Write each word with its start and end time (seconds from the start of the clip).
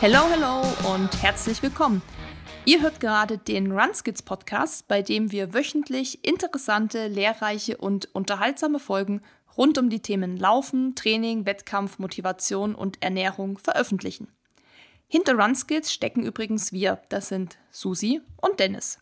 Hello, 0.00 0.20
hello 0.30 0.62
und 0.94 1.22
herzlich 1.22 1.62
willkommen. 1.62 2.00
Ihr 2.64 2.80
hört 2.80 3.00
gerade 3.00 3.36
den 3.36 3.70
Runskids 3.70 4.22
Podcast, 4.22 4.88
bei 4.88 5.02
dem 5.02 5.30
wir 5.30 5.52
wöchentlich 5.52 6.26
interessante, 6.26 7.06
lehrreiche 7.06 7.76
und 7.76 8.08
unterhaltsame 8.14 8.78
Folgen 8.78 9.20
rund 9.58 9.76
um 9.76 9.90
die 9.90 10.00
Themen 10.00 10.38
Laufen, 10.38 10.94
Training, 10.94 11.44
Wettkampf, 11.44 11.98
Motivation 11.98 12.74
und 12.74 13.02
Ernährung 13.02 13.58
veröffentlichen. 13.58 14.28
Hinter 15.06 15.34
Runskills 15.34 15.92
stecken 15.92 16.22
übrigens 16.22 16.72
wir, 16.72 17.02
das 17.10 17.28
sind 17.28 17.58
Susi 17.70 18.22
und 18.38 18.58
Dennis. 18.58 19.00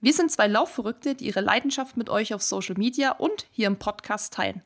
Wir 0.00 0.12
sind 0.12 0.32
zwei 0.32 0.48
Laufverrückte, 0.48 1.14
die 1.14 1.26
ihre 1.26 1.42
Leidenschaft 1.42 1.96
mit 1.96 2.10
euch 2.10 2.34
auf 2.34 2.42
Social 2.42 2.74
Media 2.76 3.12
und 3.12 3.46
hier 3.52 3.68
im 3.68 3.78
Podcast 3.78 4.32
teilen. 4.32 4.64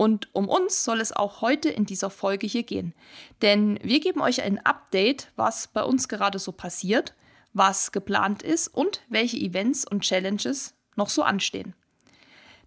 Und 0.00 0.34
um 0.34 0.48
uns 0.48 0.82
soll 0.82 0.98
es 0.98 1.12
auch 1.12 1.42
heute 1.42 1.68
in 1.68 1.84
dieser 1.84 2.08
Folge 2.08 2.46
hier 2.46 2.62
gehen. 2.62 2.94
Denn 3.42 3.78
wir 3.82 4.00
geben 4.00 4.22
euch 4.22 4.40
ein 4.40 4.58
Update, 4.64 5.30
was 5.36 5.68
bei 5.68 5.82
uns 5.82 6.08
gerade 6.08 6.38
so 6.38 6.52
passiert, 6.52 7.14
was 7.52 7.92
geplant 7.92 8.42
ist 8.42 8.68
und 8.68 9.02
welche 9.10 9.36
Events 9.36 9.86
und 9.86 10.00
Challenges 10.00 10.72
noch 10.96 11.10
so 11.10 11.22
anstehen. 11.22 11.74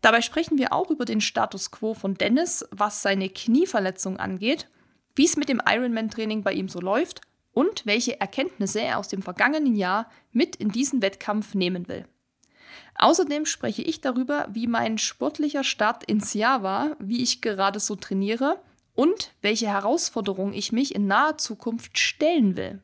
Dabei 0.01 0.21
sprechen 0.21 0.59
wir 0.59 0.73
auch 0.73 0.91
über 0.91 1.05
den 1.05 1.21
Status 1.21 1.71
quo 1.71 1.95
von 1.95 2.13
Dennis, 2.13 2.67
was 2.69 3.01
seine 3.01 3.29
Knieverletzung 3.29 4.17
angeht, 4.17 4.69
wie 5.15 5.25
es 5.25 5.35
mit 5.35 5.49
dem 5.49 5.59
Ironman-Training 5.67 6.43
bei 6.43 6.53
ihm 6.53 6.69
so 6.69 6.81
läuft 6.81 7.21
und 7.51 7.87
welche 7.87 8.19
Erkenntnisse 8.19 8.81
er 8.81 8.99
aus 8.99 9.07
dem 9.07 9.23
vergangenen 9.23 9.75
Jahr 9.75 10.07
mit 10.33 10.55
in 10.57 10.69
diesen 10.69 11.01
Wettkampf 11.01 11.55
nehmen 11.55 11.87
will. 11.87 12.05
Außerdem 12.95 13.45
spreche 13.45 13.81
ich 13.81 14.01
darüber, 14.01 14.47
wie 14.51 14.67
mein 14.67 14.97
sportlicher 14.97 15.63
Start 15.63 16.03
ins 16.03 16.33
Jahr 16.33 16.63
war, 16.63 16.95
wie 16.99 17.23
ich 17.23 17.41
gerade 17.41 17.79
so 17.79 17.95
trainiere 17.95 18.61
und 18.95 19.31
welche 19.41 19.67
Herausforderungen 19.67 20.53
ich 20.53 20.71
mich 20.71 20.93
in 20.93 21.07
naher 21.07 21.37
Zukunft 21.37 21.97
stellen 21.97 22.55
will. 22.55 22.81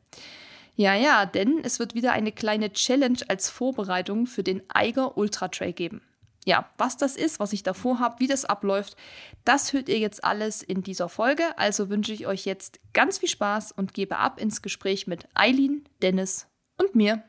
Ja, 0.76 0.94
ja, 0.94 1.26
denn 1.26 1.60
es 1.62 1.78
wird 1.78 1.94
wieder 1.94 2.12
eine 2.12 2.32
kleine 2.32 2.72
Challenge 2.72 3.18
als 3.28 3.50
Vorbereitung 3.50 4.26
für 4.26 4.42
den 4.42 4.62
Eiger 4.68 5.16
Ultra 5.16 5.48
Trail 5.48 5.72
geben. 5.72 6.00
Ja, 6.46 6.70
was 6.78 6.96
das 6.96 7.16
ist, 7.16 7.38
was 7.38 7.52
ich 7.52 7.62
davor 7.62 7.98
habe, 7.98 8.18
wie 8.18 8.26
das 8.26 8.46
abläuft, 8.46 8.96
das 9.44 9.72
hört 9.74 9.90
ihr 9.90 9.98
jetzt 9.98 10.24
alles 10.24 10.62
in 10.62 10.82
dieser 10.82 11.10
Folge. 11.10 11.42
Also 11.58 11.90
wünsche 11.90 12.14
ich 12.14 12.26
euch 12.26 12.46
jetzt 12.46 12.80
ganz 12.94 13.18
viel 13.18 13.28
Spaß 13.28 13.72
und 13.72 13.92
gebe 13.92 14.16
ab 14.16 14.40
ins 14.40 14.62
Gespräch 14.62 15.06
mit 15.06 15.28
Eileen, 15.34 15.84
Dennis 16.00 16.46
und 16.78 16.94
mir. 16.94 17.22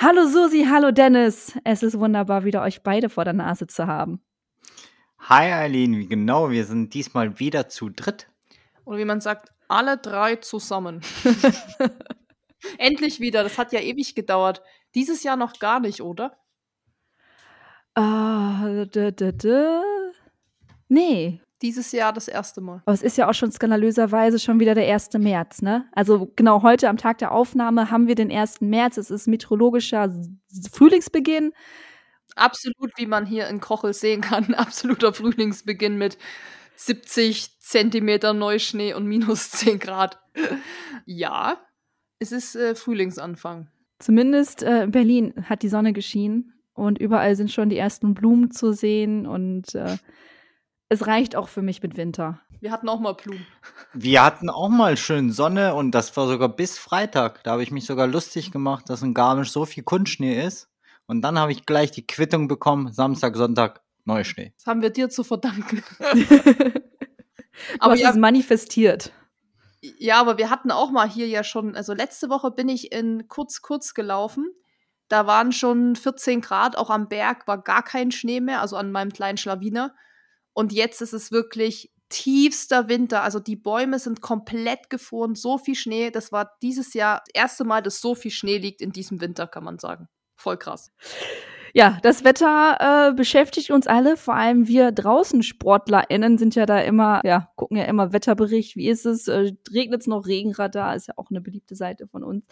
Hallo 0.00 0.26
Susi, 0.26 0.66
hallo 0.68 0.90
Dennis. 0.90 1.58
Es 1.64 1.82
ist 1.82 1.98
wunderbar, 1.98 2.44
wieder 2.44 2.62
euch 2.62 2.82
beide 2.82 3.08
vor 3.08 3.24
der 3.24 3.32
Nase 3.32 3.66
zu 3.66 3.86
haben. 3.86 4.20
Hi 5.18 5.52
Eileen, 5.52 6.08
genau, 6.08 6.50
wir 6.50 6.64
sind 6.64 6.94
diesmal 6.94 7.38
wieder 7.38 7.68
zu 7.68 7.90
dritt. 7.90 8.30
Oder 8.84 8.98
wie 8.98 9.04
man 9.04 9.20
sagt, 9.20 9.52
alle 9.68 9.98
drei 9.98 10.36
zusammen. 10.36 11.02
Endlich 12.78 13.20
wieder, 13.20 13.42
das 13.42 13.58
hat 13.58 13.72
ja 13.72 13.80
ewig 13.80 14.14
gedauert. 14.14 14.62
Dieses 14.94 15.22
Jahr 15.22 15.36
noch 15.36 15.58
gar 15.58 15.80
nicht, 15.80 16.00
oder? 16.00 16.38
Uh, 17.98 18.84
d 18.86 19.10
-d 19.10 19.32
-d 19.32 19.82
nee, 20.88 21.40
dieses 21.62 21.92
Jahr 21.92 22.12
das 22.12 22.28
erste 22.28 22.60
Mal. 22.60 22.82
Aber 22.84 22.94
es 22.94 23.02
ist 23.02 23.16
ja 23.16 23.28
auch 23.28 23.34
schon 23.34 23.50
skandalöserweise 23.50 24.38
schon 24.38 24.60
wieder 24.60 24.74
der 24.74 24.92
1. 24.92 25.14
März, 25.14 25.62
ne? 25.62 25.86
Also 25.92 26.32
genau 26.36 26.62
heute 26.62 26.88
am 26.88 26.96
Tag 26.96 27.18
der 27.18 27.32
Aufnahme 27.32 27.90
haben 27.90 28.06
wir 28.06 28.14
den 28.14 28.30
1. 28.30 28.60
März. 28.60 28.96
Es 28.96 29.10
ist 29.10 29.26
meteorologischer 29.26 30.14
Frühlingsbeginn. 30.72 31.52
Absolut, 32.36 32.92
wie 32.96 33.06
man 33.06 33.26
hier 33.26 33.48
in 33.48 33.60
Kochel 33.60 33.92
sehen 33.92 34.20
kann, 34.20 34.54
absoluter 34.54 35.12
Frühlingsbeginn 35.12 35.98
mit 35.98 36.18
70 36.76 37.58
Zentimeter 37.60 38.32
Neuschnee 38.32 38.94
und 38.94 39.06
minus 39.06 39.50
10 39.50 39.78
Grad. 39.80 40.18
ja, 41.06 41.58
es 42.18 42.32
ist 42.32 42.54
äh, 42.54 42.74
Frühlingsanfang. 42.74 43.68
Zumindest 43.98 44.62
äh, 44.62 44.84
in 44.84 44.92
Berlin 44.92 45.34
hat 45.44 45.62
die 45.62 45.68
Sonne 45.68 45.92
geschienen 45.92 46.54
und 46.72 46.98
überall 46.98 47.34
sind 47.34 47.50
schon 47.50 47.68
die 47.68 47.76
ersten 47.76 48.14
Blumen 48.14 48.52
zu 48.52 48.72
sehen 48.72 49.26
und 49.26 49.74
äh, 49.74 49.96
es 50.88 51.06
reicht 51.06 51.36
auch 51.36 51.48
für 51.48 51.62
mich 51.62 51.82
mit 51.82 51.96
Winter. 51.96 52.40
Wir 52.60 52.72
hatten 52.72 52.88
auch 52.88 52.98
mal 52.98 53.12
Blumen. 53.12 53.46
Wir 53.92 54.24
hatten 54.24 54.50
auch 54.50 54.68
mal 54.68 54.96
schön 54.96 55.30
Sonne 55.30 55.74
und 55.74 55.92
das 55.92 56.16
war 56.16 56.26
sogar 56.26 56.48
bis 56.48 56.78
Freitag. 56.78 57.44
Da 57.44 57.52
habe 57.52 57.62
ich 57.62 57.70
mich 57.70 57.86
sogar 57.86 58.06
lustig 58.06 58.50
gemacht, 58.50 58.88
dass 58.88 59.02
in 59.02 59.14
Garmisch 59.14 59.52
so 59.52 59.64
viel 59.64 59.84
Kunstschnee 59.84 60.42
ist. 60.44 60.68
Und 61.06 61.22
dann 61.22 61.38
habe 61.38 61.52
ich 61.52 61.66
gleich 61.66 61.90
die 61.90 62.06
Quittung 62.06 62.48
bekommen, 62.48 62.92
Samstag, 62.92 63.36
Sonntag, 63.36 63.82
Neuschnee. 64.04 64.52
Das 64.56 64.66
haben 64.66 64.82
wir 64.82 64.90
dir 64.90 65.08
zu 65.08 65.24
verdanken. 65.24 65.82
aber 67.78 67.94
ja, 67.94 68.10
es 68.10 68.16
manifestiert. 68.16 69.12
Ja, 69.80 70.20
aber 70.20 70.38
wir 70.38 70.50
hatten 70.50 70.70
auch 70.70 70.90
mal 70.90 71.08
hier 71.08 71.28
ja 71.28 71.44
schon, 71.44 71.76
also 71.76 71.94
letzte 71.94 72.28
Woche 72.28 72.50
bin 72.50 72.68
ich 72.68 72.92
in 72.92 73.28
kurz, 73.28 73.62
kurz 73.62 73.94
gelaufen. 73.94 74.50
Da 75.08 75.26
waren 75.26 75.52
schon 75.52 75.96
14 75.96 76.40
Grad, 76.40 76.76
auch 76.76 76.90
am 76.90 77.08
Berg 77.08 77.46
war 77.46 77.62
gar 77.62 77.82
kein 77.82 78.10
Schnee 78.10 78.40
mehr, 78.40 78.60
also 78.60 78.76
an 78.76 78.90
meinem 78.90 79.12
kleinen 79.12 79.38
Schlawiner. 79.38 79.94
Und 80.58 80.72
jetzt 80.72 81.02
ist 81.02 81.12
es 81.12 81.30
wirklich 81.30 81.92
tiefster 82.08 82.88
Winter. 82.88 83.22
Also 83.22 83.38
die 83.38 83.54
Bäume 83.54 84.00
sind 84.00 84.22
komplett 84.22 84.90
gefroren, 84.90 85.36
so 85.36 85.56
viel 85.56 85.76
Schnee. 85.76 86.10
Das 86.10 86.32
war 86.32 86.50
dieses 86.62 86.94
Jahr 86.94 87.22
das 87.26 87.42
erste 87.42 87.62
Mal, 87.62 87.80
dass 87.80 88.00
so 88.00 88.16
viel 88.16 88.32
Schnee 88.32 88.58
liegt 88.58 88.80
in 88.80 88.90
diesem 88.90 89.20
Winter, 89.20 89.46
kann 89.46 89.62
man 89.62 89.78
sagen. 89.78 90.08
Voll 90.34 90.56
krass. 90.56 90.90
Ja, 91.74 92.00
das 92.02 92.24
Wetter 92.24 93.10
äh, 93.10 93.14
beschäftigt 93.14 93.70
uns 93.70 93.86
alle, 93.86 94.16
vor 94.16 94.34
allem 94.34 94.66
wir 94.66 94.90
draußen 94.90 95.44
SportlerInnen 95.44 96.38
sind 96.38 96.56
ja 96.56 96.66
da 96.66 96.80
immer, 96.80 97.20
ja, 97.24 97.52
gucken 97.54 97.76
ja 97.76 97.84
immer 97.84 98.12
Wetterbericht, 98.12 98.74
wie 98.74 98.88
ist 98.88 99.06
es, 99.06 99.28
äh, 99.28 99.52
regnet 99.72 100.00
es 100.00 100.06
noch, 100.08 100.26
Regenradar, 100.26 100.96
ist 100.96 101.06
ja 101.06 101.14
auch 101.18 101.30
eine 101.30 101.40
beliebte 101.40 101.76
Seite 101.76 102.08
von 102.08 102.24
uns. 102.24 102.44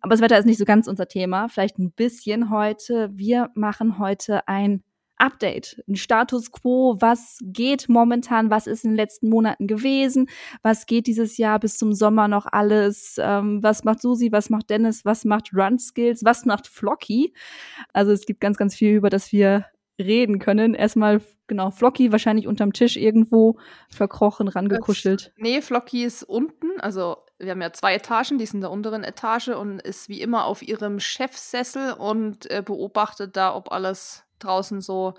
Aber 0.00 0.10
das 0.10 0.20
Wetter 0.20 0.36
ist 0.36 0.46
nicht 0.46 0.58
so 0.58 0.64
ganz 0.64 0.88
unser 0.88 1.06
Thema, 1.06 1.48
vielleicht 1.48 1.78
ein 1.78 1.92
bisschen 1.92 2.50
heute. 2.50 3.08
Wir 3.12 3.50
machen 3.54 4.00
heute 4.00 4.48
ein 4.48 4.82
Update, 5.18 5.82
ein 5.88 5.96
Status 5.96 6.52
quo, 6.52 6.96
was 7.00 7.38
geht 7.42 7.88
momentan, 7.88 8.50
was 8.50 8.66
ist 8.66 8.84
in 8.84 8.90
den 8.90 8.96
letzten 8.96 9.28
Monaten 9.28 9.66
gewesen, 9.66 10.28
was 10.62 10.86
geht 10.86 11.06
dieses 11.06 11.36
Jahr 11.38 11.58
bis 11.58 11.78
zum 11.78 11.92
Sommer 11.92 12.28
noch 12.28 12.46
alles, 12.46 13.16
ähm, 13.18 13.62
was 13.62 13.84
macht 13.84 14.02
Susi, 14.02 14.32
was 14.32 14.50
macht 14.50 14.70
Dennis, 14.70 15.04
was 15.04 15.24
macht 15.24 15.50
Run 15.54 15.78
Skills, 15.78 16.24
was 16.24 16.44
macht 16.44 16.66
Flocky. 16.66 17.32
Also 17.92 18.12
es 18.12 18.26
gibt 18.26 18.40
ganz, 18.40 18.56
ganz 18.56 18.74
viel, 18.74 18.94
über 18.94 19.10
das 19.10 19.32
wir 19.32 19.66
reden 19.98 20.38
können. 20.38 20.74
Erstmal, 20.74 21.22
genau, 21.46 21.70
Flocky 21.70 22.12
wahrscheinlich 22.12 22.46
unterm 22.46 22.72
Tisch 22.72 22.96
irgendwo 22.96 23.58
verkrochen, 23.88 24.48
rangekuschelt. 24.48 25.32
Nee, 25.36 25.62
Flocky 25.62 26.04
ist 26.04 26.22
unten, 26.22 26.78
also 26.80 27.16
wir 27.38 27.50
haben 27.50 27.62
ja 27.62 27.72
zwei 27.72 27.94
Etagen, 27.94 28.38
die 28.38 28.46
sind 28.46 28.58
in 28.58 28.60
der 28.62 28.70
unteren 28.70 29.04
Etage 29.04 29.48
und 29.48 29.80
ist 29.80 30.08
wie 30.08 30.20
immer 30.20 30.44
auf 30.46 30.62
ihrem 30.62 31.00
Chefsessel 31.00 31.92
und 31.92 32.50
äh, 32.50 32.62
beobachtet 32.64 33.36
da, 33.36 33.54
ob 33.54 33.72
alles 33.72 34.25
draußen 34.38 34.80
so 34.80 35.14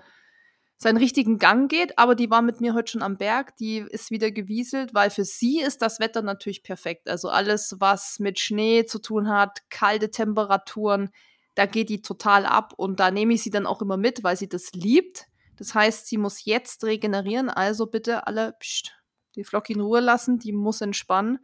seinen 0.76 0.96
richtigen 0.96 1.38
Gang 1.38 1.68
geht, 1.68 1.98
aber 1.98 2.14
die 2.14 2.30
war 2.30 2.40
mit 2.40 2.60
mir 2.60 2.72
heute 2.72 2.92
schon 2.92 3.02
am 3.02 3.16
Berg, 3.16 3.56
die 3.56 3.78
ist 3.78 4.12
wieder 4.12 4.30
gewieselt, 4.30 4.94
weil 4.94 5.10
für 5.10 5.24
sie 5.24 5.60
ist 5.60 5.82
das 5.82 5.98
Wetter 5.98 6.22
natürlich 6.22 6.62
perfekt. 6.62 7.08
Also 7.08 7.28
alles, 7.30 7.76
was 7.80 8.20
mit 8.20 8.38
Schnee 8.38 8.84
zu 8.84 9.00
tun 9.00 9.28
hat, 9.28 9.68
kalte 9.70 10.10
Temperaturen, 10.10 11.10
da 11.56 11.66
geht 11.66 11.88
die 11.88 12.00
total 12.00 12.46
ab 12.46 12.74
und 12.76 13.00
da 13.00 13.10
nehme 13.10 13.34
ich 13.34 13.42
sie 13.42 13.50
dann 13.50 13.66
auch 13.66 13.82
immer 13.82 13.96
mit, 13.96 14.22
weil 14.22 14.36
sie 14.36 14.48
das 14.48 14.70
liebt. 14.72 15.26
Das 15.56 15.74
heißt, 15.74 16.06
sie 16.06 16.16
muss 16.16 16.44
jetzt 16.44 16.84
regenerieren, 16.84 17.50
also 17.50 17.86
bitte 17.86 18.28
alle 18.28 18.52
pst, 18.60 18.92
die 19.34 19.42
Flock 19.42 19.68
in 19.70 19.80
Ruhe 19.80 19.98
lassen, 19.98 20.38
die 20.38 20.52
muss 20.52 20.80
entspannen. 20.80 21.40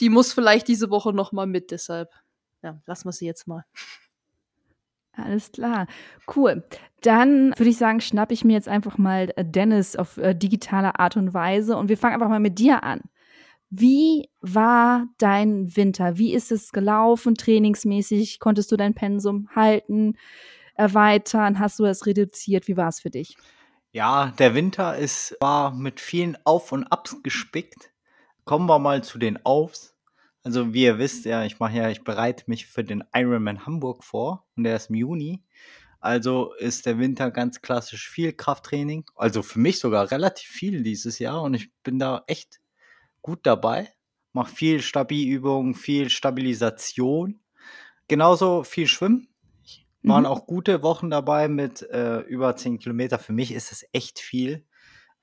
Die 0.00 0.08
muss 0.08 0.32
vielleicht 0.32 0.66
diese 0.66 0.90
Woche 0.90 1.12
noch 1.12 1.30
mal 1.30 1.46
mit, 1.46 1.70
deshalb 1.70 2.10
ja, 2.62 2.80
lassen 2.86 3.06
wir 3.06 3.12
sie 3.12 3.26
jetzt 3.26 3.46
mal. 3.46 3.64
Alles 5.14 5.52
klar. 5.52 5.86
Cool. 6.34 6.64
Dann 7.02 7.52
würde 7.56 7.68
ich 7.68 7.76
sagen, 7.76 8.00
schnappe 8.00 8.32
ich 8.32 8.44
mir 8.44 8.54
jetzt 8.54 8.68
einfach 8.68 8.96
mal 8.96 9.32
äh, 9.36 9.44
Dennis 9.44 9.96
auf 9.96 10.16
äh, 10.16 10.34
digitale 10.34 10.98
Art 10.98 11.16
und 11.16 11.34
Weise 11.34 11.76
und 11.76 11.88
wir 11.88 11.98
fangen 11.98 12.14
einfach 12.14 12.28
mal 12.28 12.40
mit 12.40 12.58
dir 12.58 12.82
an. 12.82 13.02
Wie 13.68 14.28
war 14.40 15.06
dein 15.18 15.76
Winter? 15.76 16.18
Wie 16.18 16.34
ist 16.34 16.52
es 16.52 16.72
gelaufen, 16.72 17.34
trainingsmäßig? 17.34 18.38
Konntest 18.38 18.70
du 18.70 18.76
dein 18.76 18.94
Pensum 18.94 19.48
halten, 19.54 20.18
erweitern? 20.74 21.58
Hast 21.58 21.78
du 21.78 21.84
es 21.84 22.04
reduziert? 22.06 22.68
Wie 22.68 22.76
war 22.76 22.88
es 22.88 23.00
für 23.00 23.10
dich? 23.10 23.36
Ja, 23.92 24.32
der 24.38 24.54
Winter 24.54 24.96
ist, 24.96 25.36
war 25.40 25.74
mit 25.74 26.00
vielen 26.00 26.36
Auf- 26.44 26.72
und 26.72 26.84
Abs 26.84 27.22
gespickt. 27.22 27.92
Kommen 28.44 28.66
wir 28.66 28.78
mal 28.78 29.04
zu 29.04 29.18
den 29.18 29.44
Aufs. 29.44 29.91
Also 30.44 30.74
wie 30.74 30.84
ihr 30.84 30.98
wisst, 30.98 31.24
ja, 31.24 31.44
ich 31.44 31.60
mache 31.60 31.76
ja, 31.76 31.88
ich 31.88 32.02
bereite 32.02 32.44
mich 32.48 32.66
für 32.66 32.82
den 32.82 33.04
Ironman 33.14 33.64
Hamburg 33.64 34.02
vor 34.02 34.46
und 34.56 34.64
der 34.64 34.76
ist 34.76 34.90
im 34.90 34.96
Juni. 34.96 35.44
Also 36.00 36.52
ist 36.54 36.86
der 36.86 36.98
Winter 36.98 37.30
ganz 37.30 37.62
klassisch 37.62 38.08
viel 38.08 38.32
Krafttraining. 38.32 39.04
Also 39.14 39.42
für 39.42 39.60
mich 39.60 39.78
sogar 39.78 40.10
relativ 40.10 40.48
viel 40.48 40.82
dieses 40.82 41.20
Jahr 41.20 41.42
und 41.42 41.54
ich 41.54 41.70
bin 41.84 42.00
da 42.00 42.24
echt 42.26 42.60
gut 43.22 43.40
dabei. 43.44 43.92
Mach 44.32 44.48
viel 44.48 44.82
Stabilübungen, 44.82 45.74
viel 45.74 46.10
Stabilisation. 46.10 47.40
Genauso 48.08 48.64
viel 48.64 48.88
Schwimmen. 48.88 49.28
Waren 50.02 50.24
mhm. 50.24 50.30
auch 50.30 50.46
gute 50.46 50.82
Wochen 50.82 51.10
dabei 51.10 51.46
mit 51.46 51.82
äh, 51.82 52.20
über 52.20 52.56
10 52.56 52.80
Kilometer. 52.80 53.20
Für 53.20 53.32
mich 53.32 53.52
ist 53.52 53.70
es 53.70 53.86
echt 53.92 54.18
viel. 54.18 54.66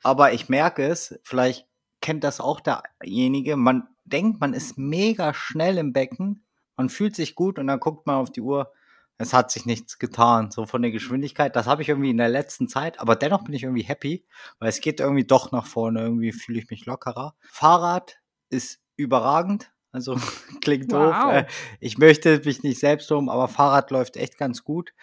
Aber 0.02 0.32
ich 0.32 0.48
merke 0.48 0.86
es, 0.86 1.20
vielleicht 1.24 1.68
kennt 2.02 2.24
das 2.24 2.40
auch 2.40 2.62
derjenige. 2.62 3.56
Man 3.56 3.88
denkt, 4.06 4.40
man 4.40 4.54
ist 4.54 4.78
mega 4.78 5.34
schnell 5.34 5.78
im 5.78 5.94
Becken, 5.94 6.44
man 6.76 6.90
fühlt 6.90 7.16
sich 7.16 7.36
gut 7.36 7.60
und 7.60 7.68
dann 7.68 7.80
guckt 7.80 8.08
man 8.08 8.16
auf 8.16 8.32
die 8.32 8.42
Uhr. 8.42 8.72
Es 9.18 9.34
hat 9.34 9.52
sich 9.52 9.66
nichts 9.66 10.00
getan, 10.00 10.50
so 10.50 10.66
von 10.66 10.82
der 10.82 10.92
Geschwindigkeit. 10.92 11.54
Das 11.56 11.68
habe 11.68 11.82
ich 11.82 11.90
irgendwie 11.90 12.12
in 12.12 12.18
der 12.18 12.30
letzten 12.30 12.70
Zeit, 12.70 13.02
aber 13.02 13.18
dennoch 13.18 13.44
bin 13.44 13.54
ich 13.54 13.64
irgendwie 13.64 13.84
happy, 13.84 14.26
weil 14.60 14.70
es 14.70 14.80
geht 14.80 15.02
irgendwie 15.02 15.26
doch 15.26 15.52
nach 15.52 15.66
vorne. 15.66 16.02
Irgendwie 16.02 16.32
fühle 16.32 16.60
ich 16.60 16.70
mich 16.70 16.86
lockerer. 16.86 17.36
Fahrrad 17.42 18.20
ist 18.50 18.80
überragend. 18.96 19.72
Also 19.92 20.16
klingt 20.62 20.92
wow. 20.92 21.14
doof. 21.14 21.34
Äh, 21.34 21.46
ich 21.82 21.98
möchte 21.98 22.42
mich 22.46 22.64
nicht 22.64 22.80
selbst 22.80 23.12
um, 23.12 23.28
aber 23.28 23.50
Fahrrad 23.50 23.92
läuft 23.92 24.16
echt 24.16 24.38
ganz 24.38 24.64
gut. 24.64 24.94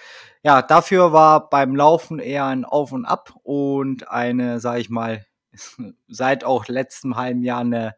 Ja, 0.42 0.62
dafür 0.62 1.12
war 1.12 1.50
beim 1.50 1.74
Laufen 1.74 2.18
eher 2.18 2.46
ein 2.46 2.64
Auf 2.64 2.92
und 2.92 3.04
Ab 3.04 3.34
und 3.42 4.08
eine, 4.08 4.60
sag 4.60 4.78
ich 4.78 4.88
mal, 4.88 5.26
seit 6.08 6.44
auch 6.44 6.68
letztem 6.68 7.16
halben 7.16 7.42
Jahr 7.42 7.60
eine 7.60 7.96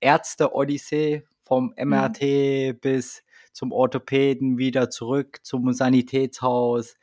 Ärzte-Odyssee 0.00 1.24
vom 1.44 1.74
MRT 1.76 2.22
mhm. 2.22 2.78
bis 2.80 3.22
zum 3.52 3.72
Orthopäden, 3.72 4.58
wieder 4.58 4.90
zurück 4.90 5.40
zum 5.42 5.72
Sanitätshaus, 5.72 6.96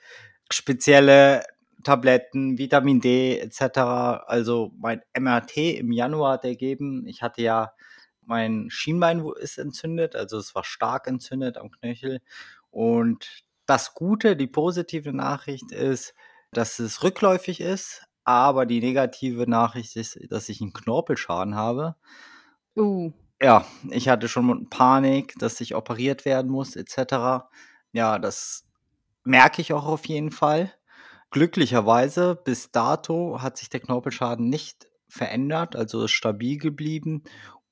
spezielle 0.49 1.43
Tabletten, 1.83 2.57
Vitamin 2.57 3.01
D 3.01 3.39
etc. 3.39 3.79
Also 4.25 4.71
mein 4.77 5.01
MRT 5.17 5.57
im 5.57 5.91
Januar 5.91 6.33
hat 6.33 6.45
ergeben, 6.45 7.05
ich 7.07 7.21
hatte 7.21 7.41
ja 7.41 7.73
mein 8.25 8.69
Schienbein 8.69 9.23
ist 9.39 9.57
entzündet, 9.57 10.15
also 10.15 10.37
es 10.37 10.55
war 10.55 10.63
stark 10.63 11.07
entzündet 11.07 11.57
am 11.57 11.69
Knöchel. 11.69 12.21
Und 12.71 13.43
das 13.65 13.93
Gute, 13.93 14.35
die 14.35 14.47
positive 14.47 15.13
Nachricht 15.13 15.71
ist, 15.71 16.13
dass 16.51 16.79
es 16.79 17.03
rückläufig 17.03 17.61
ist, 17.61 18.04
aber 18.25 18.65
die 18.65 18.81
negative 18.81 19.49
Nachricht 19.49 19.95
ist, 19.95 20.19
dass 20.29 20.49
ich 20.49 20.61
einen 20.61 20.73
Knorpelschaden 20.73 21.55
habe. 21.55 21.95
Uh. 22.75 23.11
Ja, 23.41 23.65
ich 23.89 24.09
hatte 24.09 24.27
schon 24.27 24.69
Panik, 24.69 25.35
dass 25.39 25.61
ich 25.61 25.75
operiert 25.75 26.25
werden 26.25 26.49
muss, 26.49 26.75
etc. 26.75 27.45
Ja, 27.91 28.17
das 28.17 28.65
merke 29.23 29.61
ich 29.61 29.73
auch 29.73 29.85
auf 29.85 30.05
jeden 30.05 30.31
Fall. 30.31 30.73
Glücklicherweise 31.31 32.35
bis 32.35 32.71
dato 32.71 33.41
hat 33.41 33.57
sich 33.57 33.69
der 33.69 33.81
Knorpelschaden 33.81 34.49
nicht 34.49 34.87
verändert, 35.07 35.75
also 35.75 36.03
ist 36.03 36.11
stabil 36.11 36.57
geblieben 36.57 37.23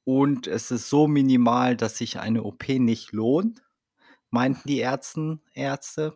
und 0.03 0.47
es 0.47 0.69
ist 0.71 0.89
so 0.89 1.07
minimal, 1.07 1.77
dass 1.77 1.97
sich 1.97 2.19
eine 2.19 2.43
OP 2.43 2.67
nicht 2.67 3.13
lohnt, 3.13 3.63
meinten 4.29 4.67
die 4.67 4.79
Ärzten, 4.79 5.41
Ärzte. 5.53 6.15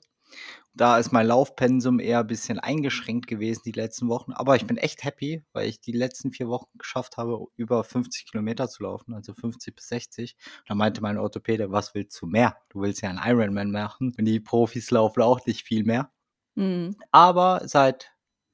Da 0.77 0.99
ist 0.99 1.11
mein 1.11 1.25
Laufpensum 1.25 1.99
eher 1.99 2.19
ein 2.19 2.27
bisschen 2.27 2.59
eingeschränkt 2.59 3.25
gewesen 3.25 3.63
die 3.65 3.71
letzten 3.71 4.09
Wochen. 4.09 4.31
Aber 4.33 4.55
ich 4.55 4.67
bin 4.67 4.77
echt 4.77 5.03
happy, 5.03 5.43
weil 5.51 5.67
ich 5.67 5.81
die 5.81 5.91
letzten 5.91 6.31
vier 6.31 6.47
Wochen 6.49 6.69
geschafft 6.77 7.17
habe, 7.17 7.45
über 7.55 7.83
50 7.83 8.29
Kilometer 8.29 8.69
zu 8.69 8.83
laufen, 8.83 9.15
also 9.15 9.33
50 9.33 9.75
bis 9.75 9.87
60. 9.87 10.37
da 10.67 10.75
meinte 10.75 11.01
mein 11.01 11.17
Orthopäde, 11.17 11.71
was 11.71 11.95
willst 11.95 12.21
du 12.21 12.27
mehr? 12.27 12.57
Du 12.69 12.81
willst 12.81 13.01
ja 13.01 13.09
einen 13.09 13.19
Ironman 13.23 13.71
machen. 13.71 14.13
Und 14.17 14.25
die 14.25 14.39
Profis 14.39 14.91
laufen 14.91 15.23
auch 15.23 15.43
nicht 15.47 15.63
viel 15.63 15.83
mehr. 15.83 16.11
Mhm. 16.53 16.95
Aber 17.11 17.61
seit 17.65 18.11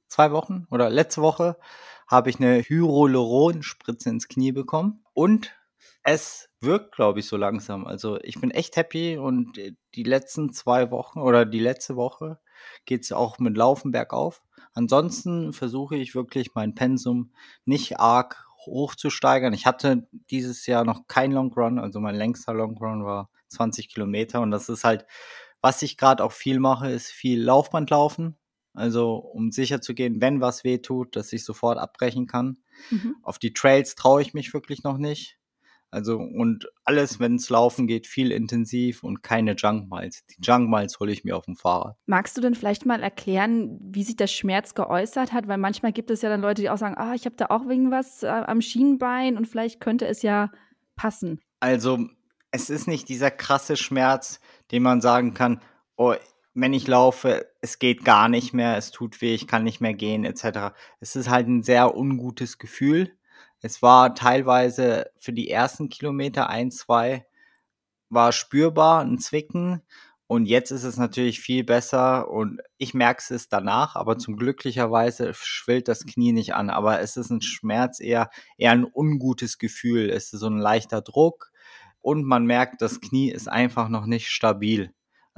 zwei 0.08 0.32
Wochen 0.32 0.66
oder 0.72 0.90
letzte 0.90 1.22
Woche 1.22 1.58
habe 2.08 2.30
ich 2.30 2.40
eine 2.40 2.62
Hyaluron-Spritze 2.62 4.10
ins 4.10 4.30
Knie 4.30 4.54
bekommen. 4.54 5.04
Und 5.14 5.54
es 6.04 6.50
wirkt, 6.60 6.94
glaube 6.94 7.20
ich, 7.20 7.28
so 7.28 7.38
langsam. 7.38 7.86
Also 7.86 8.20
ich 8.22 8.40
bin 8.40 8.52
echt 8.52 8.76
happy 8.76 9.18
und 9.18 9.58
die 9.96 10.04
letzten 10.04 10.52
zwei 10.54 10.92
Wochen 10.92 11.20
oder 11.20 11.46
die 11.46 11.60
letzte 11.60 11.96
Woche 11.96 12.40
geht 12.86 13.04
es 13.04 13.12
auch 13.12 13.40
mit 13.40 13.58
Laufen 13.58 13.92
bergauf. 13.92 14.44
Ansonsten 14.74 15.54
versuche 15.54 15.96
ich 15.96 16.16
wirklich 16.16 16.56
mein 16.56 16.76
Pensum 16.76 17.32
nicht 17.66 18.00
arg 18.00 18.46
hoch 18.66 18.96
zu 18.96 19.10
steigern. 19.10 19.54
Ich 19.54 19.66
hatte 19.66 20.08
dieses 20.30 20.66
Jahr 20.68 20.86
noch 20.86 21.08
kein 21.08 21.32
Long 21.32 21.54
Run, 21.54 21.80
also 21.80 22.00
mein 22.00 22.16
längster 22.16 22.54
Long 22.54 22.78
Run 22.78 23.04
war 23.04 23.30
20 23.50 23.90
Kilometer 23.90 24.42
und 24.42 24.52
das 24.52 24.70
ist 24.70 24.84
halt, 24.84 25.06
was 25.62 25.82
ich 25.82 25.98
gerade 25.98 26.24
auch 26.24 26.32
viel 26.32 26.60
mache, 26.60 26.90
ist 26.90 27.08
viel 27.08 27.42
Laufband 27.42 27.90
laufen. 27.90 28.38
Also 28.74 29.16
um 29.16 29.52
sicher 29.52 29.82
zu 29.82 29.94
gehen, 29.94 30.20
wenn 30.20 30.42
was 30.42 30.64
weh 30.64 30.80
tut, 30.80 31.16
dass 31.16 31.32
ich 31.32 31.46
sofort 31.46 31.78
abbrechen 31.78 32.26
kann. 32.26 32.58
Mhm. 32.90 33.16
Auf 33.22 33.38
die 33.38 33.54
Trails 33.54 33.94
traue 33.96 34.22
ich 34.22 34.34
mich 34.34 34.54
wirklich 34.54 34.84
noch 34.84 34.98
nicht. 34.98 35.38
Also 35.94 36.18
und 36.18 36.68
alles, 36.86 37.20
wenn 37.20 37.36
es 37.36 37.52
laufen 37.52 37.86
geht, 37.86 38.08
viel 38.08 38.32
intensiv 38.32 39.04
und 39.04 39.22
keine 39.22 39.54
Junk 39.54 39.92
Miles. 39.92 40.26
Die 40.26 40.42
Junk 40.42 40.68
Miles 40.68 41.00
hole 41.00 41.12
ich 41.12 41.24
mir 41.24 41.38
auf 41.38 41.46
dem 41.46 41.56
Fahrrad. 41.56 41.96
Magst 42.08 42.36
du 42.36 42.42
denn 42.42 42.56
vielleicht 42.56 42.88
mal 42.88 43.04
erklären, 43.04 43.78
wie 43.80 44.04
sich 44.04 44.16
der 44.16 44.26
Schmerz 44.26 44.74
geäußert 44.74 45.34
hat? 45.34 45.48
Weil 45.48 45.60
manchmal 45.60 45.94
gibt 45.94 46.10
es 46.10 46.24
ja 46.24 46.30
dann 46.30 46.42
Leute, 46.42 46.64
die 46.64 46.72
auch 46.72 46.80
sagen, 46.80 46.96
ah, 46.98 47.14
ich 47.14 47.26
habe 47.26 47.36
da 47.36 47.46
auch 47.52 47.68
irgendwas 47.68 48.24
äh, 48.24 48.28
am 48.28 48.62
Schienbein 48.62 49.38
und 49.38 49.48
vielleicht 49.48 49.80
könnte 49.80 50.08
es 50.08 50.24
ja 50.24 50.52
passen. 50.96 51.40
Also 51.60 52.00
es 52.50 52.72
ist 52.72 52.88
nicht 52.88 53.08
dieser 53.08 53.30
krasse 53.30 53.78
Schmerz, 53.78 54.40
den 54.72 54.82
man 54.82 55.00
sagen 55.00 55.36
kann, 55.36 55.62
oh, 55.96 56.16
wenn 56.56 56.74
ich 56.74 56.88
laufe, 56.88 57.46
es 57.62 57.78
geht 57.78 58.04
gar 58.04 58.30
nicht 58.30 58.52
mehr, 58.54 58.78
es 58.78 58.90
tut 58.90 59.22
weh, 59.22 59.36
ich 59.36 59.48
kann 59.48 59.64
nicht 59.64 59.80
mehr 59.80 59.94
gehen, 59.94 60.26
etc. 60.26 60.74
Es 61.00 61.16
ist 61.16 61.30
halt 61.30 61.48
ein 61.48 61.62
sehr 61.62 61.96
ungutes 61.96 62.58
Gefühl 62.58 63.12
es 63.64 63.82
war 63.82 64.14
teilweise 64.14 65.10
für 65.18 65.32
die 65.32 65.50
ersten 65.50 65.88
Kilometer 65.88 66.50
ein, 66.50 66.70
zwei 66.70 67.26
war 68.10 68.34
spürbar 68.34 69.02
ein 69.02 69.20
Zwicken. 69.20 69.82
Und 70.28 70.48
jetzt 70.48 70.72
ist 70.72 70.84
es 70.84 70.98
natürlich 70.98 71.40
viel 71.40 71.64
besser 71.64 72.30
und 72.30 72.60
ich 72.78 72.94
merke 72.94 73.34
es 73.34 73.48
danach, 73.50 73.96
aber 73.96 74.18
zum 74.18 74.36
glücklicherweise 74.36 75.34
schwillt 75.34 75.88
das 75.88 76.06
Knie 76.06 76.34
nicht 76.34 76.56
an, 76.56 76.70
aber 76.70 77.00
es 77.00 77.18
ist 77.18 77.30
ein 77.30 77.42
Schmerz 77.42 78.00
eher 78.00 78.30
eher 78.58 78.72
ein 78.72 78.86
ungutes 78.86 79.58
Gefühl, 79.60 80.10
es 80.10 80.34
ist 80.34 80.40
so 80.40 80.48
ein 80.48 80.58
leichter 80.58 81.02
Druck 81.02 81.52
und 82.02 82.26
man 82.26 82.46
merkt, 82.46 82.82
das 82.82 83.00
Knie 83.00 83.32
ist 83.32 83.48
einfach 83.48 83.90
noch 83.90 84.06
nicht 84.06 84.30
stabil. 84.30 84.94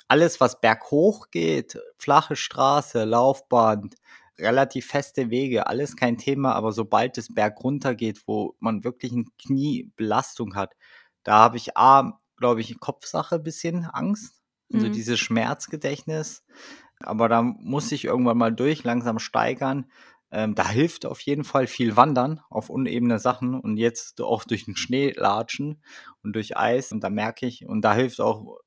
Alles 0.07 0.39
was 0.39 0.61
berghoch 0.61 1.29
geht, 1.29 1.79
flache 1.97 2.35
Straße, 2.35 3.03
Laufband, 3.03 3.95
relativ 4.39 4.87
feste 4.87 5.29
Wege, 5.29 5.67
alles 5.67 5.95
kein 5.95 6.17
Thema, 6.17 6.53
aber 6.53 6.71
sobald 6.71 7.17
es 7.17 7.33
bergunter 7.33 7.95
geht, 7.95 8.27
wo 8.27 8.55
man 8.59 8.83
wirklich 8.83 9.13
eine 9.13 9.25
Kniebelastung 9.41 10.55
hat, 10.55 10.75
da 11.23 11.39
habe 11.39 11.57
ich 11.57 11.77
A, 11.77 12.19
glaube 12.37 12.61
ich, 12.61 12.79
Kopfsache 12.79 13.39
bisschen 13.39 13.85
Angst, 13.85 14.41
also 14.73 14.87
mhm. 14.87 14.93
dieses 14.93 15.19
Schmerzgedächtnis, 15.19 16.43
aber 16.99 17.29
da 17.29 17.41
muss 17.41 17.91
ich 17.91 18.05
irgendwann 18.05 18.37
mal 18.37 18.53
durch, 18.53 18.83
langsam 18.83 19.19
steigern. 19.19 19.89
Ähm, 20.31 20.55
da 20.55 20.67
hilft 20.67 21.05
auf 21.05 21.21
jeden 21.21 21.43
Fall 21.43 21.67
viel 21.67 21.95
Wandern 21.95 22.41
auf 22.49 22.69
unebene 22.69 23.19
Sachen 23.19 23.59
und 23.59 23.77
jetzt 23.77 24.19
auch 24.21 24.43
durch 24.43 24.65
den 24.65 24.75
Schnee 24.75 25.13
latschen 25.15 25.81
und 26.23 26.33
durch 26.33 26.57
Eis 26.57 26.91
und 26.91 27.03
da 27.03 27.09
merke 27.09 27.45
ich 27.45 27.65
und 27.65 27.81
da 27.81 27.93
hilft 27.93 28.19
auch 28.19 28.57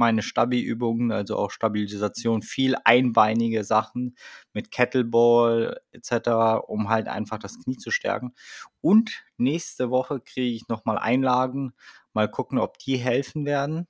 meine 0.00 0.22
Stabi-Übungen, 0.22 1.12
also 1.12 1.36
auch 1.36 1.52
Stabilisation, 1.52 2.42
viel 2.42 2.74
einbeinige 2.84 3.62
Sachen 3.62 4.16
mit 4.52 4.72
Kettleball 4.72 5.80
etc., 5.92 6.64
um 6.66 6.88
halt 6.88 7.06
einfach 7.06 7.38
das 7.38 7.62
Knie 7.62 7.76
zu 7.76 7.92
stärken. 7.92 8.34
Und 8.80 9.22
nächste 9.36 9.90
Woche 9.90 10.20
kriege 10.20 10.56
ich 10.56 10.66
nochmal 10.66 10.98
Einlagen, 10.98 11.74
mal 12.12 12.28
gucken, 12.28 12.58
ob 12.58 12.78
die 12.78 12.96
helfen 12.96 13.46
werden. 13.46 13.86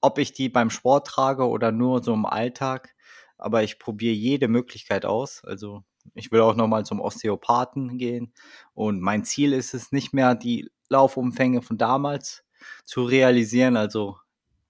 Ob 0.00 0.18
ich 0.18 0.32
die 0.32 0.48
beim 0.48 0.70
Sport 0.70 1.06
trage 1.06 1.48
oder 1.48 1.72
nur 1.72 2.02
so 2.02 2.12
im 2.14 2.26
Alltag. 2.26 2.94
Aber 3.38 3.62
ich 3.62 3.78
probiere 3.78 4.14
jede 4.14 4.48
Möglichkeit 4.48 5.04
aus. 5.04 5.44
Also 5.44 5.84
ich 6.14 6.32
will 6.32 6.40
auch 6.40 6.56
nochmal 6.56 6.84
zum 6.84 7.00
Osteopathen 7.00 7.98
gehen. 7.98 8.32
Und 8.74 9.00
mein 9.00 9.24
Ziel 9.24 9.52
ist 9.52 9.74
es 9.74 9.92
nicht 9.92 10.12
mehr, 10.12 10.34
die 10.34 10.70
Laufumfänge 10.88 11.62
von 11.62 11.78
damals 11.78 12.44
zu 12.84 13.04
realisieren. 13.04 13.76
Also 13.76 14.18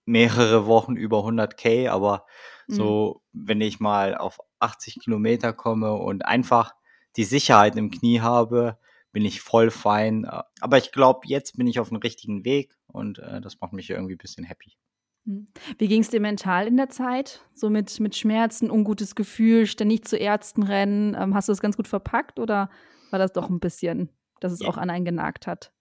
mehrere 0.07 0.67
Wochen 0.67 0.97
über 0.97 1.19
100k, 1.19 1.91
aber 1.91 2.25
mhm. 2.69 2.75
so, 2.75 3.23
wenn 3.33 3.61
ich 3.61 3.81
mal 3.81 4.17
auf 4.17 4.39
80 4.61 5.01
Kilometer 5.01 5.53
komme 5.53 5.93
und 5.93 6.25
einfach 6.25 6.75
die 7.17 7.25
Sicherheit 7.25 7.77
im 7.77 7.91
Knie 7.91 8.21
habe, 8.21 8.79
bin 9.13 9.25
ich 9.25 9.41
voll 9.41 9.71
fein. 9.71 10.27
Aber 10.61 10.79
ich 10.79 10.93
glaube, 10.93 11.21
jetzt 11.25 11.57
bin 11.57 11.67
ich 11.67 11.81
auf 11.81 11.89
dem 11.89 11.99
richtigen 11.99 12.45
Weg 12.45 12.77
und 12.87 13.19
äh, 13.19 13.41
das 13.41 13.61
macht 13.61 13.73
mich 13.73 13.91
irgendwie 13.91 14.15
ein 14.15 14.19
bisschen 14.19 14.45
happy. 14.45 14.77
Mhm. 15.25 15.47
Wie 15.79 15.89
ging 15.89 16.03
es 16.03 16.11
dir 16.11 16.21
mental 16.21 16.67
in 16.67 16.77
der 16.77 16.89
Zeit? 16.89 17.41
So 17.53 17.69
mit, 17.69 17.99
mit 18.01 18.17
Schmerzen, 18.17 18.71
ungutes 18.71 19.15
Gefühl, 19.15 19.67
ständig 19.67 20.05
zu 20.07 20.17
Ärzten 20.17 20.63
rennen. 20.63 21.17
Ähm, 21.19 21.35
hast 21.35 21.49
du 21.49 21.53
das 21.53 21.61
ganz 21.61 21.77
gut 21.77 21.89
verpackt 21.89 22.39
oder 22.39 22.71
war 23.11 23.19
das 23.19 23.33
doch 23.33 23.51
ein 23.51 23.61
bisschen, 23.61 24.11
dass 24.41 24.53
es 24.53 24.61
ja. 24.61 24.69
auch 24.69 24.77
an 24.77 24.91
einen 24.91 25.05
genagt 25.05 25.47
hat? 25.47 25.73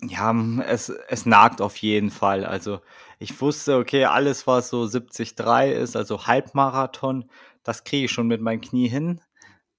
Ja, 0.00 0.32
es, 0.64 0.90
es 1.08 1.26
nagt 1.26 1.60
auf 1.60 1.76
jeden 1.78 2.10
Fall. 2.10 2.44
Also 2.46 2.80
ich 3.18 3.40
wusste, 3.40 3.76
okay, 3.78 4.04
alles, 4.04 4.46
was 4.46 4.68
so 4.70 4.86
73 4.86 5.72
ist, 5.72 5.96
also 5.96 6.26
Halbmarathon, 6.26 7.28
das 7.64 7.82
kriege 7.82 8.04
ich 8.04 8.12
schon 8.12 8.28
mit 8.28 8.40
meinem 8.40 8.60
Knie 8.60 8.88
hin. 8.88 9.20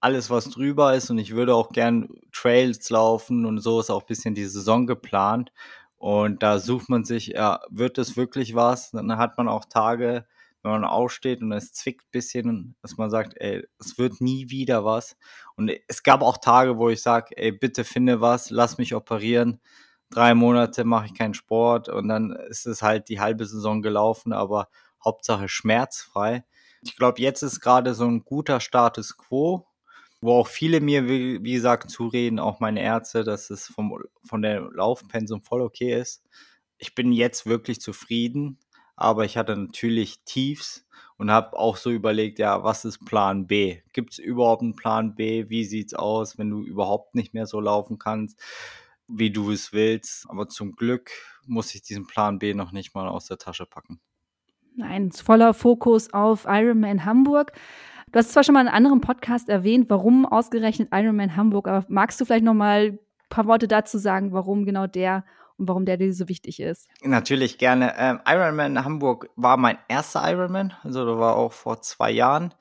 Alles, 0.02 0.30
was 0.30 0.50
drüber 0.50 0.94
ist, 0.96 1.10
und 1.10 1.20
ich 1.20 1.36
würde 1.36 1.56
auch 1.56 1.72
gern 1.72 2.10
Trails 2.34 2.90
laufen 2.90 3.46
und 3.46 3.60
so 3.60 3.80
ist 3.80 3.90
auch 3.90 4.02
ein 4.02 4.08
bisschen 4.08 4.36
die 4.36 4.46
Saison 4.46 4.88
geplant. 4.88 5.52
Und 5.98 6.44
da 6.44 6.60
sucht 6.60 6.90
man 6.90 7.06
sich, 7.06 7.28
ja, 7.28 7.62
wird 7.70 7.98
es 7.98 8.18
wirklich 8.18 8.56
was? 8.56 8.92
Dann 8.92 9.18
hat 9.18 9.38
man 9.38 9.48
auch 9.50 9.66
Tage, 9.66 10.26
wenn 10.64 10.72
man 10.72 10.84
aufsteht 10.86 11.42
und 11.42 11.52
es 11.54 11.74
zwickt 11.74 12.04
ein 12.06 12.12
bisschen, 12.12 12.76
dass 12.82 12.98
man 12.98 13.10
sagt, 13.10 13.36
ey, 13.38 13.66
es 13.80 13.98
wird 13.98 14.20
nie 14.22 14.50
wieder 14.50 14.84
was. 14.86 15.18
Und 15.56 15.72
es 15.88 16.04
gab 16.04 16.22
auch 16.22 16.38
Tage, 16.38 16.78
wo 16.78 16.90
ich 16.90 17.02
sage, 17.02 17.38
ey, 17.38 17.52
bitte 17.54 17.84
finde 17.86 18.22
was, 18.22 18.50
lass 18.50 18.78
mich 18.78 18.96
operieren. 18.96 19.62
Drei 20.10 20.34
Monate 20.34 20.84
mache 20.84 21.08
ich 21.08 21.14
keinen 21.14 21.34
Sport 21.34 21.90
und 21.90 22.08
dann 22.08 22.32
ist 22.32 22.66
es 22.66 22.82
halt 22.82 23.10
die 23.10 23.20
halbe 23.20 23.46
Saison 23.46 23.82
gelaufen, 23.82 24.34
aber 24.34 24.70
Hauptsache 25.04 25.48
schmerzfrei. 25.48 26.44
Ich 26.82 26.96
glaube, 26.96 27.22
jetzt 27.22 27.42
ist 27.42 27.60
gerade 27.60 27.94
so 27.94 28.06
ein 28.06 28.24
guter 28.24 28.60
Status 28.60 29.18
quo, 29.18 29.68
wo 30.22 30.34
auch 30.40 30.48
viele 30.48 30.82
mir, 30.82 31.08
wie, 31.08 31.44
wie 31.44 31.54
gesagt, 31.54 31.92
zureden, 31.92 32.40
auch 32.40 32.60
meine 32.60 32.82
Ärzte, 32.82 33.24
dass 33.24 33.50
es 33.50 33.68
vom, 33.68 34.02
von 34.24 34.42
der 34.42 34.62
Laufpensum 34.74 35.42
voll 35.42 35.62
okay 35.62 36.00
ist. 36.00 36.24
Ich 36.78 36.96
bin 36.96 37.12
jetzt 37.12 37.46
wirklich 37.46 37.82
zufrieden 37.82 38.58
aber 39.00 39.24
ich 39.24 39.38
hatte 39.38 39.56
natürlich 39.56 40.26
Tiefs 40.26 40.86
und 41.18 41.32
habe 41.32 41.58
auch 41.58 41.78
so 41.78 41.90
überlegt, 41.90 42.38
ja, 42.38 42.66
was 42.66 42.84
ist 42.84 43.06
Plan 43.06 43.48
B? 43.48 43.80
Gibt 43.94 44.12
es 44.12 44.20
überhaupt 44.20 44.62
einen 44.62 44.76
Plan 44.76 45.16
B? 45.16 45.46
Wie 45.48 45.64
sieht's 45.64 45.94
aus, 45.94 46.38
wenn 46.38 46.50
du 46.50 46.64
überhaupt 46.64 47.16
nicht 47.16 47.34
mehr 47.34 47.46
so 47.46 47.62
laufen 47.62 47.98
kannst, 47.98 48.38
wie 49.10 49.32
du 49.32 49.52
es 49.52 49.74
willst? 49.74 50.26
Aber 50.30 50.48
zum 50.48 50.76
Glück 50.76 51.12
muss 51.46 51.74
ich 51.76 51.82
diesen 51.82 52.08
Plan 52.08 52.40
B 52.40 52.54
noch 52.54 52.72
nicht 52.72 52.96
mal 52.96 53.08
aus 53.08 53.26
der 53.26 53.38
Tasche 53.38 53.66
packen. 53.66 54.00
Nein, 54.76 55.12
voller 55.12 55.54
Fokus 55.54 56.14
auf 56.14 56.46
Ironman 56.48 57.04
Hamburg. 57.06 57.52
Du 58.12 58.18
hast 58.18 58.32
zwar 58.32 58.44
schon 58.44 58.54
mal 58.54 58.62
in 58.62 58.68
einem 58.68 58.78
anderen 58.78 59.02
Podcast 59.02 59.50
erwähnt, 59.50 59.90
warum 59.90 60.26
ausgerechnet 60.26 60.90
Ironman 60.92 61.36
Hamburg, 61.36 61.68
aber 61.68 61.86
magst 61.90 62.20
du 62.20 62.26
vielleicht 62.26 62.46
noch 62.46 62.54
mal 62.54 62.92
ein 62.92 63.00
paar 63.30 63.46
Worte 63.46 63.68
dazu 63.68 63.98
sagen, 63.98 64.32
warum 64.32 64.66
genau 64.66 64.88
der 64.88 65.26
und 65.58 65.68
warum 65.68 65.86
der 65.86 65.98
dir 65.98 66.14
so 66.14 66.30
wichtig 66.30 66.60
ist. 66.60 66.88
Natürlich 67.04 67.58
gerne. 67.58 67.94
Ähm, 67.98 68.20
Ironman 68.26 68.84
Hamburg 68.84 69.30
war 69.36 69.58
mein 69.58 69.78
erster 69.90 70.24
Ironman, 70.28 70.74
also 70.82 71.06
da 71.06 71.20
war 71.20 71.36
auch 71.36 71.52
vor 71.52 71.82
zwei 71.82 72.10
Jahren. 72.10 72.54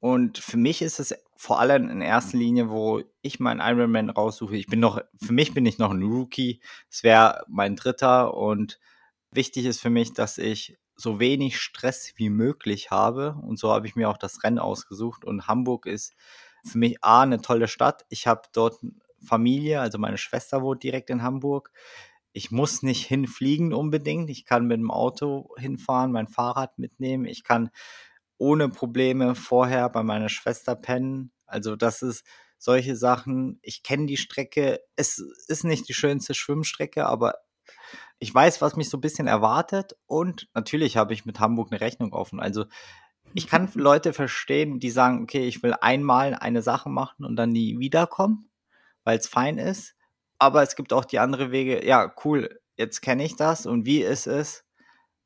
Und 0.00 0.38
für 0.38 0.56
mich 0.56 0.82
ist 0.82 0.98
es 0.98 1.14
vor 1.40 1.58
allem 1.58 1.88
in 1.88 2.02
erster 2.02 2.36
Linie, 2.36 2.68
wo 2.68 3.02
ich 3.22 3.40
meinen 3.40 3.62
Ironman 3.62 4.10
raussuche. 4.10 4.58
Ich 4.58 4.66
bin 4.66 4.78
noch, 4.78 5.00
für 5.16 5.32
mich 5.32 5.54
bin 5.54 5.64
ich 5.64 5.78
noch 5.78 5.90
ein 5.90 6.02
Rookie. 6.02 6.60
Es 6.90 7.02
wäre 7.02 7.46
mein 7.48 7.76
dritter 7.76 8.34
und 8.34 8.78
wichtig 9.30 9.64
ist 9.64 9.80
für 9.80 9.88
mich, 9.88 10.12
dass 10.12 10.36
ich 10.36 10.76
so 10.96 11.18
wenig 11.18 11.58
Stress 11.58 12.12
wie 12.16 12.28
möglich 12.28 12.90
habe. 12.90 13.40
Und 13.42 13.58
so 13.58 13.72
habe 13.72 13.86
ich 13.86 13.96
mir 13.96 14.10
auch 14.10 14.18
das 14.18 14.44
Rennen 14.44 14.58
ausgesucht. 14.58 15.24
Und 15.24 15.46
Hamburg 15.46 15.86
ist 15.86 16.14
für 16.62 16.76
mich 16.76 17.02
A, 17.02 17.22
eine 17.22 17.40
tolle 17.40 17.68
Stadt. 17.68 18.04
Ich 18.10 18.26
habe 18.26 18.42
dort 18.52 18.76
Familie, 19.24 19.80
also 19.80 19.96
meine 19.96 20.18
Schwester 20.18 20.60
wohnt 20.60 20.82
direkt 20.82 21.08
in 21.08 21.22
Hamburg 21.22 21.72
ich 22.32 22.50
muss 22.50 22.82
nicht 22.82 23.06
hinfliegen 23.06 23.74
unbedingt. 23.74 24.30
Ich 24.30 24.44
kann 24.44 24.66
mit 24.66 24.78
dem 24.78 24.90
Auto 24.90 25.50
hinfahren, 25.58 26.12
mein 26.12 26.28
Fahrrad 26.28 26.78
mitnehmen. 26.78 27.24
Ich 27.24 27.42
kann 27.42 27.70
ohne 28.40 28.68
Probleme 28.68 29.34
vorher 29.34 29.88
bei 29.88 30.02
meiner 30.02 30.28
Schwester 30.28 30.74
pennen. 30.74 31.32
Also 31.46 31.76
das 31.76 32.02
ist 32.02 32.24
solche 32.58 32.96
Sachen. 32.96 33.58
Ich 33.62 33.82
kenne 33.82 34.06
die 34.06 34.16
Strecke. 34.16 34.80
Es 34.96 35.22
ist 35.48 35.64
nicht 35.64 35.88
die 35.88 35.94
schönste 35.94 36.34
Schwimmstrecke, 36.34 37.06
aber 37.06 37.34
ich 38.18 38.34
weiß, 38.34 38.60
was 38.60 38.76
mich 38.76 38.90
so 38.90 38.98
ein 38.98 39.02
bisschen 39.02 39.26
erwartet. 39.26 39.96
Und 40.06 40.48
natürlich 40.54 40.96
habe 40.96 41.14
ich 41.14 41.24
mit 41.24 41.40
Hamburg 41.40 41.70
eine 41.70 41.80
Rechnung 41.80 42.12
offen. 42.12 42.40
Also 42.40 42.66
ich 43.34 43.46
kann 43.46 43.70
Leute 43.74 44.12
verstehen, 44.12 44.80
die 44.80 44.90
sagen, 44.90 45.22
okay, 45.22 45.46
ich 45.46 45.62
will 45.62 45.74
einmal 45.80 46.34
eine 46.34 46.62
Sache 46.62 46.88
machen 46.88 47.24
und 47.24 47.36
dann 47.36 47.50
nie 47.50 47.78
wiederkommen, 47.78 48.50
weil 49.04 49.18
es 49.18 49.28
fein 49.28 49.58
ist 49.58 49.94
aber 50.40 50.62
es 50.62 50.74
gibt 50.74 50.92
auch 50.92 51.04
die 51.04 51.20
andere 51.20 51.52
Wege, 51.52 51.86
ja, 51.86 52.12
cool, 52.24 52.60
jetzt 52.76 53.02
kenne 53.02 53.24
ich 53.24 53.36
das 53.36 53.66
und 53.66 53.84
wie 53.84 54.00
ist 54.00 54.26
es, 54.26 54.64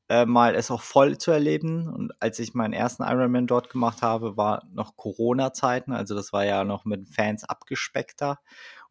äh, 0.09 0.27
mal 0.27 0.55
es 0.55 0.71
auch 0.71 0.83
voll 0.83 1.19
zu 1.19 1.31
erleben. 1.31 1.89
Und 1.89 2.13
als 2.21 2.39
ich 2.39 2.55
meinen 2.55 2.73
ersten 2.73 3.03
Ironman 3.03 3.47
dort 3.47 3.71
gemacht 3.71 4.03
habe, 4.03 4.37
war 4.37 4.67
noch 4.73 4.97
Corona-Zeiten, 4.97 5.93
also 5.93 6.15
das 6.15 6.33
war 6.33 6.45
ja 6.45 6.65
noch 6.65 6.85
mit 6.85 7.09
Fans 7.09 7.45
abgespeckter. 7.45 8.39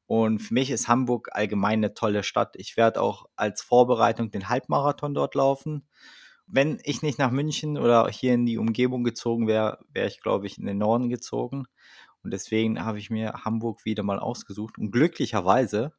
Und 0.06 0.40
für 0.40 0.54
mich 0.54 0.70
ist 0.70 0.88
Hamburg 0.88 1.30
allgemein 1.32 1.80
eine 1.80 1.94
tolle 1.94 2.24
Stadt. 2.24 2.56
Ich 2.58 2.78
werde 2.78 3.02
auch 3.02 3.26
als 3.36 3.62
Vorbereitung 3.62 4.32
den 4.32 4.50
Halbmarathon 4.50 5.14
dort 5.14 5.36
laufen. 5.36 5.88
Wenn 6.46 6.80
ich 6.84 7.02
nicht 7.02 7.20
nach 7.20 7.32
München 7.32 7.78
oder 7.78 8.10
hier 8.10 8.34
in 8.34 8.46
die 8.46 8.58
Umgebung 8.58 9.04
gezogen 9.04 9.48
wäre, 9.48 9.80
wäre 9.94 10.08
ich, 10.08 10.22
glaube 10.22 10.46
ich, 10.46 10.58
in 10.58 10.66
den 10.66 10.78
Norden 10.78 11.10
gezogen. 11.10 11.66
Und 12.22 12.32
deswegen 12.32 12.84
habe 12.84 13.00
ich 13.00 13.10
mir 13.10 13.34
Hamburg 13.46 13.86
wieder 13.86 14.04
mal 14.04 14.20
ausgesucht. 14.20 14.78
Und 14.78 14.92
glücklicherweise 14.92 15.94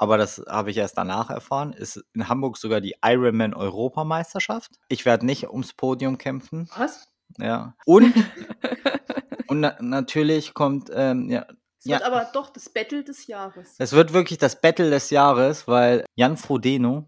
aber 0.00 0.16
das 0.16 0.42
habe 0.48 0.70
ich 0.70 0.78
erst 0.78 0.96
danach 0.96 1.28
erfahren, 1.28 1.74
ist 1.74 2.02
in 2.14 2.26
Hamburg 2.26 2.56
sogar 2.56 2.80
die 2.80 2.94
Ironman 3.04 3.52
Europameisterschaft. 3.52 4.70
Ich 4.88 5.04
werde 5.04 5.26
nicht 5.26 5.50
ums 5.50 5.74
Podium 5.74 6.16
kämpfen. 6.16 6.70
Was? 6.74 7.12
Ja. 7.36 7.74
Und, 7.84 8.14
und 9.46 9.60
na 9.60 9.76
natürlich 9.82 10.54
kommt, 10.54 10.90
ähm, 10.94 11.28
ja. 11.28 11.44
Es 11.78 11.86
wird 11.86 12.00
ja, 12.00 12.06
aber 12.06 12.30
doch 12.32 12.48
das 12.48 12.70
Battle 12.70 13.04
des 13.04 13.26
Jahres. 13.26 13.74
Es 13.76 13.92
wird 13.92 14.14
wirklich 14.14 14.38
das 14.38 14.58
Battle 14.58 14.88
des 14.88 15.10
Jahres, 15.10 15.68
weil 15.68 16.06
Jan 16.14 16.38
Frodeno 16.38 17.04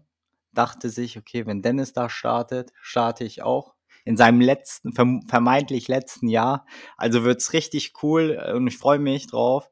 dachte 0.51 0.91
sich, 0.91 1.17
okay, 1.17 1.47
wenn 1.47 1.63
Dennis 1.63 1.93
da 1.93 2.09
startet, 2.09 2.71
starte 2.79 3.23
ich 3.23 3.41
auch 3.41 3.73
in 4.05 4.17
seinem 4.17 4.39
letzten, 4.39 4.93
vermeintlich 4.93 5.87
letzten 5.87 6.27
Jahr. 6.27 6.67
Also 6.95 7.23
wird's 7.23 7.53
richtig 7.53 7.93
cool 8.03 8.39
und 8.53 8.67
ich 8.67 8.77
freue 8.77 8.99
mich 8.99 9.25
drauf 9.25 9.67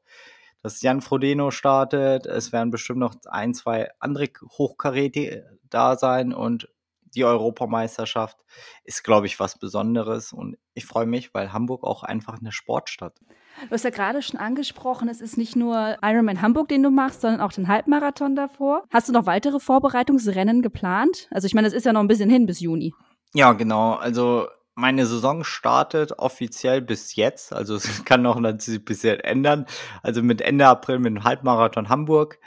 dass 0.62 0.82
Jan 0.82 1.00
Frodeno 1.00 1.50
startet. 1.50 2.26
Es 2.26 2.52
werden 2.52 2.70
bestimmt 2.70 3.00
noch 3.00 3.14
ein, 3.28 3.54
zwei 3.54 3.90
andere 3.98 4.28
Hochkaräte 4.58 5.58
da 5.68 5.96
sein 5.96 6.32
und 6.32 6.68
die 7.14 7.24
Europameisterschaft 7.24 8.38
ist, 8.84 9.04
glaube 9.04 9.26
ich, 9.26 9.38
was 9.38 9.58
Besonderes. 9.58 10.32
Und 10.32 10.56
ich 10.74 10.86
freue 10.86 11.06
mich, 11.06 11.34
weil 11.34 11.52
Hamburg 11.52 11.84
auch 11.84 12.02
einfach 12.02 12.38
eine 12.40 12.52
Sportstadt. 12.52 13.18
Du 13.68 13.70
hast 13.70 13.84
ja 13.84 13.90
gerade 13.90 14.22
schon 14.22 14.40
angesprochen, 14.40 15.08
es 15.08 15.20
ist 15.20 15.36
nicht 15.36 15.54
nur 15.56 15.98
Ironman 16.02 16.40
Hamburg, 16.40 16.68
den 16.68 16.82
du 16.82 16.90
machst, 16.90 17.20
sondern 17.20 17.42
auch 17.42 17.52
den 17.52 17.68
Halbmarathon 17.68 18.34
davor. 18.34 18.84
Hast 18.90 19.08
du 19.08 19.12
noch 19.12 19.26
weitere 19.26 19.60
Vorbereitungsrennen 19.60 20.62
geplant? 20.62 21.28
Also 21.30 21.46
ich 21.46 21.54
meine, 21.54 21.68
es 21.68 21.74
ist 21.74 21.84
ja 21.84 21.92
noch 21.92 22.00
ein 22.00 22.08
bisschen 22.08 22.30
hin 22.30 22.46
bis 22.46 22.60
Juni. 22.60 22.94
Ja, 23.34 23.52
genau. 23.52 23.94
Also 23.94 24.46
meine 24.74 25.06
Saison 25.06 25.44
startet 25.44 26.18
offiziell 26.18 26.80
bis 26.80 27.16
jetzt, 27.16 27.52
also 27.52 27.76
es 27.76 28.04
kann 28.04 28.22
noch 28.22 28.40
natürlich 28.40 28.84
bis 28.84 29.02
jetzt 29.02 29.24
ändern, 29.24 29.66
also 30.02 30.22
mit 30.22 30.40
Ende 30.40 30.66
April 30.66 30.98
mit 30.98 31.14
dem 31.14 31.24
Halbmarathon 31.24 31.88
Hamburg 31.88 32.38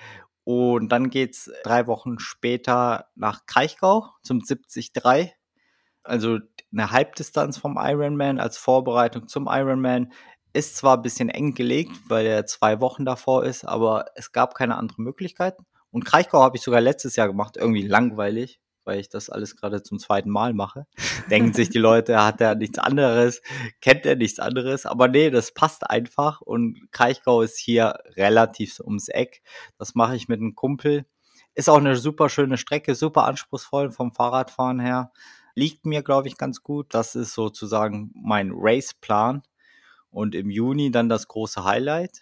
und 0.43 0.89
dann 0.89 1.09
geht's 1.09 1.51
drei 1.63 1.87
Wochen 1.87 2.19
später 2.19 3.07
nach 3.15 3.45
Kraichgau 3.45 4.09
zum 4.21 4.41
73, 4.41 4.91
also 6.03 6.37
eine 6.71 6.91
Halbdistanz 6.91 7.57
vom 7.57 7.77
Ironman 7.79 8.39
als 8.39 8.57
Vorbereitung 8.57 9.27
zum 9.27 9.47
Ironman. 9.49 10.13
Ist 10.53 10.77
zwar 10.77 10.97
ein 10.97 11.01
bisschen 11.01 11.29
eng 11.29 11.55
gelegt, 11.55 11.91
weil 12.07 12.27
er 12.27 12.45
zwei 12.45 12.79
Wochen 12.79 13.05
davor 13.05 13.43
ist, 13.43 13.65
aber 13.65 14.05
es 14.15 14.31
gab 14.31 14.53
keine 14.53 14.77
andere 14.77 15.01
Möglichkeit. 15.01 15.57
Und 15.89 16.05
Kraichgau 16.05 16.43
habe 16.43 16.57
ich 16.57 16.63
sogar 16.63 16.79
letztes 16.79 17.15
Jahr 17.15 17.27
gemacht, 17.27 17.57
irgendwie 17.57 17.87
langweilig 17.87 18.59
weil 18.85 18.99
ich 18.99 19.09
das 19.09 19.29
alles 19.29 19.55
gerade 19.55 19.83
zum 19.83 19.99
zweiten 19.99 20.29
Mal 20.29 20.53
mache. 20.53 20.87
Denken 21.29 21.53
sich 21.53 21.69
die 21.69 21.79
Leute, 21.79 22.23
hat 22.23 22.39
er 22.39 22.55
nichts 22.55 22.79
anderes, 22.79 23.41
kennt 23.81 24.05
er 24.05 24.15
nichts 24.15 24.39
anderes. 24.39 24.85
Aber 24.85 25.07
nee, 25.07 25.29
das 25.29 25.53
passt 25.53 25.89
einfach. 25.89 26.41
Und 26.41 26.91
Kraichgau 26.91 27.41
ist 27.41 27.57
hier 27.57 27.97
relativ 28.15 28.79
ums 28.79 29.09
Eck. 29.09 29.41
Das 29.77 29.95
mache 29.95 30.15
ich 30.15 30.27
mit 30.27 30.39
einem 30.39 30.55
Kumpel. 30.55 31.05
Ist 31.55 31.69
auch 31.69 31.77
eine 31.77 31.95
super 31.95 32.29
schöne 32.29 32.57
Strecke, 32.57 32.95
super 32.95 33.25
anspruchsvoll 33.25 33.91
vom 33.91 34.13
Fahrradfahren 34.13 34.79
her. 34.79 35.11
Liegt 35.55 35.85
mir, 35.85 36.03
glaube 36.03 36.27
ich, 36.27 36.37
ganz 36.37 36.61
gut. 36.61 36.93
Das 36.93 37.15
ist 37.15 37.33
sozusagen 37.33 38.11
mein 38.13 38.51
Raceplan. 38.53 39.43
Und 40.09 40.35
im 40.35 40.49
Juni 40.49 40.91
dann 40.91 41.09
das 41.09 41.27
große 41.27 41.63
Highlight. 41.63 42.21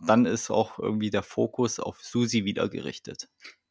Dann 0.00 0.26
ist 0.26 0.50
auch 0.50 0.78
irgendwie 0.78 1.10
der 1.10 1.22
Fokus 1.22 1.80
auf 1.80 2.00
Susi 2.02 2.44
wieder 2.44 2.68
gerichtet. 2.68 3.28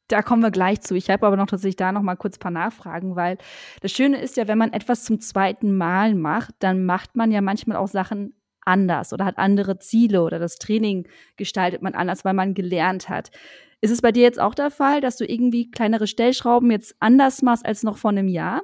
Da 0.08 0.22
kommen 0.22 0.42
wir 0.42 0.52
gleich 0.52 0.82
zu. 0.82 0.96
Ich 0.96 1.10
habe 1.10 1.28
aber 1.28 1.36
noch 1.36 1.48
tatsächlich 1.48 1.76
da 1.76 1.92
noch 1.92 2.02
mal 2.02 2.16
kurz 2.16 2.38
ein 2.38 2.40
paar 2.40 2.52
Nachfragen, 2.52 3.16
weil 3.16 3.38
das 3.82 3.92
Schöne 3.92 4.22
ist 4.22 4.38
ja, 4.38 4.48
wenn 4.48 4.58
man 4.58 4.74
etwas 4.74 5.04
zum 5.04 5.20
zweiten 5.20 5.76
Mal 5.76 6.16
macht, 6.16 6.56
dann 6.60 6.86
macht 6.86 7.16
man 7.16 7.32
ja 7.32 7.42
manchmal 7.42 7.78
auch 7.78 7.88
Sachen 7.88 8.34
anders 8.62 9.14
oder 9.14 9.26
hat 9.26 9.38
andere 9.38 9.80
Ziele 9.80 10.22
oder 10.24 10.40
das 10.40 10.58
Training 10.58 11.08
gestaltet 11.38 11.82
man 11.82 11.94
anders, 11.94 12.26
weil 12.26 12.34
man 12.34 12.54
gelernt 12.54 13.10
hat. 13.10 13.32
Ist 13.80 13.92
es 13.92 14.02
bei 14.02 14.12
dir 14.12 14.24
jetzt 14.24 14.40
auch 14.40 14.56
der 14.56 14.72
Fall, 14.72 15.02
dass 15.02 15.18
du 15.18 15.26
irgendwie 15.26 15.70
kleinere 15.70 16.08
Stellschrauben 16.08 16.72
jetzt 16.72 16.96
anders 17.00 17.42
machst 17.42 17.66
als 17.66 17.84
noch 17.84 17.98
vor 17.98 18.12
einem 18.12 18.28
Jahr? 18.28 18.64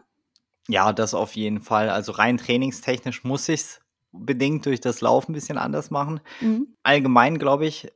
Ja, 0.68 0.94
das 0.94 1.14
auf 1.14 1.36
jeden 1.36 1.60
Fall. 1.60 1.90
Also 1.90 2.14
rein 2.14 2.38
trainingstechnisch 2.38 3.24
muss 3.24 3.50
ich 3.50 3.62
es 3.62 3.82
bedingt 4.12 4.66
durch 4.66 4.80
das 4.80 5.02
Laufen 5.02 5.32
ein 5.32 5.36
bisschen 5.36 5.58
anders 5.58 5.92
machen. 5.92 6.20
Mhm. 6.42 6.68
Allgemein, 6.84 7.38
glaube 7.38 7.66
ich, 7.66 7.92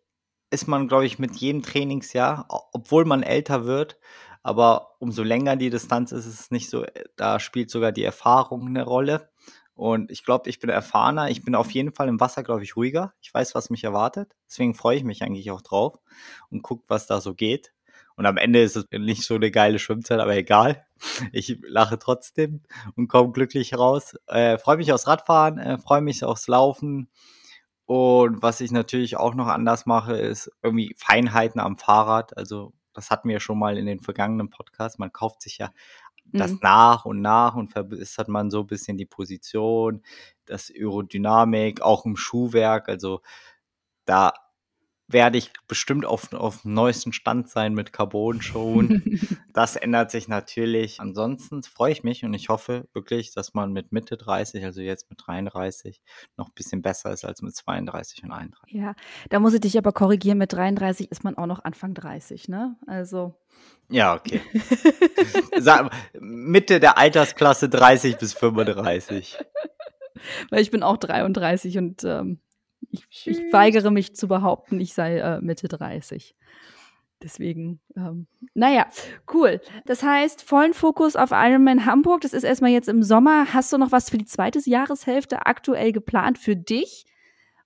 ist 0.49 0.67
man, 0.67 0.87
glaube 0.87 1.05
ich, 1.05 1.19
mit 1.19 1.35
jedem 1.35 1.61
Trainingsjahr, 1.61 2.45
obwohl 2.73 3.05
man 3.05 3.23
älter 3.23 3.65
wird, 3.65 3.97
aber 4.43 4.95
umso 4.99 5.23
länger 5.23 5.57
die 5.57 5.69
Distanz 5.69 6.11
ist, 6.11 6.25
ist 6.25 6.39
es 6.39 6.51
nicht 6.51 6.69
so, 6.69 6.83
äh, 6.83 7.03
da 7.15 7.39
spielt 7.39 7.69
sogar 7.69 7.91
die 7.91 8.03
Erfahrung 8.03 8.67
eine 8.67 8.83
Rolle. 8.83 9.29
Und 9.73 10.09
ich 10.09 10.23
glaube, 10.23 10.49
ich 10.49 10.59
bin 10.59 10.69
erfahrener. 10.69 11.29
Ich 11.29 11.43
bin 11.43 11.53
auf 11.53 11.69
jeden 11.71 11.93
Fall 11.93 12.07
im 12.07 12.19
Wasser, 12.19 12.43
glaube 12.43 12.63
ich, 12.63 12.75
ruhiger. 12.75 13.13
Ich 13.21 13.31
weiß, 13.31 13.53
was 13.53 13.69
mich 13.69 13.83
erwartet. 13.83 14.35
Deswegen 14.49 14.73
freue 14.73 14.97
ich 14.97 15.03
mich 15.03 15.21
eigentlich 15.21 15.51
auch 15.51 15.61
drauf 15.61 15.99
und 16.49 16.63
gucke, 16.63 16.85
was 16.87 17.05
da 17.05 17.21
so 17.21 17.35
geht. 17.35 17.73
Und 18.15 18.25
am 18.25 18.37
Ende 18.37 18.63
ist 18.63 18.75
es 18.75 18.85
nicht 18.91 19.23
so 19.23 19.35
eine 19.35 19.51
geile 19.51 19.77
Schwimmzeit, 19.77 20.19
aber 20.19 20.35
egal. 20.35 20.85
Ich 21.31 21.59
lache 21.61 21.99
trotzdem 21.99 22.61
und 22.95 23.07
komme 23.07 23.31
glücklich 23.31 23.77
raus. 23.77 24.15
Äh, 24.25 24.57
freue 24.57 24.77
mich 24.77 24.91
aufs 24.91 25.05
Radfahren, 25.05 25.59
äh, 25.59 25.77
freue 25.77 26.01
mich 26.01 26.23
aufs 26.23 26.47
Laufen. 26.47 27.09
Und 27.87 28.43
was 28.43 28.61
ich 28.61 28.71
natürlich 28.71 29.17
auch 29.17 29.35
noch 29.35 29.47
anders 29.47 29.87
mache, 29.87 30.17
ist 30.17 30.51
irgendwie 30.63 30.95
Feinheiten 30.97 31.61
am 31.61 31.77
Fahrrad. 31.77 32.37
Also 32.37 32.73
das 32.93 33.11
hatten 33.11 33.29
wir 33.29 33.39
schon 33.41 33.59
mal 33.59 33.77
in 33.77 33.87
den 33.87 34.01
vergangenen 34.01 34.49
Podcasts. 34.51 34.99
Man 34.99 35.13
kauft 35.13 35.41
sich 35.41 35.57
ja 35.59 35.71
das 36.37 36.53
Mhm. 36.53 36.59
nach 36.61 37.05
und 37.05 37.21
nach 37.21 37.55
und 37.55 37.69
verbessert 37.71 38.27
man 38.29 38.51
so 38.51 38.61
ein 38.61 38.67
bisschen 38.67 38.97
die 38.97 39.05
Position, 39.05 40.03
das 40.45 40.69
Aerodynamik, 40.71 41.81
auch 41.81 42.05
im 42.05 42.17
Schuhwerk. 42.17 42.89
Also 42.89 43.21
da 44.05 44.33
werde 45.07 45.37
ich 45.37 45.51
bestimmt 45.67 46.05
auf, 46.05 46.33
auf 46.33 46.63
dem 46.63 46.73
neuesten 46.73 47.13
Stand 47.13 47.49
sein 47.49 47.73
mit 47.73 47.93
Carbon-Schuhen. 47.93 49.19
das 49.53 49.77
ändert 49.77 50.11
sich 50.11 50.27
natürlich. 50.27 50.99
Ansonsten 50.99 51.63
freue 51.63 51.93
ich 51.93 52.03
mich 52.03 52.25
und 52.25 52.33
ich 52.33 52.49
hoffe 52.49 52.87
wirklich, 52.93 53.33
dass 53.33 53.53
man 53.53 53.71
mit 53.71 53.93
Mitte 53.93 54.17
30, 54.17 54.65
also 54.65 54.81
jetzt 54.81 55.09
mit 55.09 55.19
33, 55.25 56.01
noch 56.35 56.47
ein 56.47 56.53
bisschen 56.53 56.81
besser 56.81 57.11
ist 57.11 57.23
als 57.23 57.41
mit 57.41 57.55
32 57.55 58.23
und 58.23 58.31
31. 58.31 58.75
Ja, 58.75 58.95
da 59.29 59.39
muss 59.39 59.53
ich 59.53 59.61
dich 59.61 59.77
aber 59.77 59.93
korrigieren, 59.93 60.37
mit 60.37 60.51
33 60.51 61.09
ist 61.09 61.23
man 61.23 61.37
auch 61.37 61.47
noch 61.47 61.63
Anfang 61.63 61.93
30, 61.93 62.49
ne? 62.49 62.75
Also. 62.85 63.35
Ja, 63.89 64.13
okay. 64.15 64.41
Mitte 66.19 66.79
der 66.81 66.97
Altersklasse 66.97 67.69
30 67.69 68.17
bis 68.17 68.33
35. 68.33 69.37
Weil 70.49 70.61
ich 70.61 70.71
bin 70.71 70.83
auch 70.83 70.97
33 70.97 71.77
und 71.77 72.03
ähm, 72.03 72.41
ich, 72.91 73.27
ich 73.27 73.53
weigere 73.53 73.91
mich 73.91 74.15
zu 74.15 74.27
behaupten, 74.27 74.79
ich 74.79 74.93
sei 74.93 75.17
äh, 75.17 75.41
Mitte 75.41 75.67
30. 75.67 76.35
Deswegen, 77.23 77.79
ähm, 77.95 78.27
naja, 78.53 78.85
cool. 79.33 79.59
Das 79.85 80.03
heißt, 80.03 80.43
vollen 80.43 80.75
Fokus 80.75 81.15
auf 81.15 81.31
Ironman 81.31 81.85
Hamburg. 81.85 82.21
Das 82.21 82.33
ist 82.33 82.43
erstmal 82.43 82.69
jetzt 82.69 82.87
im 82.87 83.01
Sommer. 83.01 83.53
Hast 83.53 83.73
du 83.73 83.79
noch 83.79 83.91
was 83.91 84.11
für 84.11 84.19
die 84.19 84.25
zweite 84.25 84.59
Jahreshälfte 84.63 85.47
aktuell 85.47 85.91
geplant 85.91 86.37
für 86.37 86.55
dich? 86.55 87.05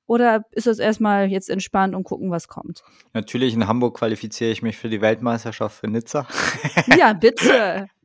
Oder 0.08 0.46
ist 0.51 0.68
das 0.68 0.80
erstmal 0.80 1.28
jetzt 1.28 1.50
entspannt 1.50 1.96
und 1.96 2.04
gucken, 2.04 2.32
was 2.32 2.48
kommt? 2.48 2.84
Natürlich 3.13 3.54
in 3.54 3.68
Hamburg 3.68 3.98
qualifiziere 3.98 4.51
ich 4.51 4.62
mich 4.62 4.78
für 4.78 4.90
die 4.90 5.01
Weltmeisterschaft 5.01 5.80
für 5.80 5.88
Nizza. 5.88 6.28
Ja, 6.98 7.13
bitte. 7.13 7.88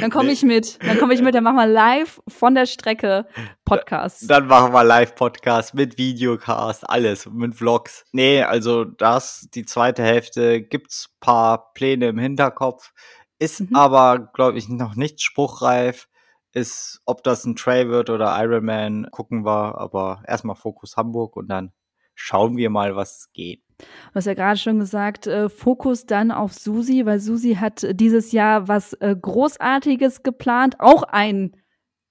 Dann 0.00 0.10
komme 0.10 0.30
ich 0.30 0.42
mit. 0.42 0.78
Dann 0.84 0.98
komme 0.98 1.14
ich 1.14 1.22
mit. 1.22 1.34
Dann 1.34 1.44
machen 1.44 1.56
wir 1.56 1.66
live 1.66 2.20
von 2.28 2.54
der 2.54 2.66
Strecke 2.66 3.26
Podcast. 3.64 4.30
Dann 4.30 4.46
machen 4.46 4.72
wir 4.72 4.84
Live-Podcast 4.84 5.74
mit 5.74 5.98
Videocast, 5.98 6.88
alles, 6.88 7.26
mit 7.26 7.54
Vlogs. 7.54 8.04
Nee, 8.12 8.42
also 8.42 8.84
das, 8.84 9.48
die 9.54 9.64
zweite 9.64 10.02
Hälfte, 10.02 10.62
gibt's 10.62 11.14
paar 11.20 11.72
Pläne 11.74 12.08
im 12.08 12.18
Hinterkopf. 12.18 12.92
Ist 13.38 13.60
Mhm. 13.60 13.74
aber, 13.74 14.30
glaube 14.32 14.58
ich, 14.58 14.68
noch 14.68 14.94
nicht 14.94 15.22
spruchreif. 15.22 16.08
Ist, 16.52 17.00
ob 17.04 17.24
das 17.24 17.44
ein 17.44 17.56
Trail 17.56 17.88
wird 17.88 18.10
oder 18.10 18.40
Ironman, 18.40 19.08
gucken 19.10 19.44
wir. 19.44 19.76
Aber 19.78 20.22
erstmal 20.28 20.54
Fokus 20.54 20.96
Hamburg 20.96 21.34
und 21.36 21.48
dann 21.48 21.72
schauen 22.14 22.56
wir 22.56 22.70
mal, 22.70 22.96
was 22.96 23.30
geht. 23.32 23.62
Du 23.78 24.14
hast 24.14 24.26
ja 24.26 24.34
gerade 24.34 24.58
schon 24.58 24.78
gesagt, 24.78 25.26
äh, 25.26 25.48
Fokus 25.48 26.06
dann 26.06 26.30
auf 26.30 26.52
Susi, 26.52 27.04
weil 27.06 27.18
Susi 27.18 27.56
hat 27.56 27.82
äh, 27.82 27.94
dieses 27.94 28.32
Jahr 28.32 28.68
was 28.68 28.92
äh, 28.94 29.16
Großartiges 29.20 30.22
geplant, 30.22 30.76
auch 30.78 31.02
ein 31.02 31.56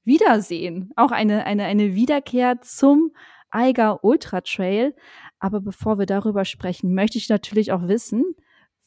Wiedersehen, 0.04 0.92
auch 0.98 1.12
eine, 1.12 1.46
eine, 1.46 1.64
eine 1.64 1.96
Wiederkehr 1.96 2.60
zum 2.62 3.12
Eiger 3.50 4.04
Ultra 4.04 4.42
Trail. 4.42 4.94
Aber 5.40 5.62
bevor 5.62 5.98
wir 6.00 6.06
darüber 6.06 6.44
sprechen, 6.44 6.94
möchte 6.94 7.18
ich 7.18 7.30
natürlich 7.30 7.72
auch 7.72 7.88
wissen, 7.88 8.24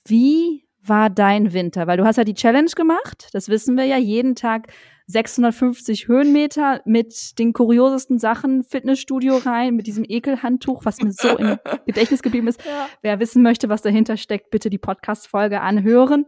wie 0.04 0.68
war 0.82 1.08
dein 1.10 1.52
Winter? 1.52 1.86
Weil 1.86 1.96
du 1.96 2.04
hast 2.04 2.16
ja 2.16 2.24
die 2.24 2.34
Challenge 2.34 2.70
gemacht, 2.76 3.28
das 3.32 3.48
wissen 3.48 3.76
wir 3.76 3.84
ja, 3.84 3.96
jeden 3.96 4.34
Tag 4.34 4.68
650 5.08 6.08
Höhenmeter 6.08 6.80
mit 6.84 7.38
den 7.38 7.52
kuriosesten 7.52 8.18
Sachen, 8.18 8.64
Fitnessstudio 8.64 9.36
rein, 9.36 9.74
mit 9.76 9.86
diesem 9.86 10.04
Ekelhandtuch, 10.06 10.84
was 10.84 11.00
mir 11.00 11.12
so 11.12 11.36
im 11.38 11.58
Gedächtnis 11.86 12.22
geblieben 12.22 12.48
ist. 12.48 12.64
Ja. 12.64 12.88
Wer 13.02 13.20
wissen 13.20 13.42
möchte, 13.42 13.68
was 13.68 13.82
dahinter 13.82 14.16
steckt, 14.16 14.50
bitte 14.50 14.68
die 14.70 14.78
Podcast-Folge 14.78 15.60
anhören. 15.60 16.26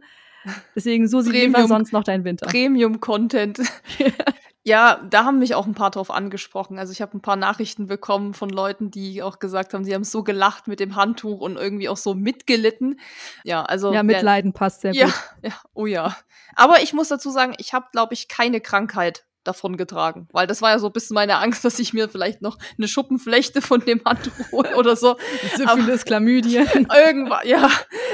Deswegen, 0.75 1.07
wie 1.07 1.13
war 1.13 1.23
Premium- 1.23 1.67
sonst 1.67 1.91
noch 1.91 2.03
dein 2.03 2.23
Winter? 2.23 2.45
Premium-Content. 2.47 3.59
ja, 4.63 5.01
da 5.09 5.23
haben 5.23 5.39
mich 5.39 5.55
auch 5.55 5.65
ein 5.65 5.73
paar 5.73 5.89
drauf 5.89 6.11
angesprochen. 6.11 6.77
Also 6.79 6.91
ich 6.91 7.01
habe 7.01 7.17
ein 7.17 7.21
paar 7.21 7.37
Nachrichten 7.37 7.87
bekommen 7.87 8.33
von 8.33 8.49
Leuten, 8.49 8.91
die 8.91 9.23
auch 9.23 9.39
gesagt 9.39 9.73
haben, 9.73 9.85
sie 9.85 9.93
haben 9.93 10.03
so 10.03 10.23
gelacht 10.23 10.67
mit 10.67 10.79
dem 10.79 10.95
Handtuch 10.95 11.39
und 11.39 11.55
irgendwie 11.55 11.87
auch 11.87 11.97
so 11.97 12.13
mitgelitten. 12.13 12.99
Ja, 13.43 13.63
also 13.63 13.93
ja, 13.93 14.03
Mitleiden 14.03 14.51
passt 14.51 14.81
sehr 14.81 14.93
ja, 14.93 15.05
gut. 15.05 15.15
ja, 15.43 15.53
oh 15.73 15.85
ja. 15.85 16.15
Aber 16.55 16.81
ich 16.81 16.93
muss 16.93 17.07
dazu 17.07 17.29
sagen, 17.29 17.53
ich 17.57 17.73
habe, 17.73 17.87
glaube 17.91 18.13
ich, 18.13 18.27
keine 18.27 18.59
Krankheit 18.59 19.25
davon 19.43 19.77
getragen, 19.77 20.27
weil 20.31 20.47
das 20.47 20.61
war 20.61 20.71
ja 20.71 20.79
so 20.79 20.87
ein 20.87 20.93
bisschen 20.93 21.13
meine 21.13 21.37
Angst, 21.37 21.63
dass 21.63 21.79
ich 21.79 21.93
mir 21.93 22.09
vielleicht 22.09 22.41
noch 22.41 22.57
eine 22.77 22.87
Schuppenflechte 22.87 23.61
von 23.61 23.79
dem 23.79 24.01
Handtuch 24.05 24.33
hole 24.51 24.75
oder 24.75 24.95
so. 24.95 25.17
Syphilis, 25.55 26.05
Chlamydien. 26.05 26.67
Irgendwann, 26.95 27.47
ja. 27.47 27.69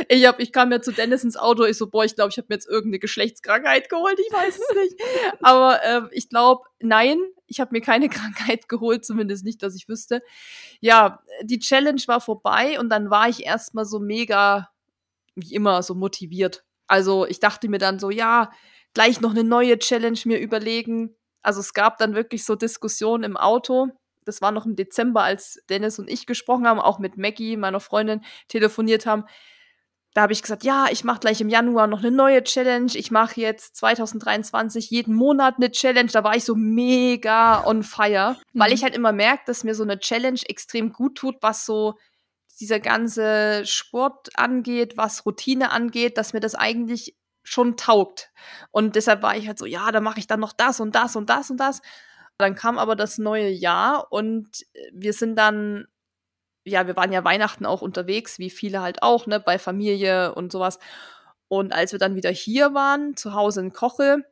Ich, 0.08 0.26
hab, 0.26 0.40
ich 0.40 0.52
kam 0.52 0.72
ja 0.72 0.82
zu 0.82 0.92
Dennis 0.92 1.24
ins 1.24 1.38
Auto, 1.38 1.64
ich 1.64 1.78
so, 1.78 1.88
boah, 1.88 2.06
ich 2.06 2.16
glaube, 2.16 2.30
ich 2.30 2.38
habe 2.38 2.48
mir 2.50 2.56
jetzt 2.56 2.68
irgendeine 2.68 3.00
Geschlechtskrankheit 3.00 3.90
geholt, 3.90 4.20
ich 4.20 4.32
weiß 4.32 4.56
es 4.56 4.76
nicht. 4.76 5.02
Aber 5.42 5.84
ähm, 5.84 6.10
ich 6.12 6.30
glaube, 6.30 6.64
nein, 6.80 7.18
ich 7.48 7.60
habe 7.60 7.72
mir 7.74 7.82
keine 7.82 8.10
Krankheit 8.10 8.70
geholt, 8.70 9.06
zumindest 9.06 9.46
nicht, 9.46 9.64
dass 9.64 9.76
ich 9.76 9.90
wüsste. 9.90 10.22
Ja, 10.80 11.22
die 11.44 11.60
Challenge 11.60 12.02
war 12.08 12.22
vorbei 12.22 12.80
und 12.80 12.90
dann 12.90 13.10
war 13.10 13.30
ich 13.30 13.46
erstmal 13.46 13.86
so 13.86 14.00
mega, 14.00 14.70
wie 15.36 15.54
immer, 15.54 15.82
so 15.84 15.96
motiviert. 15.96 16.64
Also 16.88 17.26
ich 17.26 17.40
dachte 17.40 17.68
mir 17.68 17.80
dann 17.80 18.00
so, 18.00 18.10
ja, 18.10 18.52
gleich 18.96 19.22
noch 19.22 19.32
eine 19.32 19.44
neue 19.44 19.78
Challenge 19.78 20.18
mir 20.26 20.40
überlegen. 20.40 21.16
Also 21.44 21.60
es 21.60 21.76
gab 21.76 22.00
dann 22.00 22.16
wirklich 22.16 22.44
so 22.44 22.56
Diskussionen 22.56 23.24
im 23.24 23.38
Auto. 23.38 23.90
Das 24.24 24.42
war 24.42 24.52
noch 24.52 24.66
im 24.66 24.76
Dezember, 24.76 25.22
als 25.22 25.62
Dennis 25.70 26.00
und 26.00 26.10
ich 26.10 26.26
gesprochen 26.26 26.66
haben, 26.68 26.80
auch 26.80 26.98
mit 26.98 27.16
Maggie, 27.18 27.58
meiner 27.58 27.80
Freundin, 27.80 28.22
telefoniert 28.48 29.06
haben. 29.06 29.26
Da 30.16 30.22
habe 30.22 30.34
ich 30.34 30.42
gesagt, 30.42 30.64
ja, 30.64 30.86
ich 30.90 31.04
mache 31.04 31.20
gleich 31.20 31.42
im 31.42 31.50
Januar 31.50 31.88
noch 31.88 32.00
eine 32.00 32.10
neue 32.10 32.42
Challenge. 32.42 32.90
Ich 32.96 33.12
mache 33.12 33.40
jetzt 33.42 33.76
2023 33.76 34.90
jeden 34.90 35.14
Monat 35.14 35.56
eine 35.58 35.70
Challenge. 35.70 36.10
Da 36.10 36.24
war 36.24 36.36
ich 36.38 36.46
so 36.46 36.56
mega 36.56 37.64
on 37.68 37.84
fire, 37.84 38.38
weil 38.54 38.70
Mhm. 38.70 38.76
ich 38.76 38.84
halt 38.84 38.96
immer 38.96 39.12
merke, 39.12 39.44
dass 39.46 39.66
mir 39.66 39.76
so 39.76 39.84
eine 39.84 40.00
Challenge 40.00 40.40
extrem 40.48 40.94
gut 40.94 41.16
tut, 41.16 41.36
was 41.42 41.66
so 41.66 41.96
dieser 42.62 42.80
ganze 42.80 43.66
Sport 43.66 44.30
angeht, 44.40 44.96
was 44.96 45.26
Routine 45.26 45.72
angeht, 45.72 46.18
dass 46.18 46.32
mir 46.32 46.40
das 46.40 46.56
eigentlich 46.56 47.16
schon 47.46 47.78
taugt. 47.78 48.32
Und 48.72 48.96
deshalb 48.96 49.22
war 49.22 49.38
ich 49.38 49.48
halt 49.48 49.58
so, 49.58 49.66
ja, 49.66 49.92
da 49.92 50.02
mache 50.02 50.20
ich 50.20 50.28
dann 50.28 50.42
noch 50.42 50.52
das 50.52 50.82
und 50.82 50.96
das 50.96 51.16
und 51.16 51.30
das 51.30 51.50
und 51.50 51.58
das. 51.58 51.82
Dann 52.38 52.56
kam 52.56 52.78
aber 52.78 52.98
das 52.98 53.18
neue 53.18 53.50
Jahr 53.50 54.12
und 54.12 54.66
wir 54.92 55.14
sind 55.14 55.38
dann, 55.38 55.88
ja, 56.66 56.88
wir 56.88 56.98
waren 56.98 57.14
ja 57.14 57.24
Weihnachten 57.24 57.66
auch 57.66 57.82
unterwegs, 57.82 58.40
wie 58.40 58.50
viele 58.50 58.82
halt 58.82 59.04
auch, 59.04 59.28
ne, 59.28 59.40
bei 59.40 59.58
Familie 59.60 60.36
und 60.36 60.52
sowas. 60.52 60.80
Und 61.48 61.74
als 61.74 61.92
wir 61.94 62.00
dann 62.00 62.16
wieder 62.16 62.32
hier 62.32 62.74
waren, 62.74 63.16
zu 63.16 63.34
Hause 63.34 63.62
in 63.62 63.72
Koche, 63.72 64.24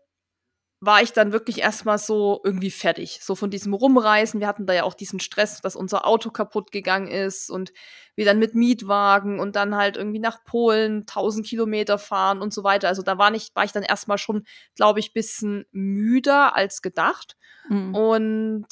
war 0.86 1.02
ich 1.02 1.14
dann 1.14 1.32
wirklich 1.32 1.60
erstmal 1.60 1.98
so 1.98 2.42
irgendwie 2.44 2.72
fertig. 2.72 3.20
So 3.22 3.36
von 3.36 3.50
diesem 3.50 3.74
Rumreisen. 3.74 4.40
Wir 4.42 4.48
hatten 4.48 4.66
da 4.66 4.74
ja 4.74 4.84
auch 4.84 4.96
diesen 4.96 5.20
Stress, 5.20 5.62
dass 5.62 5.76
unser 5.76 6.06
Auto 6.06 6.30
kaputt 6.30 6.72
gegangen 6.72 7.08
ist 7.08 7.50
und 7.50 7.72
wir 8.16 8.26
dann 8.26 8.38
mit 8.40 8.54
Mietwagen 8.54 9.40
und 9.40 9.56
dann 9.56 9.76
halt 9.76 9.96
irgendwie 9.96 10.20
nach 10.20 10.44
Polen 10.44 11.02
1000 11.02 11.46
Kilometer 11.48 11.98
fahren 11.98 12.42
und 12.42 12.54
so 12.54 12.64
weiter. 12.64 12.90
Also 12.90 13.02
da 13.02 13.18
war, 13.18 13.32
nicht, 13.32 13.56
war 13.56 13.64
ich 13.64 13.72
dann 13.72 13.84
erstmal 13.84 14.18
schon, 14.18 14.44
glaube 14.76 15.00
ich, 15.00 15.14
bisschen 15.14 15.66
müder 15.72 16.56
als 16.56 16.82
gedacht 16.82 17.38
Mhm. 17.70 17.96
und 17.96 18.68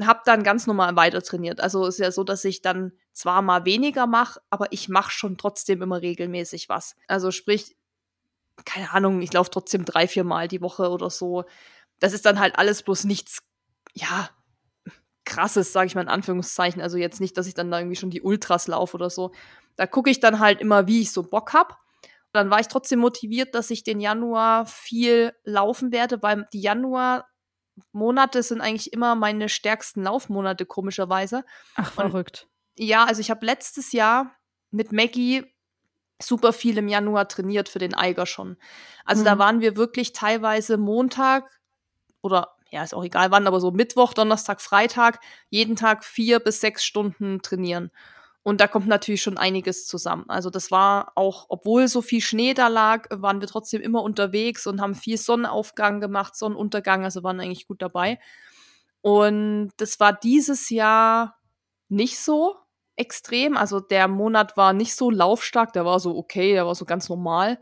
habe 0.00 0.20
dann 0.24 0.42
ganz 0.42 0.66
normal 0.66 0.96
weiter 0.96 1.22
trainiert. 1.22 1.60
Also 1.60 1.86
ist 1.86 1.98
ja 1.98 2.10
so, 2.10 2.24
dass 2.24 2.44
ich 2.44 2.62
dann 2.62 2.92
zwar 3.12 3.42
mal 3.42 3.64
weniger 3.64 4.06
mache, 4.06 4.40
aber 4.48 4.72
ich 4.72 4.88
mache 4.88 5.10
schon 5.10 5.36
trotzdem 5.36 5.82
immer 5.82 6.00
regelmäßig 6.00 6.68
was. 6.68 6.96
Also 7.08 7.30
sprich, 7.30 7.76
keine 8.64 8.92
Ahnung, 8.92 9.22
ich 9.22 9.32
laufe 9.32 9.50
trotzdem 9.50 9.84
drei, 9.84 10.08
vier 10.08 10.24
Mal 10.24 10.48
die 10.48 10.60
Woche 10.62 10.90
oder 10.90 11.10
so. 11.10 11.44
Das 12.00 12.12
ist 12.12 12.26
dann 12.26 12.40
halt 12.40 12.58
alles 12.58 12.82
bloß 12.82 13.04
nichts, 13.04 13.42
ja, 13.92 14.30
krasses, 15.24 15.72
sage 15.72 15.88
ich 15.88 15.94
mal 15.94 16.02
in 16.02 16.08
Anführungszeichen. 16.08 16.80
Also 16.80 16.96
jetzt 16.96 17.20
nicht, 17.20 17.36
dass 17.36 17.46
ich 17.46 17.54
dann 17.54 17.70
da 17.70 17.78
irgendwie 17.78 17.96
schon 17.96 18.10
die 18.10 18.22
Ultras 18.22 18.68
laufe 18.68 18.96
oder 18.96 19.10
so. 19.10 19.32
Da 19.76 19.86
gucke 19.86 20.08
ich 20.08 20.20
dann 20.20 20.40
halt 20.40 20.60
immer, 20.60 20.86
wie 20.86 21.02
ich 21.02 21.12
so 21.12 21.22
Bock 21.22 21.52
hab. 21.52 21.78
Dann 22.32 22.50
war 22.50 22.60
ich 22.60 22.68
trotzdem 22.68 23.00
motiviert, 23.00 23.54
dass 23.54 23.70
ich 23.70 23.82
den 23.82 24.00
Januar 24.00 24.66
viel 24.66 25.34
laufen 25.44 25.92
werde, 25.92 26.22
weil 26.22 26.46
die 26.52 26.60
Januar-Monate 26.60 28.42
sind 28.42 28.60
eigentlich 28.60 28.92
immer 28.92 29.14
meine 29.14 29.48
stärksten 29.48 30.02
Laufmonate, 30.02 30.66
komischerweise. 30.66 31.44
Ach, 31.76 31.92
verrückt. 31.92 32.48
Ja, 32.78 33.04
also 33.04 33.20
ich 33.20 33.30
habe 33.30 33.44
letztes 33.44 33.92
Jahr 33.92 34.36
mit 34.70 34.92
Maggie 34.92 35.44
super 36.22 36.52
viel 36.52 36.78
im 36.78 36.88
Januar 36.88 37.28
trainiert 37.28 37.68
für 37.68 37.78
den 37.78 37.94
Eiger 37.94 38.26
schon. 38.26 38.56
Also 39.04 39.24
da 39.24 39.34
Mhm. 39.34 39.38
waren 39.38 39.60
wir 39.60 39.76
wirklich 39.76 40.12
teilweise 40.12 40.76
Montag 40.78 41.50
oder 42.22 42.52
ja, 42.70 42.82
ist 42.82 42.94
auch 42.94 43.04
egal 43.04 43.30
wann, 43.30 43.46
aber 43.46 43.60
so 43.60 43.70
Mittwoch, 43.70 44.12
Donnerstag, 44.12 44.60
Freitag, 44.60 45.20
jeden 45.50 45.76
Tag 45.76 46.04
vier 46.04 46.40
bis 46.40 46.60
sechs 46.60 46.84
Stunden 46.84 47.40
trainieren. 47.42 47.90
Und 48.42 48.60
da 48.60 48.68
kommt 48.68 48.86
natürlich 48.88 49.22
schon 49.22 49.38
einiges 49.38 49.86
zusammen. 49.86 50.24
Also 50.28 50.50
das 50.50 50.70
war 50.70 51.12
auch, 51.16 51.46
obwohl 51.48 51.88
so 51.88 52.02
viel 52.02 52.20
Schnee 52.20 52.54
da 52.54 52.68
lag, 52.68 53.06
waren 53.10 53.40
wir 53.40 53.48
trotzdem 53.48 53.82
immer 53.82 54.02
unterwegs 54.02 54.66
und 54.66 54.80
haben 54.80 54.94
viel 54.94 55.18
Sonnenaufgang 55.18 56.00
gemacht, 56.00 56.36
Sonnenuntergang, 56.36 57.04
also 57.04 57.22
waren 57.24 57.40
eigentlich 57.40 57.66
gut 57.68 57.82
dabei. 57.82 58.18
Und 59.02 59.70
das 59.78 60.00
war 60.00 60.12
dieses 60.12 60.70
Jahr 60.70 61.36
nicht 61.88 62.18
so 62.18 62.56
extrem. 62.96 63.56
Also 63.56 63.80
der 63.80 64.08
Monat 64.08 64.56
war 64.56 64.72
nicht 64.72 64.94
so 64.94 65.10
laufstark, 65.10 65.72
der 65.72 65.84
war 65.84 66.00
so 66.00 66.16
okay, 66.16 66.52
der 66.52 66.66
war 66.66 66.74
so 66.74 66.84
ganz 66.84 67.08
normal. 67.08 67.58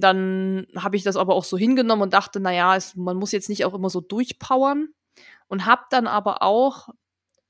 Dann 0.00 0.66
habe 0.76 0.96
ich 0.96 1.02
das 1.02 1.16
aber 1.16 1.34
auch 1.34 1.44
so 1.44 1.58
hingenommen 1.58 2.02
und 2.02 2.12
dachte, 2.12 2.40
naja, 2.40 2.76
es, 2.76 2.94
man 2.94 3.16
muss 3.16 3.32
jetzt 3.32 3.48
nicht 3.48 3.64
auch 3.64 3.74
immer 3.74 3.90
so 3.90 4.00
durchpowern. 4.00 4.88
Und 5.48 5.66
habe 5.66 5.82
dann 5.90 6.06
aber 6.06 6.42
auch, 6.42 6.90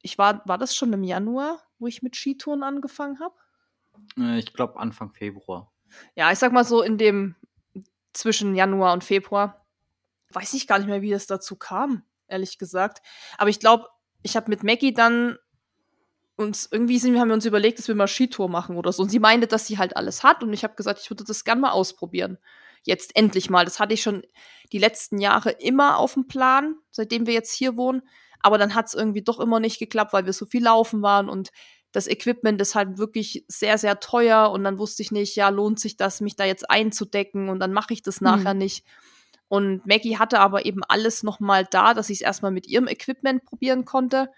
ich 0.03 0.19
war, 0.19 0.43
war 0.47 0.57
das 0.57 0.75
schon 0.75 0.93
im 0.93 1.03
Januar? 1.05 1.59
wo 1.79 1.87
ich 1.87 2.03
mit 2.03 2.17
Skitouren 2.17 2.63
angefangen 2.63 3.21
habe? 3.21 3.35
Äh, 4.19 4.39
ich 4.39 4.53
glaube 4.53 4.79
Anfang 4.79 5.13
Februar. 5.13 5.73
Ja, 6.15 6.31
ich 6.33 6.39
sag 6.39 6.53
mal 6.53 6.65
so 6.65 6.83
in 6.83 6.99
dem 6.99 7.35
zwischen 8.13 8.55
Januar 8.55 8.93
und 8.93 9.05
Februar. 9.05 9.65
Weiß 10.31 10.53
ich 10.55 10.67
gar 10.67 10.79
nicht 10.79 10.89
mehr, 10.89 11.03
wie 11.03 11.13
es 11.13 11.27
dazu 11.27 11.57
kam, 11.57 12.03
ehrlich 12.27 12.59
gesagt. 12.59 13.01
Aber 13.39 13.49
ich 13.49 13.61
glaube, 13.61 13.87
ich 14.23 14.37
habe 14.37 14.51
mit 14.51 14.63
Maggie 14.63 14.93
dann 14.93 15.39
uns 16.39 16.69
irgendwie 16.71 16.99
sind, 16.99 17.19
haben 17.19 17.29
wir 17.29 17.35
uns 17.35 17.47
überlegt, 17.47 17.79
dass 17.79 17.89
wir 17.89 17.95
mal 17.95 18.07
Skitour 18.07 18.49
machen 18.49 18.77
oder 18.77 18.93
so. 18.93 19.03
Und 19.03 19.11
sie 19.11 19.19
meinte, 19.19 19.47
dass 19.47 19.67
sie 19.67 19.77
halt 19.77 19.97
alles 19.97 20.23
hat. 20.23 20.43
Und 20.43 20.53
ich 20.53 20.63
habe 20.63 20.77
gesagt, 20.77 21.01
ich 21.03 21.11
würde 21.11 21.25
das 21.25 21.45
gerne 21.45 21.61
mal 21.61 21.73
ausprobieren. 21.73 22.39
Jetzt 22.85 23.17
endlich 23.17 23.51
mal. 23.51 23.65
Das 23.65 23.81
hatte 23.81 23.95
ich 23.95 24.03
schon 24.03 24.23
die 24.73 24.79
letzten 24.79 25.19
Jahre 25.19 25.51
immer 25.51 25.99
auf 25.99 26.15
dem 26.15 26.29
Plan, 26.29 26.77
seitdem 26.91 27.27
wir 27.27 27.35
jetzt 27.35 27.53
hier 27.53 27.77
wohnen. 27.77 28.03
Aber 28.41 28.57
dann 28.57 28.77
hat 28.77 28.87
es 28.87 28.95
irgendwie 28.95 29.23
doch 29.23 29.41
immer 29.41 29.59
nicht 29.59 29.81
geklappt, 29.81 30.13
weil 30.13 30.27
wir 30.27 30.33
so 30.33 30.47
viel 30.47 30.63
laufen 30.63 31.03
waren 31.03 31.29
und 31.29 31.51
das 31.91 32.07
Equipment 32.07 32.61
ist 32.61 32.75
halt 32.75 32.99
wirklich 32.99 33.45
sehr, 33.49 33.79
sehr 33.79 33.99
teuer 33.99 34.51
und 34.51 34.63
dann 34.63 34.79
wusste 34.79 35.03
ich 35.03 35.11
nicht, 35.11 35.35
ja, 35.37 35.49
lohnt 35.49 35.81
sich 35.81 35.97
das, 35.97 36.21
mich 36.21 36.37
da 36.37 36.45
jetzt 36.45 36.71
einzudecken 36.71 37.49
und 37.49 37.61
dann 37.61 37.73
mache 37.73 37.95
ich 37.95 38.03
das 38.03 38.21
nachher 38.21 38.55
mhm. 38.55 38.61
nicht. 38.61 38.85
Und 39.49 39.87
Maggie 39.87 40.19
hatte 40.19 40.41
aber 40.41 40.67
eben 40.67 40.85
alles 40.85 41.23
nochmal 41.23 41.67
da, 41.69 41.95
dass 41.95 42.11
ich 42.11 42.19
es 42.19 42.23
erstmal 42.23 42.53
mit 42.53 42.67
ihrem 42.69 42.87
Equipment 42.87 43.45
probieren 43.45 43.87
konnte. 43.87 44.29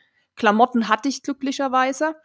Klamotten 0.41 0.89
hatte 0.89 1.11
ich 1.11 1.23
glücklicherweise. 1.23 2.17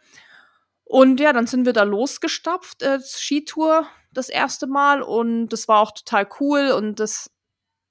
Und 0.84 1.20
ja, 1.20 1.34
dann 1.34 1.46
sind 1.46 1.66
wir 1.66 1.74
da 1.74 1.82
losgestapft, 1.82 2.82
äh, 2.82 2.98
Skitour 3.00 3.86
das 4.10 4.30
erste 4.30 4.66
Mal 4.66 5.02
und 5.02 5.48
das 5.48 5.68
war 5.68 5.80
auch 5.80 5.92
total 5.92 6.26
cool 6.40 6.70
und 6.70 6.98
das 6.98 7.30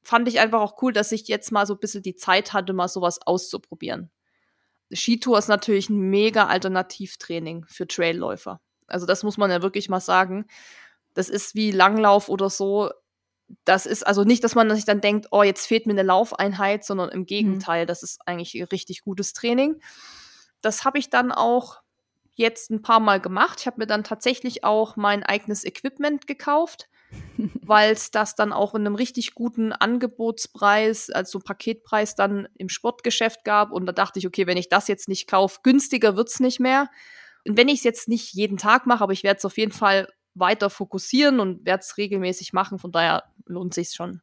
fand 0.02 0.28
ich 0.28 0.40
einfach 0.40 0.62
auch 0.62 0.82
cool, 0.82 0.94
dass 0.94 1.12
ich 1.12 1.28
jetzt 1.28 1.52
mal 1.52 1.68
so 1.68 1.76
ein 1.76 1.80
bisschen 1.80 2.02
die 2.02 2.16
Zeit 2.16 2.54
hatte, 2.54 2.74
mal 2.74 2.88
sowas 2.88 3.20
auszuprobieren. 3.24 4.10
Skitour 4.92 5.38
ist 5.38 5.48
natürlich 5.48 5.90
ein 5.90 6.00
mega 6.10 6.48
Alternativtraining 6.48 7.66
für 7.68 7.88
Trailläufer. 7.88 8.62
Also 8.88 9.06
das 9.06 9.22
muss 9.22 9.38
man 9.38 9.52
ja 9.52 9.62
wirklich 9.62 9.90
mal 9.90 10.00
sagen. 10.00 10.48
Das 11.14 11.30
ist 11.30 11.54
wie 11.54 11.70
Langlauf 11.70 12.30
oder 12.30 12.50
so. 12.50 12.90
Das 13.64 13.86
ist 13.86 14.06
also 14.06 14.24
nicht, 14.24 14.44
dass 14.44 14.56
man 14.56 14.74
sich 14.76 14.86
dann 14.86 15.02
denkt, 15.02 15.28
oh, 15.32 15.44
jetzt 15.44 15.68
fehlt 15.68 15.86
mir 15.86 15.94
eine 15.94 16.04
Laufeinheit, 16.04 16.84
sondern 16.84 17.10
im 17.10 17.26
Gegenteil, 17.26 17.84
mhm. 17.84 17.88
das 17.88 18.04
ist 18.04 18.20
eigentlich 18.26 18.72
richtig 18.72 19.02
gutes 19.02 19.34
Training. 19.34 19.82
Das 20.62 20.86
habe 20.86 20.98
ich 20.98 21.10
dann 21.10 21.32
auch 21.32 21.82
jetzt 22.34 22.72
ein 22.72 22.82
paar 22.82 23.00
Mal 23.00 23.20
gemacht. 23.20 23.60
Ich 23.62 23.68
habe 23.68 23.80
mir 23.80 23.88
dann 23.88 24.04
tatsächlich 24.04 24.64
auch 24.64 24.96
mein 24.96 25.24
eigenes 25.24 25.64
Equipment 25.64 26.28
gekauft 26.28 26.90
weil 27.62 27.92
es 27.92 28.12
das 28.12 28.36
dann 28.36 28.54
auch 28.54 28.74
in 28.76 28.82
einem 28.82 28.96
richtig 28.96 29.34
guten 29.36 29.72
Angebotspreis, 29.72 31.10
also 31.10 31.40
Paketpreis 31.40 32.16
dann 32.16 32.48
im 32.58 32.70
Sportgeschäft 32.70 33.44
gab. 33.44 33.72
Und 33.72 33.86
da 33.86 33.92
dachte 33.92 34.20
ich, 34.20 34.28
okay, 34.28 34.48
wenn 34.48 34.58
ich 34.58 34.70
das 34.70 34.88
jetzt 34.88 35.08
nicht 35.08 35.28
kaufe, 35.28 35.60
günstiger 35.64 36.16
wird 36.16 36.30
es 36.30 36.40
nicht 36.40 36.60
mehr. 36.60 36.90
Und 37.48 37.58
wenn 37.58 37.70
ich 37.70 37.80
es 37.80 37.84
jetzt 37.84 38.08
nicht 38.08 38.34
jeden 38.34 38.58
Tag 38.58 38.86
mache, 38.86 39.04
aber 39.04 39.14
ich 39.14 39.24
werde 39.24 39.38
es 39.38 39.46
auf 39.46 39.58
jeden 39.58 39.72
Fall 39.72 40.08
weiter 40.36 40.70
fokussieren 40.70 41.40
und 41.40 41.66
werde 41.66 41.82
es 41.82 41.98
regelmäßig 41.98 42.54
machen, 42.54 42.78
von 42.78 42.92
daher 42.92 43.24
lohnt 43.46 43.74
sich 43.74 43.92
schon. 43.92 44.22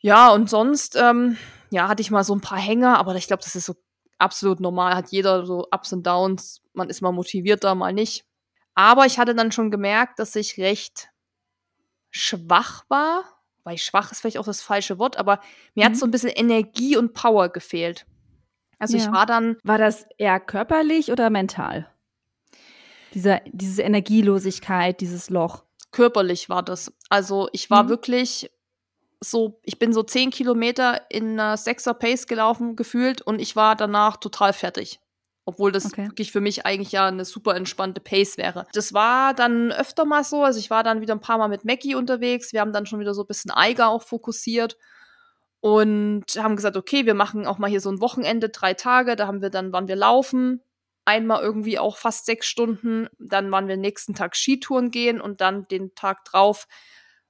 Ja, 0.00 0.30
und 0.30 0.48
sonst, 0.48 0.96
ähm, 0.96 1.36
ja, 1.70 1.88
hatte 1.88 2.00
ich 2.00 2.10
mal 2.10 2.24
so 2.24 2.34
ein 2.34 2.40
paar 2.40 2.58
Hänger, 2.58 2.98
aber 2.98 3.14
ich 3.16 3.26
glaube, 3.26 3.42
das 3.42 3.54
ist 3.54 3.66
so 3.66 3.74
absolut 4.18 4.60
normal, 4.60 4.94
hat 4.94 5.10
jeder 5.10 5.46
so 5.46 5.66
Ups 5.70 5.92
und 5.92 6.06
Downs, 6.06 6.62
man 6.72 6.88
ist 6.88 7.02
mal 7.02 7.12
motivierter, 7.12 7.74
mal 7.74 7.92
nicht. 7.92 8.24
Aber 8.74 9.06
ich 9.06 9.18
hatte 9.18 9.34
dann 9.34 9.52
schon 9.52 9.70
gemerkt, 9.70 10.18
dass 10.18 10.36
ich 10.36 10.58
recht 10.58 11.08
schwach 12.10 12.84
war, 12.88 13.24
weil 13.64 13.76
schwach 13.76 14.12
ist 14.12 14.20
vielleicht 14.20 14.38
auch 14.38 14.44
das 14.44 14.62
falsche 14.62 14.98
Wort, 14.98 15.16
aber 15.16 15.40
mir 15.74 15.84
mhm. 15.84 15.90
hat 15.90 15.96
so 15.96 16.06
ein 16.06 16.10
bisschen 16.10 16.30
Energie 16.30 16.96
und 16.96 17.12
Power 17.12 17.48
gefehlt. 17.48 18.06
Also 18.78 18.96
ja. 18.96 19.04
ich 19.04 19.12
war 19.12 19.26
dann. 19.26 19.56
War 19.64 19.78
das 19.78 20.06
eher 20.16 20.38
körperlich 20.38 21.10
oder 21.10 21.30
mental? 21.30 21.90
Dieser, 23.14 23.40
diese 23.46 23.82
Energielosigkeit, 23.82 25.00
dieses 25.00 25.30
Loch. 25.30 25.64
Körperlich 25.90 26.48
war 26.48 26.62
das. 26.62 26.92
Also 27.08 27.48
ich 27.52 27.70
war 27.70 27.84
mhm. 27.84 27.88
wirklich 27.88 28.50
so, 29.20 29.60
ich 29.64 29.78
bin 29.78 29.92
so 29.92 30.02
zehn 30.02 30.30
Kilometer 30.30 31.02
in 31.10 31.32
einer 31.32 31.56
Sechser 31.56 31.94
Pace 31.94 32.26
gelaufen 32.26 32.76
gefühlt 32.76 33.22
und 33.22 33.40
ich 33.40 33.56
war 33.56 33.74
danach 33.76 34.16
total 34.16 34.52
fertig. 34.52 35.00
Obwohl 35.44 35.72
das 35.72 35.86
okay. 35.86 36.08
wirklich 36.08 36.30
für 36.30 36.42
mich 36.42 36.66
eigentlich 36.66 36.92
ja 36.92 37.06
eine 37.06 37.24
super 37.24 37.56
entspannte 37.56 38.02
Pace 38.02 38.36
wäre. 38.36 38.66
Das 38.74 38.92
war 38.92 39.32
dann 39.32 39.72
öfter 39.72 40.04
mal 40.04 40.22
so. 40.22 40.44
Also 40.44 40.58
ich 40.58 40.68
war 40.68 40.82
dann 40.82 41.00
wieder 41.00 41.14
ein 41.14 41.20
paar 41.20 41.38
Mal 41.38 41.48
mit 41.48 41.64
Mackie 41.64 41.94
unterwegs. 41.94 42.52
Wir 42.52 42.60
haben 42.60 42.72
dann 42.72 42.84
schon 42.84 43.00
wieder 43.00 43.14
so 43.14 43.22
ein 43.22 43.26
bisschen 43.26 43.50
Eiger 43.50 43.88
auch 43.88 44.02
fokussiert 44.02 44.76
und 45.60 46.24
haben 46.36 46.56
gesagt, 46.56 46.76
okay, 46.76 47.06
wir 47.06 47.14
machen 47.14 47.46
auch 47.46 47.56
mal 47.56 47.70
hier 47.70 47.80
so 47.80 47.90
ein 47.90 48.02
Wochenende, 48.02 48.50
drei 48.50 48.74
Tage. 48.74 49.16
Da 49.16 49.26
haben 49.26 49.40
wir 49.40 49.48
dann, 49.48 49.72
waren 49.72 49.88
wir 49.88 49.96
laufen. 49.96 50.62
Einmal 51.08 51.42
irgendwie 51.42 51.78
auch 51.78 51.96
fast 51.96 52.26
sechs 52.26 52.46
Stunden. 52.46 53.08
Dann 53.18 53.50
waren 53.50 53.68
wir 53.68 53.76
nächsten 53.76 54.14
Tag 54.14 54.36
Skitouren 54.36 54.90
gehen 54.90 55.20
und 55.20 55.40
dann 55.40 55.66
den 55.68 55.94
Tag 55.94 56.24
drauf 56.24 56.66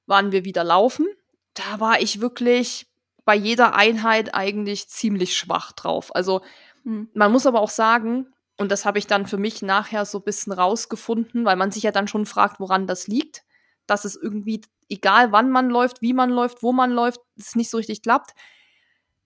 waren 0.07 0.33
wir 0.33 0.45
wieder 0.45 0.65
laufen. 0.65 1.07
Da 1.55 1.81
war 1.81 2.01
ich 2.01 2.21
wirklich 2.21 2.87
bei 3.25 3.35
jeder 3.35 3.75
Einheit 3.75 4.35
eigentlich 4.35 4.89
ziemlich 4.89 5.37
schwach 5.37 5.73
drauf. 5.73 6.15
Also 6.15 6.41
Mhm. 6.89 7.09
Man 7.15 7.33
muss 7.33 7.47
aber 7.47 7.61
auch 7.61 7.71
sagen, 7.71 8.27
und 8.57 8.73
das 8.73 8.85
habe 8.85 8.99
ich 8.99 9.07
dann 9.07 9.27
für 9.27 9.37
mich 9.37 9.63
nachher 9.63 10.05
so 10.05 10.19
ein 10.19 10.25
bisschen 10.25 10.53
rausgefunden, 10.53 11.45
weil 11.45 11.57
man 11.57 11.71
sich 11.71 11.85
ja 11.85 11.93
dann 11.93 12.09
schon 12.09 12.27
fragt, 12.27 12.59
woran 12.61 12.87
das 12.87 13.07
liegt, 13.07 13.45
dass 13.87 14.05
es 14.05 14.17
irgendwie, 14.17 14.63
egal 14.89 15.31
wann 15.31 15.51
man 15.51 15.69
läuft, 15.71 16.03
wie 16.03 16.13
man 16.15 16.31
läuft, 16.31 16.63
wo 16.63 16.73
man 16.73 16.91
läuft, 16.91 17.21
es 17.37 17.55
nicht 17.55 17.71
so 17.71 17.77
richtig 17.77 18.03
klappt, 18.03 18.33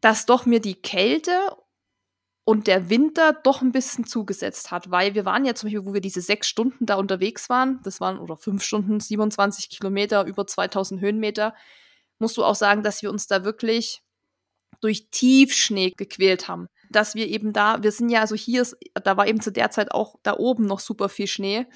dass 0.01 0.27
doch 0.27 0.45
mir 0.45 0.61
die 0.61 0.75
Kälte 0.75 1.57
und 2.45 2.67
der 2.67 2.91
Winter 2.91 3.33
doch 3.33 3.63
ein 3.63 3.73
bisschen 3.73 4.05
zugesetzt 4.05 4.71
hat, 4.71 4.91
weil 4.91 5.15
wir 5.15 5.25
waren 5.25 5.45
ja 5.45 5.55
zum 5.55 5.69
Beispiel, 5.69 5.87
wo 5.87 5.95
wir 5.95 6.01
diese 6.01 6.21
sechs 6.21 6.49
Stunden 6.49 6.87
da 6.87 6.97
unterwegs 6.97 7.49
waren, 7.49 7.81
das 7.85 8.01
waren 8.01 8.19
oder 8.19 8.37
fünf 8.37 8.63
Stunden, 8.65 8.99
27 8.99 9.71
Kilometer, 9.71 10.27
über 10.27 10.47
2000 10.47 11.01
Höhenmeter, 11.01 11.55
musst 12.19 12.37
du 12.37 12.45
auch 12.45 12.55
sagen, 12.55 12.83
dass 12.83 13.03
wir 13.03 13.11
uns 13.11 13.27
da 13.27 13.45
wirklich 13.45 14.03
durch 14.81 15.09
Tiefschnee 15.11 15.93
gequält 15.97 16.49
haben 16.49 16.69
dass 16.93 17.15
wir 17.15 17.27
eben 17.29 17.53
da, 17.53 17.83
wir 17.83 17.91
sind 17.91 18.11
ja, 18.11 18.21
also 18.21 18.35
hier 18.35 18.67
da 18.95 19.17
war 19.17 19.27
eben 19.27 19.41
zu 19.41 19.51
der 19.51 19.71
Zeit 19.71 19.93
auch 19.93 20.17
da 20.23 20.35
oben 20.37 20.67
noch 20.67 20.81
super 20.81 21.09
viel 21.09 21.27
Schnee. 21.27 21.67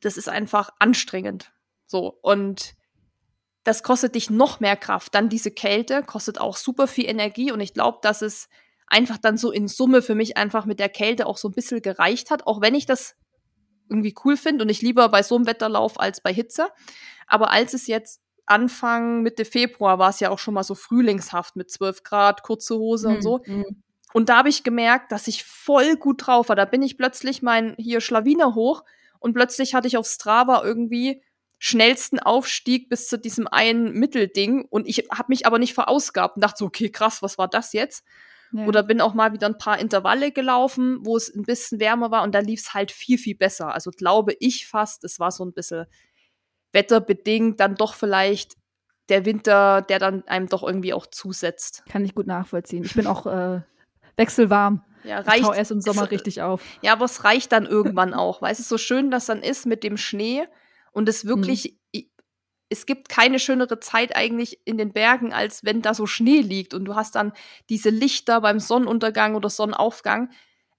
Das 0.00 0.16
ist 0.16 0.28
einfach 0.28 0.70
anstrengend. 0.78 1.52
So. 1.86 2.18
Und 2.22 2.74
das 3.64 3.82
kostet 3.82 4.14
dich 4.14 4.30
noch 4.30 4.60
mehr 4.60 4.76
Kraft. 4.76 5.14
Dann 5.14 5.28
diese 5.28 5.50
Kälte 5.50 6.02
kostet 6.02 6.40
auch 6.40 6.56
super 6.56 6.86
viel 6.86 7.08
Energie. 7.08 7.52
Und 7.52 7.60
ich 7.60 7.74
glaube, 7.74 7.98
dass 8.02 8.22
es 8.22 8.48
einfach 8.86 9.18
dann 9.18 9.36
so 9.36 9.50
in 9.50 9.68
Summe 9.68 10.02
für 10.02 10.14
mich 10.14 10.36
einfach 10.36 10.64
mit 10.64 10.78
der 10.78 10.88
Kälte 10.88 11.26
auch 11.26 11.36
so 11.36 11.48
ein 11.48 11.54
bisschen 11.54 11.82
gereicht 11.82 12.30
hat. 12.30 12.46
Auch 12.46 12.60
wenn 12.60 12.74
ich 12.74 12.86
das 12.86 13.16
irgendwie 13.88 14.14
cool 14.24 14.36
finde 14.36 14.64
und 14.64 14.68
ich 14.68 14.82
lieber 14.82 15.08
bei 15.08 15.22
so 15.22 15.36
einem 15.36 15.46
Wetterlauf 15.46 16.00
als 16.00 16.20
bei 16.20 16.32
Hitze. 16.32 16.68
Aber 17.26 17.50
als 17.50 17.74
es 17.74 17.86
jetzt 17.86 18.20
Anfang, 18.46 19.22
Mitte 19.22 19.44
Februar 19.44 19.98
war 19.98 20.10
es 20.10 20.20
ja 20.20 20.30
auch 20.30 20.38
schon 20.38 20.54
mal 20.54 20.62
so 20.62 20.74
frühlingshaft 20.74 21.56
mit 21.56 21.70
12 21.70 22.04
Grad, 22.04 22.42
kurze 22.42 22.76
Hose 22.76 23.08
mhm. 23.08 23.14
und 23.16 23.22
so. 23.22 23.40
Mhm. 23.44 23.82
Und 24.12 24.28
da 24.28 24.38
habe 24.38 24.48
ich 24.48 24.62
gemerkt, 24.62 25.12
dass 25.12 25.26
ich 25.26 25.44
voll 25.44 25.96
gut 25.96 26.26
drauf 26.26 26.48
war. 26.48 26.56
Da 26.56 26.64
bin 26.64 26.82
ich 26.82 26.96
plötzlich 26.96 27.42
mein 27.42 27.74
hier 27.78 28.00
Schlawiner 28.00 28.54
hoch 28.54 28.84
und 29.18 29.34
plötzlich 29.34 29.74
hatte 29.74 29.88
ich 29.88 29.96
auf 29.96 30.06
Strava 30.06 30.62
irgendwie 30.64 31.22
schnellsten 31.58 32.18
Aufstieg 32.20 32.88
bis 32.88 33.08
zu 33.08 33.18
diesem 33.18 33.46
einen 33.46 33.92
Mittelding 33.92 34.66
und 34.68 34.86
ich 34.86 35.08
habe 35.10 35.26
mich 35.28 35.46
aber 35.46 35.58
nicht 35.58 35.74
verausgabt 35.74 36.36
und 36.36 36.44
dachte 36.44 36.58
so, 36.58 36.66
okay, 36.66 36.90
krass, 36.90 37.22
was 37.22 37.38
war 37.38 37.48
das 37.48 37.72
jetzt? 37.72 38.04
Ja. 38.52 38.66
Oder 38.66 38.82
bin 38.82 39.00
auch 39.00 39.14
mal 39.14 39.32
wieder 39.32 39.46
ein 39.46 39.58
paar 39.58 39.78
Intervalle 39.78 40.32
gelaufen, 40.32 40.98
wo 41.02 41.16
es 41.16 41.34
ein 41.34 41.42
bisschen 41.42 41.80
wärmer 41.80 42.10
war 42.10 42.22
und 42.22 42.34
da 42.34 42.38
lief 42.38 42.60
es 42.60 42.74
halt 42.74 42.92
viel, 42.92 43.18
viel 43.18 43.36
besser. 43.36 43.74
Also 43.74 43.90
glaube 43.90 44.34
ich 44.38 44.66
fast, 44.66 45.04
es 45.04 45.18
war 45.18 45.30
so 45.30 45.44
ein 45.44 45.52
bisschen 45.52 45.86
wetterbedingt, 46.72 47.60
dann 47.60 47.74
doch 47.74 47.94
vielleicht 47.94 48.54
der 49.08 49.24
Winter, 49.24 49.82
der 49.82 49.98
dann 49.98 50.26
einem 50.26 50.48
doch 50.48 50.62
irgendwie 50.62 50.92
auch 50.92 51.06
zusetzt. 51.06 51.84
Kann 51.88 52.04
ich 52.04 52.14
gut 52.14 52.26
nachvollziehen. 52.26 52.84
Ich 52.84 52.94
bin 52.94 53.06
auch 53.06 53.26
äh, 53.26 53.60
wechselwarm. 54.16 54.84
Ja, 55.04 55.20
reicht. 55.20 55.48
Ich 55.48 55.56
erst 55.56 55.70
im 55.70 55.80
Sommer 55.80 56.04
es, 56.04 56.10
richtig 56.10 56.42
auf. 56.42 56.62
Ja, 56.82 56.92
aber 56.92 57.04
es 57.04 57.22
reicht 57.24 57.52
dann 57.52 57.66
irgendwann 57.66 58.14
auch. 58.14 58.42
Weißt 58.42 58.60
du, 58.60 58.64
so 58.64 58.78
schön 58.78 59.10
das 59.10 59.26
dann 59.26 59.42
ist 59.42 59.66
mit 59.66 59.84
dem 59.84 59.96
Schnee 59.96 60.46
und 60.92 61.08
es 61.08 61.26
wirklich, 61.26 61.64
hm. 61.64 61.78
Es 62.68 62.86
gibt 62.86 63.08
keine 63.08 63.38
schönere 63.38 63.78
Zeit 63.80 64.16
eigentlich 64.16 64.60
in 64.64 64.78
den 64.78 64.92
Bergen, 64.92 65.32
als 65.32 65.64
wenn 65.64 65.82
da 65.82 65.94
so 65.94 66.06
Schnee 66.06 66.40
liegt 66.40 66.74
und 66.74 66.84
du 66.84 66.94
hast 66.94 67.14
dann 67.14 67.32
diese 67.68 67.90
Lichter 67.90 68.40
beim 68.40 68.58
Sonnenuntergang 68.58 69.34
oder 69.34 69.50
Sonnenaufgang. 69.50 70.30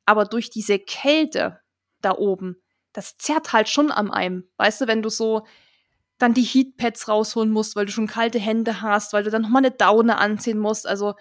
Aber 0.05 0.25
durch 0.25 0.49
diese 0.49 0.79
Kälte 0.79 1.59
da 2.01 2.11
oben, 2.11 2.57
das 2.93 3.17
zerrt 3.17 3.53
halt 3.53 3.69
schon 3.69 3.91
an 3.91 4.11
einem. 4.11 4.49
Weißt 4.57 4.81
du, 4.81 4.87
wenn 4.87 5.01
du 5.01 5.09
so 5.09 5.45
dann 6.17 6.33
die 6.33 6.43
Heatpads 6.43 7.07
rausholen 7.07 7.51
musst, 7.51 7.75
weil 7.75 7.85
du 7.85 7.91
schon 7.91 8.07
kalte 8.07 8.39
Hände 8.39 8.81
hast, 8.81 9.13
weil 9.13 9.23
du 9.23 9.29
dann 9.29 9.43
nochmal 9.43 9.63
eine 9.63 9.71
Daune 9.71 10.17
anziehen 10.17 10.57
musst. 10.57 10.87
Also 10.87 11.13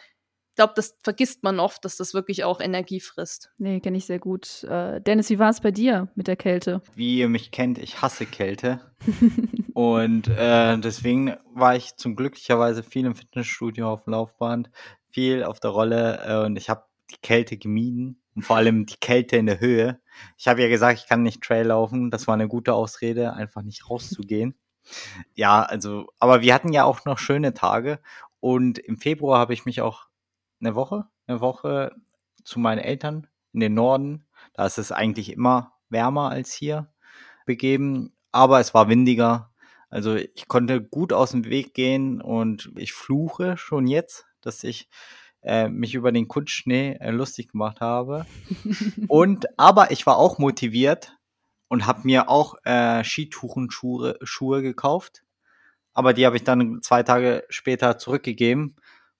glaube, 0.56 0.72
das 0.74 0.96
vergisst 1.02 1.42
man 1.42 1.60
oft, 1.60 1.84
dass 1.84 1.96
das 1.96 2.14
wirklich 2.14 2.44
auch 2.44 2.60
Energie 2.60 3.00
frisst. 3.00 3.52
Nee, 3.58 3.80
kenne 3.80 3.98
ich 3.98 4.06
sehr 4.06 4.18
gut. 4.18 4.64
Äh, 4.64 5.00
Dennis, 5.00 5.30
wie 5.30 5.38
war 5.38 5.50
es 5.50 5.60
bei 5.60 5.70
dir 5.70 6.08
mit 6.16 6.26
der 6.26 6.36
Kälte? 6.36 6.82
Wie 6.94 7.18
ihr 7.18 7.28
mich 7.28 7.50
kennt, 7.52 7.78
ich 7.78 8.02
hasse 8.02 8.26
Kälte. 8.26 8.80
und 9.74 10.28
äh, 10.28 10.78
deswegen 10.78 11.36
war 11.54 11.76
ich 11.76 11.96
zum 11.96 12.16
glücklicherweise 12.16 12.82
viel 12.82 13.06
im 13.06 13.14
Fitnessstudio 13.14 13.88
auf 13.88 14.04
dem 14.04 14.12
Laufband, 14.12 14.70
viel 15.10 15.44
auf 15.44 15.60
der 15.60 15.70
Rolle 15.70 16.20
äh, 16.26 16.44
und 16.44 16.56
ich 16.56 16.68
habe 16.68 16.84
die 17.10 17.20
Kälte 17.22 17.56
gemieden 17.56 18.20
und 18.34 18.42
vor 18.42 18.56
allem 18.56 18.86
die 18.86 18.96
Kälte 18.96 19.36
in 19.36 19.46
der 19.46 19.60
Höhe. 19.60 20.00
Ich 20.36 20.48
habe 20.48 20.62
ja 20.62 20.68
gesagt, 20.68 20.98
ich 20.98 21.06
kann 21.06 21.22
nicht 21.22 21.42
Trail 21.42 21.66
laufen. 21.66 22.10
Das 22.10 22.26
war 22.26 22.34
eine 22.34 22.48
gute 22.48 22.74
Ausrede, 22.74 23.34
einfach 23.34 23.62
nicht 23.62 23.88
rauszugehen. 23.88 24.54
Ja, 25.34 25.62
also, 25.62 26.06
aber 26.18 26.42
wir 26.42 26.54
hatten 26.54 26.72
ja 26.72 26.84
auch 26.84 27.04
noch 27.04 27.18
schöne 27.18 27.54
Tage 27.54 27.98
und 28.40 28.78
im 28.78 28.96
Februar 28.98 29.38
habe 29.38 29.52
ich 29.52 29.64
mich 29.64 29.80
auch 29.80 30.06
eine 30.60 30.74
Woche, 30.74 31.06
eine 31.26 31.40
Woche 31.40 31.94
zu 32.44 32.58
meinen 32.60 32.78
Eltern 32.78 33.26
in 33.52 33.60
den 33.60 33.74
Norden. 33.74 34.26
Da 34.54 34.66
ist 34.66 34.78
es 34.78 34.92
eigentlich 34.92 35.32
immer 35.32 35.72
wärmer 35.88 36.30
als 36.30 36.52
hier 36.52 36.92
begeben, 37.46 38.12
aber 38.32 38.60
es 38.60 38.74
war 38.74 38.88
windiger. 38.88 39.50
Also 39.88 40.14
ich 40.14 40.48
konnte 40.48 40.82
gut 40.82 41.12
aus 41.12 41.30
dem 41.30 41.44
Weg 41.44 41.74
gehen 41.74 42.20
und 42.20 42.72
ich 42.76 42.92
fluche 42.92 43.56
schon 43.56 43.86
jetzt, 43.86 44.26
dass 44.40 44.64
ich 44.64 44.88
äh, 45.42 45.68
mich 45.68 45.94
über 45.94 46.12
den 46.12 46.28
Kunstschnee 46.28 46.96
äh, 47.00 47.10
lustig 47.10 47.52
gemacht 47.52 47.80
habe. 47.80 48.26
und 49.08 49.46
aber 49.58 49.90
ich 49.90 50.06
war 50.06 50.16
auch 50.16 50.38
motiviert 50.38 51.16
und 51.68 51.86
habe 51.86 52.00
mir 52.04 52.28
auch 52.28 52.56
äh, 52.64 53.04
Skituchenschuhe 53.04 54.18
Schuhe 54.22 54.62
gekauft. 54.62 55.22
Aber 55.94 56.12
die 56.12 56.26
habe 56.26 56.36
ich 56.36 56.44
dann 56.44 56.82
zwei 56.82 57.02
Tage 57.02 57.44
später 57.48 57.96
zurückgegeben, 57.96 58.76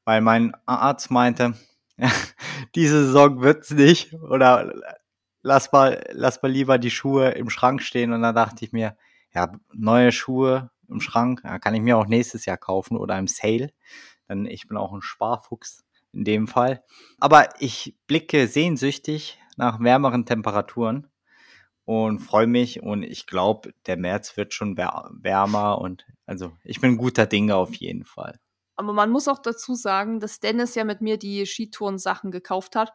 weil 0.07 0.23
mein 0.23 0.57
Arzt 0.65 1.11
meinte, 1.11 1.55
diese 2.75 3.05
Saison 3.07 3.43
wird's 3.43 3.71
nicht 3.73 4.15
oder 4.15 4.73
lass 5.43 5.73
mal, 5.73 6.03
lass 6.13 6.41
mal 6.43 6.51
lieber 6.51 6.79
die 6.79 6.91
Schuhe 6.91 7.31
im 7.31 7.51
Schrank 7.51 7.83
stehen. 7.83 8.13
Und 8.13 8.23
dann 8.23 8.35
dachte 8.35 8.65
ich 8.65 8.73
mir, 8.73 8.97
ja, 9.35 9.53
neue 9.75 10.13
Schuhe 10.13 10.71
im 10.89 11.01
Schrank, 11.01 11.43
ja, 11.45 11.59
kann 11.59 11.75
ich 11.75 11.83
mir 11.83 11.99
auch 11.99 12.07
nächstes 12.07 12.47
Jahr 12.47 12.57
kaufen 12.57 12.97
oder 12.97 13.19
im 13.19 13.27
Sale. 13.27 13.73
Denn 14.29 14.47
ich 14.47 14.69
bin 14.69 14.77
auch 14.77 14.93
ein 14.93 15.03
Sparfuchs 15.03 15.85
in 16.13 16.25
dem 16.25 16.47
Fall. 16.47 16.85
Aber 17.19 17.49
ich 17.59 17.97
blicke 18.07 18.47
sehnsüchtig 18.47 19.39
nach 19.57 19.81
wärmeren 19.81 20.25
Temperaturen 20.25 21.09
und 21.85 22.21
freue 22.21 22.47
mich 22.47 22.83
und 22.83 23.03
ich 23.03 23.27
glaube, 23.27 23.73
der 23.87 23.97
März 23.97 24.37
wird 24.37 24.55
schon 24.55 24.77
wärmer 24.77 25.79
und 25.79 26.07
also 26.27 26.53
ich 26.65 26.81
bin 26.81 26.97
guter 26.97 27.27
Dinge 27.27 27.57
auf 27.57 27.75
jeden 27.75 28.05
Fall. 28.05 28.39
Aber 28.77 28.93
man 28.93 29.11
muss 29.11 29.29
auch 29.29 29.39
dazu 29.39 29.75
sagen, 29.75 30.21
dass 30.21 30.41
Dennis 30.41 30.75
ja 30.75 30.85
mit 30.85 31.01
mir 31.01 31.19
die 31.19 31.47
Skitouren-Sachen 31.47 32.31
gekauft 32.31 32.77
hat. 32.77 32.93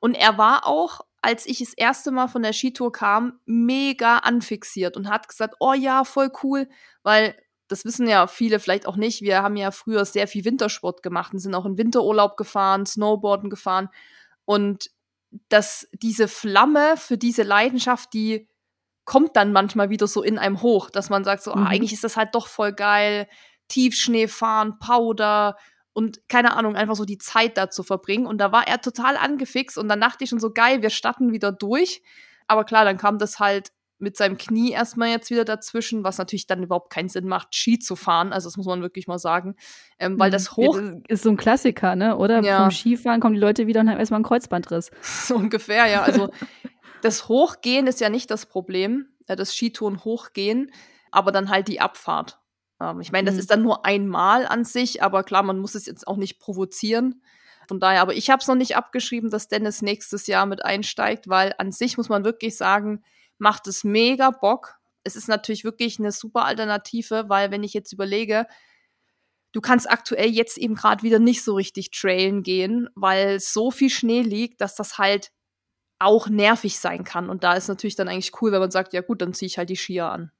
Und 0.00 0.14
er 0.14 0.36
war 0.36 0.66
auch, 0.66 1.00
als 1.20 1.46
ich 1.46 1.60
das 1.60 1.74
erste 1.74 2.10
Mal 2.10 2.26
von 2.26 2.42
der 2.42 2.52
Skitour 2.52 2.90
kam, 2.90 3.38
mega 3.46 4.18
anfixiert 4.18 4.96
und 4.96 5.08
hat 5.08 5.28
gesagt, 5.28 5.54
oh 5.60 5.72
ja, 5.72 6.04
voll 6.04 6.32
cool, 6.42 6.68
weil 7.04 7.36
das 7.68 7.84
wissen 7.84 8.06
ja 8.08 8.26
viele 8.26 8.58
vielleicht 8.58 8.86
auch 8.86 8.96
nicht. 8.96 9.22
Wir 9.22 9.42
haben 9.42 9.56
ja 9.56 9.70
früher 9.70 10.04
sehr 10.04 10.26
viel 10.26 10.44
Wintersport 10.44 11.02
gemacht 11.02 11.32
und 11.32 11.38
sind 11.38 11.54
auch 11.54 11.64
in 11.64 11.78
Winterurlaub 11.78 12.36
gefahren, 12.36 12.84
Snowboarden 12.84 13.48
gefahren. 13.48 13.88
Und 14.44 14.90
dass 15.48 15.88
diese 15.92 16.28
Flamme 16.28 16.96
für 16.96 17.16
diese 17.16 17.44
Leidenschaft, 17.44 18.12
die 18.12 18.48
kommt 19.04 19.36
dann 19.36 19.52
manchmal 19.52 19.90
wieder 19.90 20.06
so 20.06 20.22
in 20.22 20.38
einem 20.38 20.62
hoch, 20.62 20.90
dass 20.90 21.10
man 21.10 21.24
sagt 21.24 21.42
so, 21.42 21.52
ah, 21.52 21.56
mhm. 21.56 21.66
ah, 21.66 21.68
eigentlich 21.70 21.92
ist 21.92 22.04
das 22.04 22.16
halt 22.16 22.34
doch 22.34 22.46
voll 22.46 22.72
geil. 22.72 23.28
Tiefschnee 23.72 24.28
fahren, 24.28 24.78
Powder 24.78 25.56
und 25.92 26.28
keine 26.28 26.56
Ahnung, 26.56 26.76
einfach 26.76 26.94
so 26.94 27.04
die 27.04 27.18
Zeit 27.18 27.56
da 27.56 27.70
zu 27.70 27.82
verbringen. 27.82 28.26
Und 28.26 28.38
da 28.38 28.52
war 28.52 28.68
er 28.68 28.80
total 28.80 29.16
angefixt 29.16 29.78
und 29.78 29.88
dann 29.88 30.00
dachte 30.00 30.24
ich 30.24 30.30
schon 30.30 30.40
so, 30.40 30.52
geil, 30.52 30.82
wir 30.82 30.90
starten 30.90 31.32
wieder 31.32 31.52
durch. 31.52 32.02
Aber 32.46 32.64
klar, 32.64 32.84
dann 32.84 32.98
kam 32.98 33.18
das 33.18 33.38
halt 33.38 33.72
mit 33.98 34.16
seinem 34.16 34.36
Knie 34.36 34.72
erstmal 34.72 35.10
jetzt 35.10 35.30
wieder 35.30 35.44
dazwischen, 35.44 36.02
was 36.02 36.18
natürlich 36.18 36.46
dann 36.46 36.62
überhaupt 36.62 36.90
keinen 36.90 37.08
Sinn 37.08 37.28
macht, 37.28 37.54
Ski 37.54 37.78
zu 37.78 37.94
fahren. 37.94 38.32
Also 38.32 38.48
das 38.48 38.56
muss 38.56 38.66
man 38.66 38.82
wirklich 38.82 39.06
mal 39.06 39.18
sagen. 39.18 39.54
Ähm, 39.98 40.18
weil 40.18 40.30
mhm. 40.30 40.32
das 40.32 40.56
hoch. 40.56 40.78
Ist 41.08 41.22
so 41.22 41.30
ein 41.30 41.36
Klassiker, 41.36 41.94
ne? 41.94 42.16
Oder? 42.16 42.42
Ja. 42.42 42.62
Vom 42.62 42.72
Skifahren 42.72 43.20
kommen 43.20 43.34
die 43.34 43.40
Leute 43.40 43.66
wieder 43.68 43.80
und 43.80 43.88
haben 43.88 43.98
erstmal 43.98 44.18
einen 44.18 44.24
Kreuzbandriss. 44.24 44.90
So 45.02 45.36
ungefähr, 45.36 45.86
ja. 45.86 46.02
Also 46.02 46.30
das 47.02 47.28
Hochgehen 47.28 47.86
ist 47.86 48.00
ja 48.00 48.08
nicht 48.08 48.30
das 48.30 48.46
Problem, 48.46 49.06
äh, 49.28 49.36
das 49.36 49.54
Skitouren 49.54 50.04
hochgehen, 50.04 50.72
aber 51.12 51.30
dann 51.30 51.48
halt 51.48 51.68
die 51.68 51.80
Abfahrt. 51.80 52.41
Ähm, 52.82 53.00
ich 53.00 53.12
meine, 53.12 53.26
das 53.26 53.34
mhm. 53.34 53.40
ist 53.40 53.50
dann 53.50 53.62
nur 53.62 53.84
einmal 53.84 54.46
an 54.46 54.64
sich, 54.64 55.02
aber 55.02 55.22
klar, 55.22 55.42
man 55.42 55.58
muss 55.58 55.74
es 55.74 55.86
jetzt 55.86 56.06
auch 56.06 56.16
nicht 56.16 56.38
provozieren. 56.38 57.22
Von 57.68 57.80
daher, 57.80 58.02
aber 58.02 58.14
ich 58.14 58.28
habe 58.28 58.40
es 58.40 58.48
noch 58.48 58.56
nicht 58.56 58.76
abgeschrieben, 58.76 59.30
dass 59.30 59.48
Dennis 59.48 59.82
nächstes 59.82 60.26
Jahr 60.26 60.46
mit 60.46 60.64
einsteigt, 60.64 61.28
weil 61.28 61.54
an 61.58 61.72
sich 61.72 61.96
muss 61.96 62.08
man 62.08 62.24
wirklich 62.24 62.56
sagen, 62.56 63.04
macht 63.38 63.66
es 63.66 63.84
mega 63.84 64.30
Bock. 64.30 64.74
Es 65.04 65.16
ist 65.16 65.28
natürlich 65.28 65.64
wirklich 65.64 65.98
eine 65.98 66.12
super 66.12 66.44
Alternative, 66.44 67.28
weil 67.28 67.50
wenn 67.50 67.62
ich 67.62 67.72
jetzt 67.72 67.92
überlege, 67.92 68.46
du 69.52 69.60
kannst 69.60 69.90
aktuell 69.90 70.30
jetzt 70.30 70.58
eben 70.58 70.74
gerade 70.74 71.02
wieder 71.02 71.18
nicht 71.18 71.42
so 71.44 71.54
richtig 71.54 71.90
trailen 71.92 72.42
gehen, 72.42 72.88
weil 72.94 73.38
so 73.40 73.70
viel 73.70 73.90
Schnee 73.90 74.22
liegt, 74.22 74.60
dass 74.60 74.74
das 74.74 74.98
halt 74.98 75.30
auch 75.98 76.28
nervig 76.28 76.78
sein 76.78 77.04
kann. 77.04 77.30
Und 77.30 77.44
da 77.44 77.54
ist 77.54 77.68
natürlich 77.68 77.94
dann 77.94 78.08
eigentlich 78.08 78.32
cool, 78.42 78.52
wenn 78.52 78.60
man 78.60 78.70
sagt, 78.70 78.92
ja 78.92 79.02
gut, 79.02 79.22
dann 79.22 79.34
ziehe 79.34 79.46
ich 79.46 79.58
halt 79.58 79.70
die 79.70 79.76
Skier 79.76 80.06
an. 80.06 80.32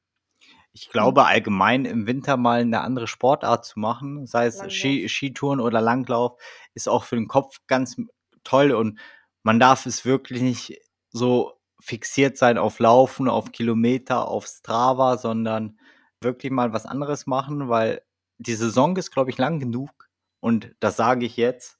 Ich 0.75 0.89
glaube 0.89 1.27
allgemein 1.27 1.85
im 1.85 2.07
Winter 2.07 2.37
mal 2.37 2.61
eine 2.61 2.81
andere 2.81 3.07
Sportart 3.07 3.65
zu 3.67 3.79
machen, 3.79 4.27
sei 4.27 4.47
es 4.47 4.63
Ski, 4.73 5.07
Skitouren 5.09 5.61
oder 5.61 5.83
Langlauf, 5.83 6.41
ist 6.75 6.89
auch 6.89 7.05
für 7.05 7.17
den 7.17 7.29
Kopf 7.29 7.59
ganz 7.67 7.97
toll 8.43 8.73
und 8.73 8.99
man 9.43 9.61
darf 9.61 9.85
es 9.87 10.05
wirklich 10.05 10.41
nicht 10.41 10.81
so 11.11 11.53
fixiert 11.79 12.39
sein 12.39 12.57
auf 12.59 12.79
Laufen, 12.79 13.29
auf 13.29 13.53
Kilometer, 13.53 14.29
auf 14.29 14.47
Strava, 14.47 15.19
sondern 15.19 15.79
wirklich 16.21 16.53
mal 16.53 16.73
was 16.73 16.87
anderes 16.87 17.27
machen, 17.27 17.69
weil 17.69 18.03
die 18.39 18.55
Saison 18.55 18.97
ist, 18.97 19.11
glaube 19.11 19.31
ich, 19.31 19.39
lang 19.39 19.59
genug 19.61 20.09
und 20.41 20.75
das 20.81 20.97
sage 20.97 21.27
ich 21.27 21.37
jetzt, 21.37 21.79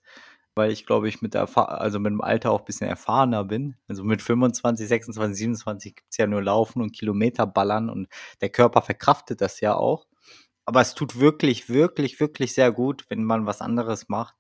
weil 0.55 0.71
ich 0.71 0.87
glaube 0.87 1.09
ich 1.09 1.23
mit 1.23 1.35
der 1.35 1.49
also 1.57 1.99
mit 1.99 2.11
dem 2.11 2.21
Alter 2.21 2.51
auch 2.51 2.61
ein 2.61 2.65
bisschen 2.65 2.89
erfahrener 2.89 3.45
bin. 3.45 3.77
Also 3.89 4.05
mit 4.05 4.23
25, 4.23 4.87
26, 4.87 5.39
27 5.39 5.97
gibt's 5.97 6.17
ja 6.17 6.27
nur 6.27 6.43
Laufen 6.43 6.83
und 6.83 6.93
Kilometer 6.93 7.47
ballern 7.47 7.89
und 7.91 8.09
der 8.41 8.51
Körper 8.51 8.83
verkraftet 8.83 9.41
das 9.41 9.61
ja 9.61 9.75
auch. 9.75 10.07
Aber 10.65 10.81
es 10.81 10.95
tut 10.95 11.19
wirklich, 11.19 11.69
wirklich, 11.69 12.21
wirklich 12.21 12.55
sehr 12.55 12.71
gut, 12.73 13.05
wenn 13.09 13.25
man 13.25 13.47
was 13.47 13.61
anderes 13.61 14.09
macht. 14.09 14.35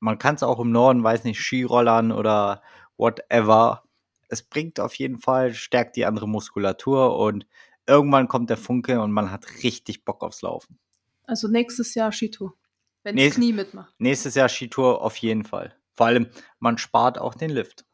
Man 0.00 0.18
kann 0.18 0.34
es 0.34 0.42
auch 0.42 0.58
im 0.58 0.72
Norden, 0.72 1.04
weiß 1.04 1.24
nicht, 1.24 1.40
Skirollern 1.40 2.10
oder 2.10 2.62
whatever. 2.96 3.84
Es 4.28 4.42
bringt 4.42 4.80
auf 4.80 4.94
jeden 4.94 5.20
Fall, 5.20 5.54
stärkt 5.54 5.96
die 5.96 6.06
andere 6.06 6.28
Muskulatur 6.28 7.16
und 7.18 7.46
irgendwann 7.86 8.28
kommt 8.28 8.50
der 8.50 8.56
Funke 8.56 9.00
und 9.00 9.12
man 9.12 9.30
hat 9.30 9.62
richtig 9.62 10.04
Bock 10.04 10.22
aufs 10.22 10.42
Laufen. 10.42 10.78
Also 11.24 11.48
nächstes 11.48 11.94
Jahr 11.94 12.12
Skitour. 12.12 12.54
Wenn 13.02 13.16
das 13.16 13.34
Knie 13.34 13.52
mitmacht. 13.52 13.94
Nächstes 13.98 14.34
Jahr 14.34 14.48
Skitour 14.48 15.02
auf 15.02 15.16
jeden 15.16 15.44
Fall. 15.44 15.74
Vor 15.94 16.06
allem, 16.06 16.28
man 16.58 16.78
spart 16.78 17.18
auch 17.18 17.34
den 17.34 17.50
Lift. 17.50 17.84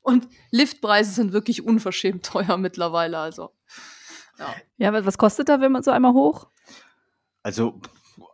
Und 0.00 0.28
Liftpreise 0.50 1.12
sind 1.12 1.32
wirklich 1.32 1.64
unverschämt 1.64 2.24
teuer 2.26 2.56
mittlerweile. 2.56 3.18
Also. 3.18 3.50
Ja. 4.38 4.54
ja, 4.76 5.04
was 5.04 5.18
kostet 5.18 5.48
da, 5.48 5.60
wenn 5.60 5.72
man 5.72 5.82
so 5.82 5.90
einmal 5.90 6.12
hoch? 6.12 6.48
Also 7.42 7.80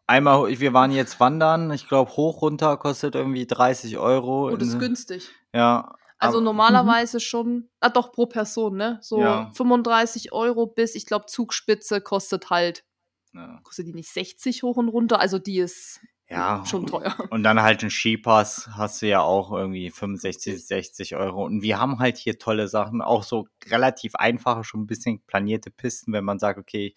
einmal, 0.07 0.49
wir 0.59 0.73
waren 0.73 0.91
jetzt 0.91 1.21
wandern. 1.21 1.71
Ich 1.73 1.87
glaube, 1.87 2.13
hoch 2.13 2.43
runter 2.43 2.77
kostet 2.79 3.15
irgendwie 3.15 3.47
30 3.47 3.99
Euro. 3.99 4.51
Oh, 4.51 4.57
das 4.57 4.69
ist 4.69 4.79
günstig. 4.79 5.29
Ja. 5.53 5.95
Also 6.19 6.41
normalerweise 6.41 7.21
schon, 7.21 7.69
ah 7.81 7.91
doch, 7.91 8.11
pro 8.11 8.27
Person, 8.27 8.77
ne? 8.77 8.99
So 9.03 9.21
ja. 9.21 9.51
35 9.55 10.33
Euro 10.33 10.67
bis, 10.67 10.97
ich 10.97 11.07
glaube, 11.07 11.27
Zugspitze 11.27 12.01
kostet 12.01 12.51
halt 12.51 12.85
ja. 13.35 13.61
Kostet 13.63 13.87
die 13.87 13.95
nicht 13.95 14.11
60 14.11 14.63
hoch 14.63 14.77
und 14.77 14.89
runter? 14.89 15.21
Also 15.21 15.39
die 15.39 15.59
ist 15.59 16.01
ja, 16.31 16.63
schon 16.67 16.87
teuer. 16.87 17.17
Und 17.31 17.43
dann 17.43 17.63
halt 17.63 17.83
ein 17.83 17.91
Skipass 17.91 18.69
hast 18.73 19.01
du 19.01 19.07
ja 19.07 19.21
auch 19.21 19.51
irgendwie 19.51 19.91
65, 19.91 20.67
60 20.67 21.17
Euro. 21.17 21.45
Und 21.45 21.63
wir 21.63 21.81
haben 21.81 21.99
halt 22.01 22.19
hier 22.19 22.39
tolle 22.39 22.69
Sachen, 22.69 23.01
auch 23.01 23.23
so 23.23 23.49
relativ 23.67 24.15
einfache, 24.15 24.63
schon 24.63 24.83
ein 24.83 24.87
bisschen 24.87 25.21
planierte 25.27 25.71
Pisten, 25.71 26.13
wenn 26.13 26.25
man 26.25 26.39
sagt, 26.39 26.59
okay, 26.59 26.95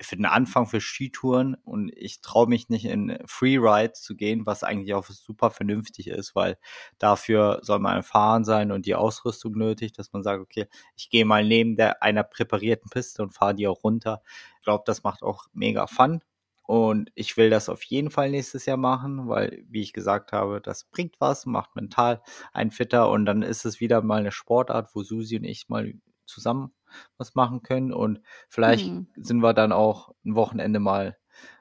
für 0.00 0.16
den 0.16 0.26
Anfang 0.26 0.66
für 0.66 0.80
Skitouren 0.80 1.54
und 1.64 1.92
ich 1.94 2.20
traue 2.20 2.48
mich 2.48 2.68
nicht 2.68 2.86
in 2.86 3.18
Freeride 3.26 3.92
zu 3.92 4.16
gehen, 4.16 4.46
was 4.46 4.62
eigentlich 4.64 4.94
auch 4.94 5.06
super 5.06 5.50
vernünftig 5.50 6.08
ist, 6.08 6.34
weil 6.34 6.58
dafür 6.98 7.60
soll 7.62 7.78
man 7.80 7.96
erfahren 7.96 8.44
sein 8.44 8.72
und 8.72 8.86
die 8.86 8.94
Ausrüstung 8.94 9.52
nötig, 9.56 9.92
dass 9.92 10.12
man 10.12 10.22
sagt, 10.22 10.40
okay, 10.40 10.66
ich 10.96 11.10
gehe 11.10 11.24
mal 11.24 11.44
neben 11.44 11.76
der 11.76 12.02
einer 12.02 12.24
präparierten 12.24 12.90
Piste 12.90 13.22
und 13.22 13.32
fahre 13.32 13.54
die 13.54 13.68
auch 13.68 13.84
runter. 13.84 14.22
Ich 14.58 14.64
glaube, 14.64 14.84
das 14.86 15.02
macht 15.02 15.22
auch 15.22 15.46
mega 15.52 15.86
Fun. 15.86 16.20
Und 16.62 17.10
ich 17.16 17.36
will 17.36 17.50
das 17.50 17.68
auf 17.68 17.82
jeden 17.82 18.10
Fall 18.10 18.30
nächstes 18.30 18.64
Jahr 18.64 18.76
machen, 18.76 19.28
weil, 19.28 19.64
wie 19.68 19.82
ich 19.82 19.92
gesagt 19.92 20.30
habe, 20.30 20.60
das 20.60 20.84
bringt 20.84 21.16
was, 21.18 21.44
macht 21.44 21.74
mental 21.74 22.22
einen 22.52 22.70
fitter 22.70 23.10
und 23.10 23.24
dann 23.26 23.42
ist 23.42 23.64
es 23.64 23.80
wieder 23.80 24.02
mal 24.02 24.20
eine 24.20 24.30
Sportart, 24.30 24.94
wo 24.94 25.02
Susi 25.02 25.36
und 25.36 25.44
ich 25.44 25.68
mal 25.68 25.94
zusammen 26.26 26.72
was 27.18 27.34
machen 27.34 27.62
können 27.62 27.92
und 27.92 28.20
vielleicht 28.48 28.86
Hm. 28.86 29.06
sind 29.16 29.40
wir 29.40 29.54
dann 29.54 29.72
auch 29.72 30.14
ein 30.24 30.34
Wochenende 30.34 30.80
mal 30.80 31.16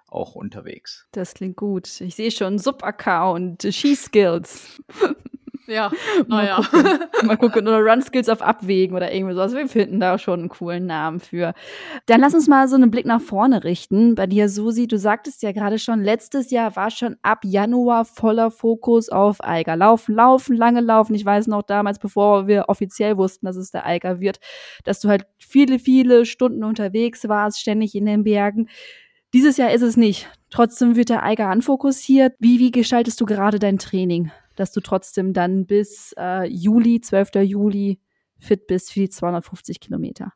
auch 0.07 0.35
unterwegs. 0.35 1.07
Das 1.11 1.33
klingt 1.35 1.55
gut. 1.57 2.01
Ich 2.01 2.15
sehe 2.15 2.31
schon 2.31 2.57
Sub-Account, 2.57 3.67
Ski-Skills. 3.69 4.81
Ja, 5.69 5.91
Mal 6.27 6.45
naja. 6.45 6.55
gucken. 6.57 6.99
Mal 7.27 7.37
gucken. 7.37 7.67
Oder 7.67 7.79
Run 7.79 8.01
Skills 8.01 8.27
auf 8.27 8.41
Abwägen 8.41 8.95
oder 8.95 9.13
irgendwie 9.13 9.35
sowas. 9.35 9.53
Wir 9.53 9.67
finden 9.67 9.99
da 9.99 10.17
schon 10.17 10.39
einen 10.39 10.49
coolen 10.49 10.85
Namen 10.87 11.19
für. 11.19 11.53
Dann 12.07 12.21
lass 12.21 12.33
uns 12.33 12.47
mal 12.47 12.67
so 12.67 12.75
einen 12.75 12.89
Blick 12.89 13.05
nach 13.05 13.21
vorne 13.21 13.63
richten. 13.63 14.15
Bei 14.15 14.25
dir, 14.25 14.49
Susi, 14.49 14.87
du 14.87 14.97
sagtest 14.97 15.43
ja 15.43 15.51
gerade 15.51 15.77
schon, 15.77 16.01
letztes 16.01 16.49
Jahr 16.49 16.75
war 16.75 16.89
schon 16.89 17.17
ab 17.21 17.39
Januar 17.43 18.05
voller 18.05 18.49
Fokus 18.51 19.09
auf 19.09 19.43
Eiger. 19.43 19.75
Laufen, 19.75 20.15
laufen, 20.15 20.55
lange 20.57 20.81
laufen. 20.81 21.13
Ich 21.13 21.25
weiß 21.25 21.47
noch 21.47 21.61
damals, 21.63 21.99
bevor 21.99 22.47
wir 22.47 22.65
offiziell 22.67 23.17
wussten, 23.17 23.45
dass 23.45 23.55
es 23.55 23.71
der 23.71 23.85
Eiger 23.85 24.19
wird, 24.19 24.39
dass 24.85 24.99
du 24.99 25.09
halt 25.09 25.25
viele, 25.37 25.77
viele 25.77 26.25
Stunden 26.25 26.63
unterwegs 26.63 27.27
warst, 27.29 27.59
ständig 27.59 27.93
in 27.93 28.05
den 28.05 28.23
Bergen. 28.23 28.69
Dieses 29.33 29.57
Jahr 29.57 29.71
ist 29.71 29.83
es 29.83 29.95
nicht. 29.95 30.27
Trotzdem 30.49 30.95
wird 30.95 31.09
der 31.09 31.21
Eiger 31.21 31.47
anfokussiert. 31.47 32.33
Wie, 32.39 32.57
wie 32.57 32.71
gestaltest 32.71 33.21
du 33.21 33.25
gerade 33.25 33.59
dein 33.59 33.77
Training? 33.77 34.31
Dass 34.59 34.73
du 34.73 34.81
trotzdem 34.81 35.31
dann 35.31 35.65
bis 35.65 36.13
äh, 36.17 36.45
Juli, 36.45 36.99
12. 36.99 37.35
Juli, 37.43 38.01
fit 38.37 38.67
bist 38.67 38.91
für 38.91 38.99
die 38.99 39.09
250 39.09 39.79
Kilometer. 39.79 40.33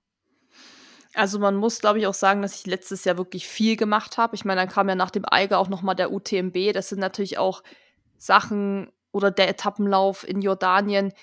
Also 1.13 1.39
man 1.39 1.55
muss, 1.55 1.81
glaube 1.81 1.99
ich, 1.99 2.07
auch 2.07 2.13
sagen, 2.13 2.41
dass 2.41 2.55
ich 2.55 2.65
letztes 2.65 3.03
Jahr 3.03 3.17
wirklich 3.17 3.47
viel 3.47 3.75
gemacht 3.75 4.17
habe. 4.17 4.35
Ich 4.35 4.45
meine, 4.45 4.61
dann 4.61 4.69
kam 4.69 4.87
ja 4.87 4.95
nach 4.95 5.11
dem 5.11 5.25
Eiger 5.29 5.59
auch 5.59 5.67
noch 5.67 5.81
mal 5.81 5.93
der 5.93 6.11
UTMB. 6.11 6.73
Das 6.73 6.89
sind 6.89 6.99
natürlich 6.99 7.37
auch 7.37 7.63
Sachen 8.17 8.91
oder 9.11 9.29
der 9.29 9.49
Etappenlauf 9.49 10.27
in 10.27 10.41
Jordanien. 10.41 11.13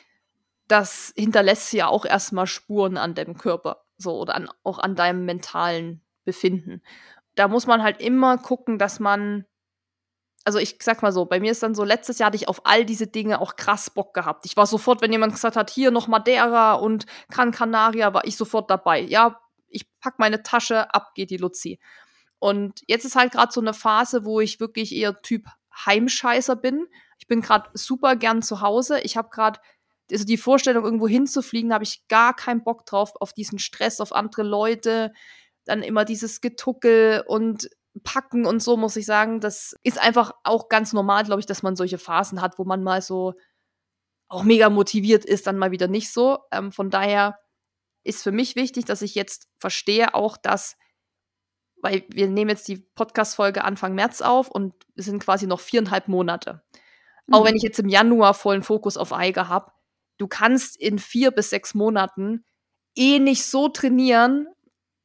Das 0.69 1.13
hinterlässt 1.17 1.73
ja 1.73 1.89
auch 1.89 2.05
erstmal 2.05 2.47
Spuren 2.47 2.99
an 2.99 3.15
deinem 3.15 3.37
Körper, 3.37 3.85
so 3.97 4.21
oder 4.21 4.35
an, 4.35 4.49
auch 4.63 4.79
an 4.79 4.95
deinem 4.95 5.25
mentalen 5.25 6.03
Befinden. 6.25 6.83
Da 7.35 7.49
muss 7.49 7.67
man 7.67 7.83
halt 7.83 8.01
immer 8.01 8.37
gucken, 8.37 8.79
dass 8.79 9.01
man 9.01 9.47
also 10.45 10.59
ich 10.59 10.77
sag 10.81 11.03
mal 11.03 11.13
so, 11.13 11.27
bei 11.27 11.41
mir 11.41 11.53
ist 11.53 11.63
dann 11.63 11.75
so, 11.75 11.85
letztes 11.85 12.19
Jahr 12.19 12.29
hatte 12.29 12.37
ich 12.37 12.49
auf 12.49 12.63
all 12.65 12.85
diese 12.85 13.07
Dinge 13.07 13.41
auch 13.41 13.57
krass 13.57 13.91
Bock 13.91 14.15
gehabt. 14.15 14.47
Ich 14.47 14.57
war 14.57 14.67
sofort, 14.67 15.03
wenn 15.03 15.13
jemand 15.13 15.33
gesagt 15.33 15.57
hat, 15.57 15.71
hier 15.71 15.91
noch 15.91 16.09
Madeira 16.09 16.75
und 16.75 17.07
Gran 17.31 17.51
Canaria, 17.51 18.15
war 18.15 18.27
ich 18.27 18.37
sofort 18.37 18.71
dabei. 18.71 19.01
Ja, 19.01 19.41
ich 19.69 19.87
pack 20.01 20.19
meine 20.19 20.43
Tasche, 20.43 20.93
ab 20.95 21.13
geht 21.15 21.31
die 21.31 21.37
Luzi. 21.37 21.79
Und 22.39 22.81
jetzt 22.87 23.05
ist 23.05 23.17
halt 23.17 23.33
gerade 23.33 23.53
so 23.53 23.61
eine 23.61 23.75
Phase, 23.75 24.25
wo 24.25 24.41
ich 24.41 24.61
wirklich 24.61 24.95
eher 24.95 25.21
Typ 25.21 25.47
Heimscheißer 25.85 26.57
bin. 26.57 26.87
Ich 27.19 27.27
bin 27.27 27.43
gerade 27.43 27.69
super 27.75 28.17
gern 28.17 28.43
zu 28.43 28.63
Hause. 28.63 29.01
Ich 29.01 29.17
habe 29.17 29.29
gerade 29.31 29.61
also 30.11 30.25
die 30.25 30.39
Vorstellung, 30.39 30.85
irgendwo 30.85 31.09
hinzufliegen, 31.09 31.73
habe 31.73 31.85
ich 31.85 32.07
gar 32.09 32.35
keinen 32.35 32.65
Bock 32.65 32.87
drauf, 32.87 33.13
auf 33.21 33.33
diesen 33.33 33.59
Stress, 33.59 34.01
auf 34.01 34.13
andere 34.13 34.43
Leute, 34.43 35.13
dann 35.65 35.83
immer 35.83 36.05
dieses 36.05 36.41
Getuckel 36.41 37.23
und 37.27 37.69
packen 38.05 38.47
und 38.47 38.63
so, 38.63 38.77
muss 38.77 38.97
ich 38.97 39.07
sagen. 39.07 39.41
Das 39.41 39.75
ist 39.83 40.01
einfach 40.01 40.33
auch 40.45 40.69
ganz 40.69 40.93
normal, 40.93 41.25
glaube 41.25 41.41
ich, 41.41 41.47
dass 41.47 41.63
man 41.63 41.77
solche 41.77 41.99
Phasen 41.99 42.41
hat, 42.41 42.59
wo 42.59 42.65
man 42.65 42.83
mal 42.83 43.03
so 43.03 43.35
auch 44.29 44.45
mega 44.45 44.71
motiviert 44.71 45.25
ist, 45.25 45.47
dann 45.47 45.59
mal 45.59 45.73
wieder 45.73 45.89
nicht 45.89 46.13
so. 46.13 46.39
Ähm, 46.53 46.71
von 46.71 46.89
daher 46.89 47.39
ist 48.05 48.23
für 48.23 48.33
mich 48.33 48.57
wichtig, 48.57 48.85
dass 48.85 49.03
ich 49.03 49.15
jetzt 49.15 49.49
verstehe 49.59 50.15
auch, 50.15 50.37
dass, 50.37 50.77
weil 51.83 52.05
wir 52.09 52.29
nehmen 52.29 52.51
jetzt 52.51 52.69
die 52.69 52.79
Podcast-Folge 52.79 53.65
Anfang 53.65 53.95
März 53.95 54.23
auf 54.23 54.49
und 54.49 54.75
es 54.95 55.07
sind 55.07 55.23
quasi 55.23 55.47
noch 55.47 55.61
viereinhalb 55.61 56.07
Monate. 56.07 56.63
Mhm. 57.27 57.35
Auch 57.35 57.45
wenn 57.45 57.57
ich 57.57 57.63
jetzt 57.63 57.81
im 57.81 57.89
Januar 57.89 58.35
vollen 58.35 58.63
Fokus 58.63 58.97
auf 58.97 59.13
Eiger 59.13 59.49
habe, 59.49 59.73
du 60.19 60.29
kannst 60.29 60.77
in 60.77 60.99
vier 61.01 61.33
bis 61.33 61.51
sechs 61.51 61.75
Monaten 61.75 62.45
eh 62.95 63.19
nicht 63.19 63.45
so 63.45 63.69
trainieren, 63.69 64.47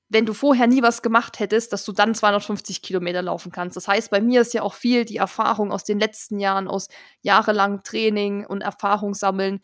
wenn 0.10 0.26
du 0.26 0.34
vorher 0.34 0.68
nie 0.68 0.84
was 0.84 1.02
gemacht 1.02 1.40
hättest, 1.40 1.74
dass 1.74 1.84
du 1.84 1.92
dann 1.92 2.14
250 2.14 2.82
Kilometer 2.82 3.22
laufen 3.22 3.52
kannst. 3.52 3.76
Das 3.76 3.88
heißt, 3.88 4.12
bei 4.12 4.22
mir 4.22 4.42
ist 4.42 4.54
ja 4.54 4.62
auch 4.62 4.76
viel 4.76 5.04
die 5.04 5.18
Erfahrung 5.18 5.72
aus 5.72 5.84
den 5.84 6.00
letzten 6.00 6.40
Jahren, 6.40 6.68
aus 6.68 6.90
jahrelangem 7.22 7.82
Training 7.84 8.46
und 8.46 8.62
Erfahrung 8.62 9.16
sammeln, 9.16 9.62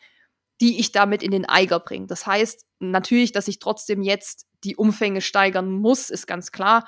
die 0.60 0.80
ich 0.80 0.92
damit 0.92 1.22
in 1.24 1.32
den 1.32 1.48
Eiger 1.48 1.80
bringe. 1.80 2.08
Das 2.08 2.26
heißt 2.26 2.66
natürlich, 2.80 3.32
dass 3.32 3.48
ich 3.48 3.60
trotzdem 3.60 4.02
jetzt 4.02 4.48
die 4.64 4.76
Umfänge 4.76 5.22
steigern 5.22 5.72
muss, 5.72 6.10
ist 6.10 6.28
ganz 6.28 6.52
klar. 6.52 6.88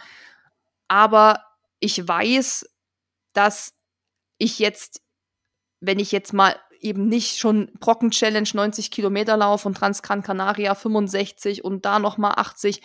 Aber 0.88 1.44
ich 1.80 2.08
weiß, 2.08 2.66
dass 3.34 3.74
ich 4.38 4.60
jetzt, 4.60 5.02
wenn 5.80 6.00
ich 6.00 6.12
jetzt 6.12 6.34
mal 6.34 6.56
eben 6.80 7.08
nicht 7.08 7.38
schon 7.38 7.72
Brocken 7.80 8.12
Challenge 8.12 8.50
90 8.52 8.92
Kilometer 8.92 9.38
laufe 9.38 9.68
und 9.68 9.76
Transgran 9.76 10.22
Canaria 10.22 10.76
65 10.76 11.63
und 11.63 11.86
da 11.86 12.00
noch 12.00 12.18
mal 12.18 12.34
80, 12.34 12.82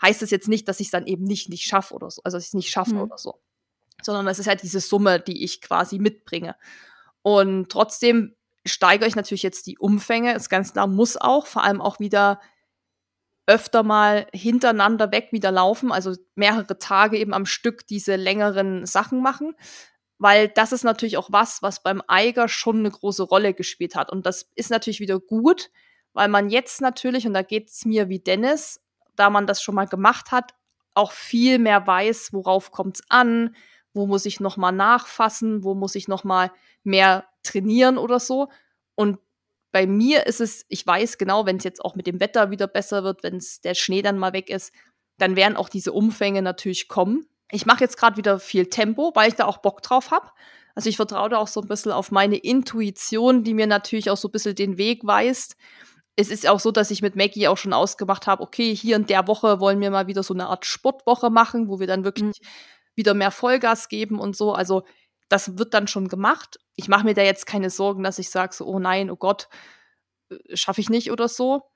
heißt 0.00 0.22
es 0.22 0.30
jetzt 0.30 0.48
nicht, 0.48 0.68
dass 0.68 0.80
ich 0.80 0.88
es 0.88 0.90
dann 0.92 1.06
eben 1.06 1.24
nicht 1.24 1.48
nicht 1.48 1.64
schaffe 1.64 1.94
oder 1.94 2.10
so, 2.10 2.22
also 2.24 2.36
dass 2.36 2.44
ich 2.44 2.50
es 2.50 2.54
nicht 2.54 2.70
schaffe 2.70 2.94
mhm. 2.94 3.02
oder 3.02 3.18
so, 3.18 3.40
sondern 4.02 4.26
es 4.28 4.38
ist 4.38 4.46
halt 4.46 4.62
diese 4.62 4.80
Summe, 4.80 5.20
die 5.20 5.44
ich 5.44 5.60
quasi 5.60 5.98
mitbringe. 5.98 6.56
Und 7.22 7.70
trotzdem 7.70 8.36
steigere 8.64 9.08
ich 9.08 9.16
natürlich 9.16 9.42
jetzt 9.42 9.66
die 9.66 9.78
Umfänge, 9.78 10.34
ist 10.34 10.48
ganz 10.48 10.72
klar, 10.72 10.86
muss 10.86 11.16
auch, 11.16 11.46
vor 11.46 11.64
allem 11.64 11.80
auch 11.80 11.98
wieder 12.00 12.40
öfter 13.46 13.82
mal 13.82 14.26
hintereinander 14.34 15.10
weg 15.10 15.28
wieder 15.32 15.50
laufen, 15.50 15.90
also 15.90 16.14
mehrere 16.34 16.78
Tage 16.78 17.16
eben 17.16 17.32
am 17.32 17.46
Stück 17.46 17.86
diese 17.86 18.16
längeren 18.16 18.84
Sachen 18.84 19.22
machen, 19.22 19.54
weil 20.18 20.48
das 20.48 20.72
ist 20.72 20.84
natürlich 20.84 21.16
auch 21.16 21.32
was, 21.32 21.62
was 21.62 21.82
beim 21.82 22.02
Eiger 22.08 22.48
schon 22.48 22.80
eine 22.80 22.90
große 22.90 23.22
Rolle 23.22 23.54
gespielt 23.54 23.94
hat. 23.94 24.12
Und 24.12 24.26
das 24.26 24.50
ist 24.54 24.70
natürlich 24.70 25.00
wieder 25.00 25.18
gut, 25.18 25.70
weil 26.12 26.28
man 26.28 26.50
jetzt 26.50 26.82
natürlich, 26.82 27.26
und 27.26 27.32
da 27.32 27.42
geht 27.42 27.70
es 27.70 27.86
mir 27.86 28.10
wie 28.10 28.18
Dennis, 28.18 28.82
da 29.18 29.30
man 29.30 29.46
das 29.46 29.62
schon 29.62 29.74
mal 29.74 29.86
gemacht 29.86 30.32
hat, 30.32 30.54
auch 30.94 31.12
viel 31.12 31.58
mehr 31.58 31.86
weiß, 31.86 32.32
worauf 32.32 32.70
kommt 32.70 32.96
es 32.96 33.02
an, 33.08 33.54
wo 33.94 34.06
muss 34.06 34.26
ich 34.26 34.40
noch 34.40 34.56
mal 34.56 34.72
nachfassen, 34.72 35.64
wo 35.64 35.74
muss 35.74 35.94
ich 35.94 36.08
noch 36.08 36.24
mal 36.24 36.50
mehr 36.82 37.26
trainieren 37.42 37.98
oder 37.98 38.20
so. 38.20 38.48
Und 38.94 39.18
bei 39.70 39.86
mir 39.86 40.26
ist 40.26 40.40
es, 40.40 40.64
ich 40.68 40.86
weiß 40.86 41.18
genau, 41.18 41.46
wenn 41.46 41.56
es 41.56 41.64
jetzt 41.64 41.84
auch 41.84 41.94
mit 41.94 42.06
dem 42.06 42.20
Wetter 42.20 42.50
wieder 42.50 42.66
besser 42.66 43.04
wird, 43.04 43.22
wenn 43.22 43.42
der 43.64 43.74
Schnee 43.74 44.02
dann 44.02 44.18
mal 44.18 44.32
weg 44.32 44.50
ist, 44.50 44.72
dann 45.18 45.36
werden 45.36 45.56
auch 45.56 45.68
diese 45.68 45.92
Umfänge 45.92 46.42
natürlich 46.42 46.88
kommen. 46.88 47.26
Ich 47.50 47.66
mache 47.66 47.80
jetzt 47.80 47.96
gerade 47.96 48.16
wieder 48.16 48.38
viel 48.38 48.66
Tempo, 48.66 49.12
weil 49.14 49.28
ich 49.28 49.34
da 49.34 49.46
auch 49.46 49.58
Bock 49.58 49.82
drauf 49.82 50.10
habe. 50.10 50.30
Also 50.74 50.88
ich 50.88 50.96
vertraue 50.96 51.28
da 51.28 51.38
auch 51.38 51.48
so 51.48 51.60
ein 51.60 51.68
bisschen 51.68 51.92
auf 51.92 52.10
meine 52.10 52.36
Intuition, 52.36 53.42
die 53.42 53.54
mir 53.54 53.66
natürlich 53.66 54.10
auch 54.10 54.16
so 54.16 54.28
ein 54.28 54.32
bisschen 54.32 54.54
den 54.54 54.78
Weg 54.78 55.04
weist. 55.04 55.56
Es 56.18 56.30
ist 56.30 56.48
auch 56.48 56.58
so, 56.58 56.72
dass 56.72 56.90
ich 56.90 57.00
mit 57.00 57.14
Maggie 57.14 57.46
auch 57.46 57.56
schon 57.56 57.72
ausgemacht 57.72 58.26
habe, 58.26 58.42
okay, 58.42 58.74
hier 58.74 58.96
in 58.96 59.06
der 59.06 59.28
Woche 59.28 59.60
wollen 59.60 59.80
wir 59.80 59.92
mal 59.92 60.08
wieder 60.08 60.24
so 60.24 60.34
eine 60.34 60.48
Art 60.48 60.66
Sportwoche 60.66 61.30
machen, 61.30 61.68
wo 61.68 61.78
wir 61.78 61.86
dann 61.86 62.02
wirklich 62.02 62.40
mhm. 62.40 62.46
wieder 62.96 63.14
mehr 63.14 63.30
Vollgas 63.30 63.88
geben 63.88 64.18
und 64.18 64.36
so. 64.36 64.52
Also 64.52 64.82
das 65.28 65.58
wird 65.58 65.74
dann 65.74 65.86
schon 65.86 66.08
gemacht. 66.08 66.58
Ich 66.74 66.88
mache 66.88 67.04
mir 67.04 67.14
da 67.14 67.22
jetzt 67.22 67.46
keine 67.46 67.70
Sorgen, 67.70 68.02
dass 68.02 68.18
ich 68.18 68.30
sage 68.30 68.52
so, 68.52 68.66
oh 68.66 68.80
nein, 68.80 69.12
oh 69.12 69.16
Gott, 69.16 69.48
schaffe 70.52 70.80
ich 70.80 70.90
nicht 70.90 71.12
oder 71.12 71.28
so. 71.28 71.70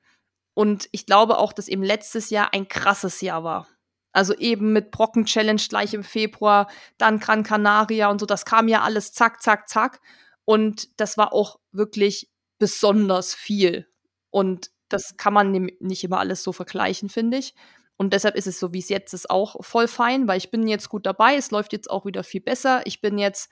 Und 0.54 0.88
ich 0.90 1.06
glaube 1.06 1.38
auch, 1.38 1.52
dass 1.52 1.68
eben 1.68 1.84
letztes 1.84 2.30
Jahr 2.30 2.52
ein 2.52 2.66
krasses 2.66 3.20
Jahr 3.20 3.44
war. 3.44 3.68
Also 4.12 4.34
eben 4.34 4.72
mit 4.72 4.90
Brocken 4.90 5.24
Challenge 5.24 5.62
gleich 5.68 5.94
im 5.94 6.02
Februar, 6.02 6.68
dann 6.98 7.20
Gran 7.20 7.44
Canaria 7.44 8.10
und 8.10 8.18
so, 8.18 8.26
das 8.26 8.44
kam 8.44 8.66
ja 8.66 8.82
alles 8.82 9.12
zack, 9.12 9.40
zack, 9.40 9.68
zack. 9.68 10.00
Und 10.44 11.00
das 11.00 11.16
war 11.16 11.32
auch 11.32 11.60
wirklich 11.70 12.28
besonders 12.58 13.36
viel. 13.36 13.86
Und 14.32 14.72
das 14.88 15.16
kann 15.16 15.32
man 15.32 15.52
nicht 15.52 16.02
immer 16.02 16.18
alles 16.18 16.42
so 16.42 16.52
vergleichen, 16.52 17.08
finde 17.08 17.36
ich. 17.36 17.54
Und 17.96 18.12
deshalb 18.12 18.34
ist 18.34 18.48
es 18.48 18.58
so, 18.58 18.72
wie 18.72 18.80
es 18.80 18.88
jetzt 18.88 19.12
ist, 19.12 19.30
auch 19.30 19.64
voll 19.64 19.86
fein, 19.86 20.26
weil 20.26 20.38
ich 20.38 20.50
bin 20.50 20.66
jetzt 20.66 20.88
gut 20.88 21.06
dabei. 21.06 21.36
Es 21.36 21.52
läuft 21.52 21.72
jetzt 21.72 21.88
auch 21.88 22.04
wieder 22.04 22.24
viel 22.24 22.40
besser. 22.40 22.82
Ich 22.84 23.00
bin 23.00 23.18
jetzt 23.18 23.48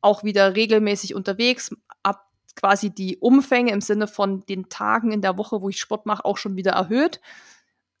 auch 0.00 0.24
wieder 0.24 0.56
regelmäßig 0.56 1.14
unterwegs, 1.14 1.70
ab 2.02 2.30
quasi 2.56 2.90
die 2.90 3.18
Umfänge 3.18 3.72
im 3.72 3.80
Sinne 3.80 4.06
von 4.06 4.40
den 4.46 4.68
Tagen 4.70 5.12
in 5.12 5.20
der 5.20 5.36
Woche, 5.36 5.60
wo 5.60 5.68
ich 5.68 5.78
Sport 5.78 6.06
mache, 6.06 6.24
auch 6.24 6.38
schon 6.38 6.56
wieder 6.56 6.72
erhöht 6.72 7.20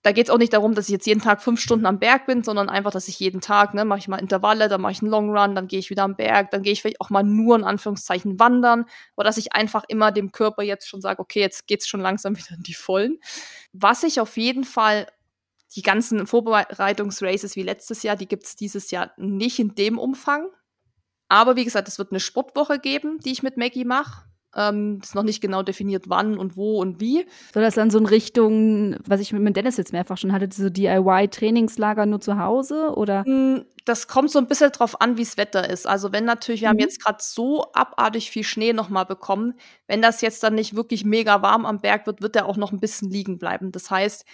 da 0.02 0.10
geht 0.10 0.26
es 0.26 0.30
auch 0.30 0.38
nicht 0.38 0.52
darum, 0.52 0.74
dass 0.74 0.86
ich 0.86 0.92
jetzt 0.92 1.06
jeden 1.06 1.20
Tag 1.20 1.42
fünf 1.42 1.60
Stunden 1.60 1.86
am 1.86 2.00
Berg 2.00 2.26
bin, 2.26 2.42
sondern 2.42 2.68
einfach, 2.68 2.90
dass 2.90 3.06
ich 3.06 3.20
jeden 3.20 3.40
Tag, 3.40 3.72
ne, 3.72 3.84
mache 3.84 4.00
ich 4.00 4.08
mal 4.08 4.18
Intervalle, 4.18 4.68
dann 4.68 4.80
mache 4.80 4.92
ich 4.92 5.02
einen 5.02 5.10
Long 5.10 5.36
Run, 5.36 5.54
dann 5.54 5.68
gehe 5.68 5.78
ich 5.78 5.90
wieder 5.90 6.02
am 6.02 6.16
Berg, 6.16 6.50
dann 6.50 6.62
gehe 6.62 6.72
ich 6.72 6.82
vielleicht 6.82 7.00
auch 7.00 7.10
mal 7.10 7.22
nur 7.22 7.56
in 7.56 7.64
Anführungszeichen 7.64 8.40
wandern, 8.40 8.84
aber 9.14 9.24
dass 9.24 9.36
ich 9.36 9.52
einfach 9.52 9.84
immer 9.86 10.10
dem 10.10 10.32
Körper 10.32 10.62
jetzt 10.62 10.88
schon 10.88 11.00
sage, 11.00 11.20
okay, 11.20 11.40
jetzt 11.40 11.68
geht's 11.68 11.86
schon 11.86 12.00
langsam 12.00 12.36
wieder 12.36 12.56
in 12.56 12.64
die 12.64 12.74
Vollen. 12.74 13.18
Was 13.72 14.02
ich 14.02 14.20
auf 14.20 14.36
jeden 14.36 14.64
Fall 14.64 15.06
die 15.76 15.82
ganzen 15.82 16.26
Vorbereitungsraces 16.26 17.56
wie 17.56 17.62
letztes 17.62 18.02
Jahr, 18.02 18.16
die 18.16 18.28
gibt's 18.28 18.56
dieses 18.56 18.90
Jahr 18.90 19.12
nicht 19.16 19.58
in 19.58 19.74
dem 19.74 19.98
Umfang. 19.98 20.48
Aber 21.28 21.56
wie 21.56 21.64
gesagt, 21.64 21.88
es 21.88 21.98
wird 21.98 22.10
eine 22.10 22.20
Sportwoche 22.20 22.78
geben, 22.78 23.18
die 23.20 23.32
ich 23.32 23.42
mit 23.42 23.56
Maggie 23.56 23.86
mache. 23.86 24.24
Ähm, 24.54 25.00
ist 25.02 25.14
noch 25.14 25.22
nicht 25.22 25.40
genau 25.40 25.62
definiert, 25.62 26.04
wann 26.08 26.36
und 26.36 26.56
wo 26.56 26.80
und 26.80 27.00
wie. 27.00 27.26
Soll 27.54 27.62
das 27.62 27.74
dann 27.74 27.90
so 27.90 27.98
in 27.98 28.06
Richtung, 28.06 28.96
was 29.06 29.20
ich 29.20 29.32
mit 29.32 29.56
Dennis 29.56 29.78
jetzt 29.78 29.92
mehrfach 29.92 30.18
schon 30.18 30.32
hatte, 30.32 30.48
so 30.52 30.68
DIY-Trainingslager 30.68 32.06
nur 32.06 32.20
zu 32.20 32.38
Hause 32.38 32.92
oder? 32.94 33.24
Hm, 33.24 33.64
das 33.84 34.08
kommt 34.08 34.30
so 34.30 34.38
ein 34.38 34.46
bisschen 34.46 34.70
drauf 34.70 35.00
an, 35.00 35.16
wie 35.16 35.24
das 35.24 35.36
Wetter 35.36 35.68
ist. 35.68 35.86
Also 35.86 36.12
wenn 36.12 36.24
natürlich, 36.24 36.60
wir 36.60 36.68
mhm. 36.68 36.72
haben 36.72 36.78
jetzt 36.80 37.02
gerade 37.02 37.18
so 37.20 37.72
abartig 37.72 38.30
viel 38.30 38.44
Schnee 38.44 38.72
noch 38.72 38.88
mal 38.88 39.04
bekommen, 39.04 39.54
wenn 39.86 40.02
das 40.02 40.20
jetzt 40.20 40.42
dann 40.42 40.54
nicht 40.54 40.76
wirklich 40.76 41.04
mega 41.04 41.42
warm 41.42 41.66
am 41.66 41.80
Berg 41.80 42.06
wird, 42.06 42.22
wird 42.22 42.36
er 42.36 42.46
auch 42.46 42.56
noch 42.56 42.72
ein 42.72 42.80
bisschen 42.80 43.10
liegen 43.10 43.38
bleiben. 43.38 43.72
Das 43.72 43.90
heißt, 43.90 44.24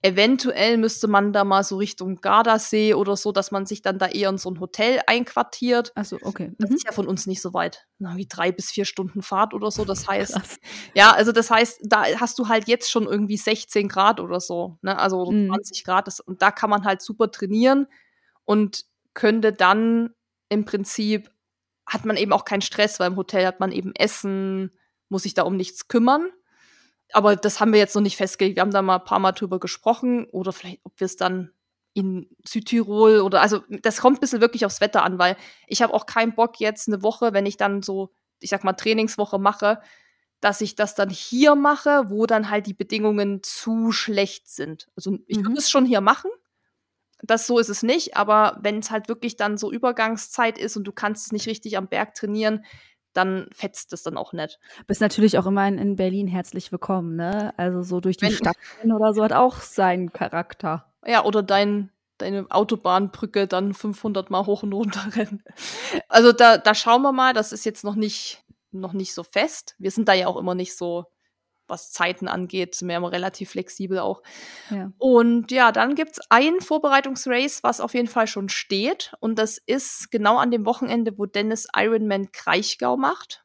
Eventuell 0.00 0.76
müsste 0.76 1.08
man 1.08 1.32
da 1.32 1.42
mal 1.42 1.64
so 1.64 1.76
Richtung 1.76 2.20
Gardasee 2.20 2.94
oder 2.94 3.16
so, 3.16 3.32
dass 3.32 3.50
man 3.50 3.66
sich 3.66 3.82
dann 3.82 3.98
da 3.98 4.06
eher 4.06 4.28
in 4.30 4.38
so 4.38 4.48
ein 4.48 4.60
Hotel 4.60 5.00
einquartiert. 5.08 5.90
Achso, 5.96 6.18
okay. 6.22 6.52
Das 6.58 6.70
mhm. 6.70 6.76
ist 6.76 6.84
ja 6.86 6.92
von 6.92 7.08
uns 7.08 7.26
nicht 7.26 7.42
so 7.42 7.52
weit. 7.52 7.88
Na, 7.98 8.16
wie 8.16 8.26
drei 8.28 8.52
bis 8.52 8.70
vier 8.70 8.84
Stunden 8.84 9.22
Fahrt 9.22 9.54
oder 9.54 9.72
so. 9.72 9.84
Das 9.84 10.06
heißt, 10.08 10.34
Krass. 10.34 10.58
ja, 10.94 11.10
also 11.10 11.32
das 11.32 11.50
heißt, 11.50 11.80
da 11.82 12.04
hast 12.20 12.38
du 12.38 12.46
halt 12.46 12.68
jetzt 12.68 12.88
schon 12.90 13.06
irgendwie 13.06 13.36
16 13.36 13.88
Grad 13.88 14.20
oder 14.20 14.38
so, 14.38 14.78
ne? 14.82 14.96
Also 14.96 15.32
mhm. 15.32 15.48
20 15.48 15.82
Grad. 15.82 16.06
Das, 16.06 16.20
und 16.20 16.42
da 16.42 16.52
kann 16.52 16.70
man 16.70 16.84
halt 16.84 17.02
super 17.02 17.32
trainieren 17.32 17.88
und 18.44 18.84
könnte 19.14 19.52
dann 19.52 20.10
im 20.48 20.64
Prinzip 20.64 21.28
hat 21.86 22.04
man 22.04 22.16
eben 22.16 22.32
auch 22.32 22.44
keinen 22.44 22.62
Stress, 22.62 23.00
weil 23.00 23.10
im 23.10 23.16
Hotel 23.16 23.46
hat 23.46 23.58
man 23.58 23.72
eben 23.72 23.92
Essen, 23.96 24.70
muss 25.08 25.24
sich 25.24 25.34
da 25.34 25.42
um 25.42 25.56
nichts 25.56 25.88
kümmern 25.88 26.28
aber 27.12 27.36
das 27.36 27.60
haben 27.60 27.72
wir 27.72 27.78
jetzt 27.78 27.94
noch 27.94 28.02
nicht 28.02 28.16
festgelegt. 28.16 28.56
Wir 28.56 28.60
haben 28.62 28.70
da 28.70 28.82
mal 28.82 28.96
ein 28.96 29.04
paar 29.04 29.18
Mal 29.18 29.32
drüber 29.32 29.58
gesprochen 29.58 30.26
oder 30.26 30.52
vielleicht, 30.52 30.80
ob 30.84 30.98
wir 30.98 31.06
es 31.06 31.16
dann 31.16 31.50
in 31.94 32.28
Südtirol 32.46 33.20
oder 33.20 33.40
also 33.40 33.62
das 33.68 34.00
kommt 34.00 34.18
ein 34.18 34.20
bisschen 34.20 34.40
wirklich 34.40 34.64
aufs 34.64 34.80
Wetter 34.80 35.02
an, 35.02 35.18
weil 35.18 35.36
ich 35.66 35.82
habe 35.82 35.94
auch 35.94 36.06
keinen 36.06 36.34
Bock 36.34 36.60
jetzt 36.60 36.88
eine 36.88 37.02
Woche, 37.02 37.32
wenn 37.32 37.46
ich 37.46 37.56
dann 37.56 37.82
so, 37.82 38.12
ich 38.40 38.50
sag 38.50 38.62
mal, 38.62 38.74
Trainingswoche 38.74 39.38
mache, 39.38 39.80
dass 40.40 40.60
ich 40.60 40.76
das 40.76 40.94
dann 40.94 41.10
hier 41.10 41.54
mache, 41.56 42.04
wo 42.08 42.26
dann 42.26 42.50
halt 42.50 42.66
die 42.66 42.74
Bedingungen 42.74 43.42
zu 43.42 43.90
schlecht 43.90 44.48
sind. 44.48 44.88
Also 44.94 45.18
ich 45.26 45.38
würde 45.38 45.50
mhm. 45.50 45.56
es 45.56 45.70
schon 45.70 45.86
hier 45.86 46.00
machen. 46.00 46.30
Das 47.22 47.48
so 47.48 47.58
ist 47.58 47.68
es 47.68 47.82
nicht, 47.82 48.16
aber 48.16 48.58
wenn 48.62 48.78
es 48.78 48.92
halt 48.92 49.08
wirklich 49.08 49.36
dann 49.36 49.58
so 49.58 49.72
Übergangszeit 49.72 50.56
ist 50.56 50.76
und 50.76 50.84
du 50.84 50.92
kannst 50.92 51.26
es 51.26 51.32
nicht 51.32 51.48
richtig 51.48 51.76
am 51.76 51.88
Berg 51.88 52.14
trainieren, 52.14 52.64
dann 53.18 53.48
fetzt 53.52 53.92
es 53.92 54.04
dann 54.04 54.16
auch 54.16 54.32
nicht. 54.32 54.58
Bist 54.86 55.00
natürlich 55.00 55.38
auch 55.38 55.46
immer 55.46 55.66
in, 55.66 55.76
in 55.76 55.96
Berlin 55.96 56.28
herzlich 56.28 56.70
willkommen, 56.72 57.16
ne? 57.16 57.52
Also 57.56 57.82
so 57.82 58.00
durch 58.00 58.16
die 58.16 58.26
Wenn, 58.26 58.32
Stadt 58.32 58.56
oder 58.84 59.12
so 59.12 59.24
hat 59.24 59.32
auch 59.32 59.60
seinen 59.60 60.12
Charakter. 60.12 60.86
Ja, 61.04 61.24
oder 61.24 61.42
dein, 61.42 61.90
deine 62.18 62.46
Autobahnbrücke 62.48 63.48
dann 63.48 63.74
500 63.74 64.30
Mal 64.30 64.46
hoch 64.46 64.62
und 64.62 64.72
runter 64.72 65.04
rennen. 65.16 65.42
Also 66.08 66.32
da, 66.32 66.58
da 66.58 66.74
schauen 66.74 67.02
wir 67.02 67.12
mal, 67.12 67.34
das 67.34 67.52
ist 67.52 67.64
jetzt 67.64 67.82
noch 67.82 67.96
nicht, 67.96 68.44
noch 68.70 68.92
nicht 68.92 69.12
so 69.12 69.24
fest. 69.24 69.74
Wir 69.78 69.90
sind 69.90 70.08
da 70.08 70.14
ja 70.14 70.28
auch 70.28 70.36
immer 70.36 70.54
nicht 70.54 70.76
so 70.76 71.06
was 71.68 71.92
Zeiten 71.92 72.28
angeht, 72.28 72.74
sind 72.74 72.88
wir 72.88 72.96
immer 72.96 73.12
relativ 73.12 73.50
flexibel 73.50 73.98
auch. 73.98 74.22
Ja. 74.70 74.92
Und 74.98 75.50
ja, 75.52 75.72
dann 75.72 75.94
gibt 75.94 76.12
es 76.12 76.20
ein 76.30 76.60
Vorbereitungsrace, 76.60 77.62
was 77.62 77.80
auf 77.80 77.94
jeden 77.94 78.08
Fall 78.08 78.26
schon 78.26 78.48
steht. 78.48 79.14
Und 79.20 79.38
das 79.38 79.58
ist 79.58 80.10
genau 80.10 80.38
an 80.38 80.50
dem 80.50 80.64
Wochenende, 80.64 81.18
wo 81.18 81.26
Dennis 81.26 81.68
Ironman 81.74 82.32
Kraichgau 82.32 82.96
macht. 82.96 83.44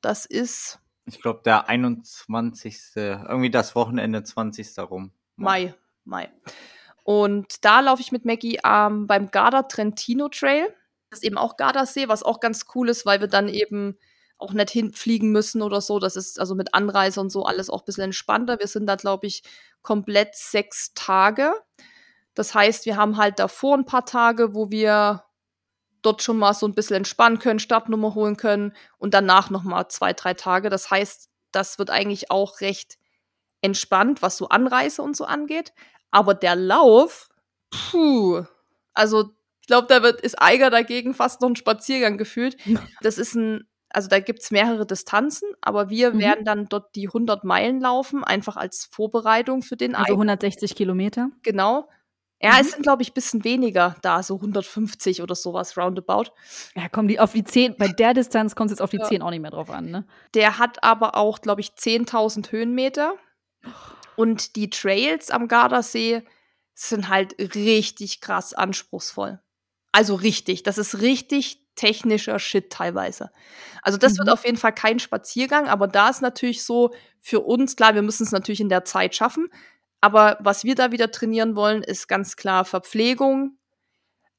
Das 0.00 0.26
ist. 0.26 0.78
Ich 1.06 1.20
glaube, 1.20 1.42
der 1.44 1.68
21. 1.68 2.92
Irgendwie 2.94 3.50
das 3.50 3.74
Wochenende 3.74 4.22
20. 4.22 4.78
rum. 4.78 5.12
Mai. 5.36 5.74
Mai. 6.04 6.28
Und 7.04 7.64
da 7.64 7.80
laufe 7.80 8.02
ich 8.02 8.12
mit 8.12 8.24
Maggie 8.24 8.60
ähm, 8.64 9.06
beim 9.06 9.30
Garda 9.30 9.62
Trentino 9.62 10.28
Trail. 10.28 10.74
Das 11.10 11.20
ist 11.20 11.24
eben 11.24 11.38
auch 11.38 11.56
Gardasee, 11.56 12.08
was 12.08 12.22
auch 12.22 12.40
ganz 12.40 12.66
cool 12.74 12.88
ist, 12.88 13.04
weil 13.04 13.20
wir 13.20 13.26
dann 13.26 13.48
eben 13.48 13.98
auch 14.40 14.52
nicht 14.52 14.70
hinfliegen 14.70 15.30
müssen 15.30 15.62
oder 15.62 15.80
so. 15.80 15.98
Das 15.98 16.16
ist 16.16 16.40
also 16.40 16.54
mit 16.54 16.74
Anreise 16.74 17.20
und 17.20 17.30
so 17.30 17.44
alles 17.44 17.70
auch 17.70 17.82
ein 17.82 17.84
bisschen 17.86 18.04
entspannter. 18.04 18.58
Wir 18.58 18.66
sind 18.66 18.86
da, 18.86 18.96
glaube 18.96 19.26
ich, 19.26 19.42
komplett 19.82 20.34
sechs 20.34 20.92
Tage. 20.94 21.52
Das 22.34 22.54
heißt, 22.54 22.86
wir 22.86 22.96
haben 22.96 23.16
halt 23.16 23.38
davor 23.38 23.76
ein 23.76 23.86
paar 23.86 24.06
Tage, 24.06 24.54
wo 24.54 24.70
wir 24.70 25.24
dort 26.02 26.22
schon 26.22 26.38
mal 26.38 26.54
so 26.54 26.66
ein 26.66 26.74
bisschen 26.74 26.96
entspannen 26.96 27.38
können, 27.38 27.58
Startnummer 27.58 28.14
holen 28.14 28.36
können 28.36 28.72
und 28.98 29.14
danach 29.14 29.50
noch 29.50 29.62
mal 29.62 29.88
zwei, 29.88 30.12
drei 30.12 30.34
Tage. 30.34 30.70
Das 30.70 30.90
heißt, 30.90 31.28
das 31.52 31.78
wird 31.78 31.90
eigentlich 31.90 32.30
auch 32.30 32.60
recht 32.60 32.96
entspannt, 33.60 34.22
was 34.22 34.36
so 34.36 34.48
Anreise 34.48 35.02
und 35.02 35.16
so 35.16 35.24
angeht. 35.24 35.72
Aber 36.10 36.34
der 36.34 36.56
Lauf, 36.56 37.28
puh, 37.70 38.44
also 38.94 39.30
ich 39.60 39.66
glaube, 39.66 39.86
da 39.88 40.02
wird 40.02 40.20
ist 40.20 40.40
Eiger 40.40 40.70
dagegen 40.70 41.14
fast 41.14 41.40
noch 41.40 41.48
ein 41.50 41.56
Spaziergang 41.56 42.18
gefühlt. 42.18 42.56
Das 43.02 43.18
ist 43.18 43.34
ein 43.34 43.68
also 43.90 44.08
da 44.08 44.20
gibt's 44.20 44.50
mehrere 44.50 44.86
Distanzen, 44.86 45.48
aber 45.60 45.90
wir 45.90 46.14
mhm. 46.14 46.18
werden 46.18 46.44
dann 46.44 46.66
dort 46.68 46.94
die 46.94 47.08
100 47.08 47.44
Meilen 47.44 47.80
laufen, 47.80 48.24
einfach 48.24 48.56
als 48.56 48.86
Vorbereitung 48.90 49.62
für 49.62 49.76
den 49.76 49.94
Also 49.94 50.12
160 50.12 50.74
Kilometer? 50.74 51.30
Genau. 51.42 51.88
Ja, 52.42 52.54
mhm. 52.54 52.60
es 52.60 52.70
sind, 52.70 52.82
glaube 52.82 53.02
ich, 53.02 53.12
bisschen 53.12 53.44
weniger 53.44 53.96
da, 54.02 54.22
so 54.22 54.36
150 54.36 55.22
oder 55.22 55.34
sowas, 55.34 55.76
roundabout. 55.76 56.30
Ja, 56.74 56.88
kommen 56.88 57.08
die 57.08 57.20
auf 57.20 57.32
die 57.32 57.44
10, 57.44 57.76
bei 57.76 57.88
der 57.88 58.14
Distanz 58.14 58.54
kommt 58.54 58.70
es 58.70 58.78
jetzt 58.78 58.82
auf 58.82 58.90
die 58.90 58.98
ja. 58.98 59.04
10 59.04 59.22
auch 59.22 59.30
nicht 59.30 59.42
mehr 59.42 59.50
drauf 59.50 59.70
an, 59.70 59.90
ne? 59.90 60.06
Der 60.34 60.58
hat 60.58 60.82
aber 60.82 61.16
auch, 61.16 61.40
glaube 61.40 61.60
ich, 61.60 61.72
10.000 61.72 62.50
Höhenmeter. 62.50 63.14
Und 64.16 64.56
die 64.56 64.70
Trails 64.70 65.30
am 65.30 65.48
Gardasee 65.48 66.22
sind 66.74 67.08
halt 67.08 67.34
richtig 67.54 68.20
krass 68.20 68.54
anspruchsvoll. 68.54 69.40
Also 69.92 70.14
richtig, 70.14 70.62
das 70.62 70.78
ist 70.78 71.00
richtig 71.02 71.69
technischer 71.74 72.38
Shit 72.38 72.70
teilweise. 72.70 73.30
Also 73.82 73.98
das 73.98 74.14
mhm. 74.14 74.18
wird 74.18 74.30
auf 74.30 74.44
jeden 74.44 74.58
Fall 74.58 74.74
kein 74.74 74.98
Spaziergang, 74.98 75.68
aber 75.68 75.88
da 75.88 76.08
ist 76.08 76.22
natürlich 76.22 76.64
so 76.64 76.92
für 77.20 77.40
uns, 77.40 77.76
klar, 77.76 77.94
wir 77.94 78.02
müssen 78.02 78.24
es 78.24 78.32
natürlich 78.32 78.60
in 78.60 78.68
der 78.68 78.84
Zeit 78.84 79.14
schaffen, 79.14 79.48
aber 80.00 80.38
was 80.40 80.64
wir 80.64 80.74
da 80.74 80.92
wieder 80.92 81.10
trainieren 81.10 81.56
wollen, 81.56 81.82
ist 81.82 82.08
ganz 82.08 82.36
klar 82.36 82.64
Verpflegung, 82.64 83.58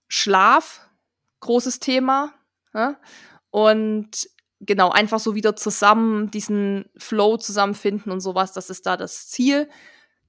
Schlaf, 0.08 0.88
großes 1.40 1.80
Thema. 1.80 2.34
Ja? 2.74 2.98
Und 3.50 4.28
genau, 4.60 4.90
einfach 4.90 5.20
so 5.20 5.36
wieder 5.36 5.56
zusammen 5.56 6.32
diesen 6.32 6.90
Flow 6.98 7.38
zusammenfinden 7.38 8.12
und 8.12 8.22
sowas, 8.22 8.54
das 8.54 8.70
ist 8.70 8.86
da 8.86 8.98
das 8.98 9.30
Ziel. 9.30 9.70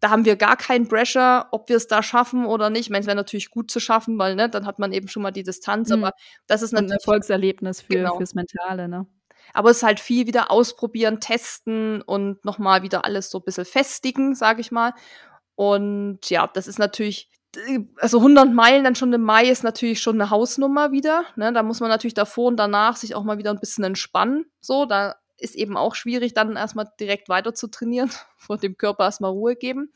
Da 0.02 0.10
haben 0.10 0.24
wir 0.24 0.34
gar 0.34 0.56
keinen 0.56 0.88
Pressure, 0.88 1.46
ob 1.52 1.68
wir 1.68 1.76
es 1.76 1.86
da 1.86 2.02
schaffen 2.02 2.44
oder 2.44 2.70
nicht. 2.70 2.86
Ich 2.86 2.90
meine, 2.90 3.02
es 3.02 3.06
wäre 3.06 3.16
natürlich 3.16 3.50
gut 3.50 3.70
zu 3.70 3.78
schaffen, 3.78 4.18
weil 4.18 4.34
ne, 4.34 4.48
dann 4.48 4.66
hat 4.66 4.80
man 4.80 4.92
eben 4.92 5.06
schon 5.06 5.22
mal 5.22 5.30
die 5.30 5.44
Distanz. 5.44 5.90
Mhm. 5.90 6.02
Aber 6.02 6.12
das 6.48 6.60
ist 6.60 6.72
natürlich 6.72 6.90
ein 6.90 6.98
Erfolgserlebnis 6.98 7.82
für, 7.82 7.94
genau. 7.94 8.16
fürs 8.16 8.34
Mentale. 8.34 8.88
Ne? 8.88 9.06
Aber 9.54 9.70
es 9.70 9.76
ist 9.76 9.82
halt 9.84 10.00
viel 10.00 10.26
wieder 10.26 10.50
ausprobieren, 10.50 11.20
testen 11.20 12.02
und 12.02 12.44
nochmal 12.44 12.82
wieder 12.82 13.04
alles 13.04 13.30
so 13.30 13.38
ein 13.38 13.44
bisschen 13.44 13.64
festigen, 13.64 14.34
sage 14.34 14.60
ich 14.60 14.72
mal. 14.72 14.92
Und 15.54 16.28
ja, 16.30 16.48
das 16.48 16.66
ist 16.66 16.80
natürlich, 16.80 17.30
also 17.98 18.18
100 18.18 18.52
Meilen 18.52 18.82
dann 18.82 18.96
schon 18.96 19.12
im 19.12 19.22
Mai 19.22 19.48
ist 19.48 19.62
natürlich 19.62 20.02
schon 20.02 20.20
eine 20.20 20.30
Hausnummer 20.30 20.90
wieder. 20.90 21.26
Ne? 21.36 21.52
Da 21.52 21.62
muss 21.62 21.78
man 21.78 21.90
natürlich 21.90 22.14
davor 22.14 22.48
und 22.48 22.56
danach 22.56 22.96
sich 22.96 23.14
auch 23.14 23.22
mal 23.22 23.38
wieder 23.38 23.52
ein 23.52 23.60
bisschen 23.60 23.84
entspannen. 23.84 24.46
So, 24.60 24.84
da 24.84 25.14
ist 25.42 25.54
eben 25.54 25.76
auch 25.76 25.94
schwierig, 25.94 26.34
dann 26.34 26.56
erstmal 26.56 26.88
direkt 26.98 27.28
weiter 27.28 27.54
zu 27.54 27.68
trainieren, 27.68 28.10
vor 28.36 28.58
dem 28.58 28.76
Körper 28.76 29.04
erstmal 29.04 29.32
Ruhe 29.32 29.56
geben. 29.56 29.92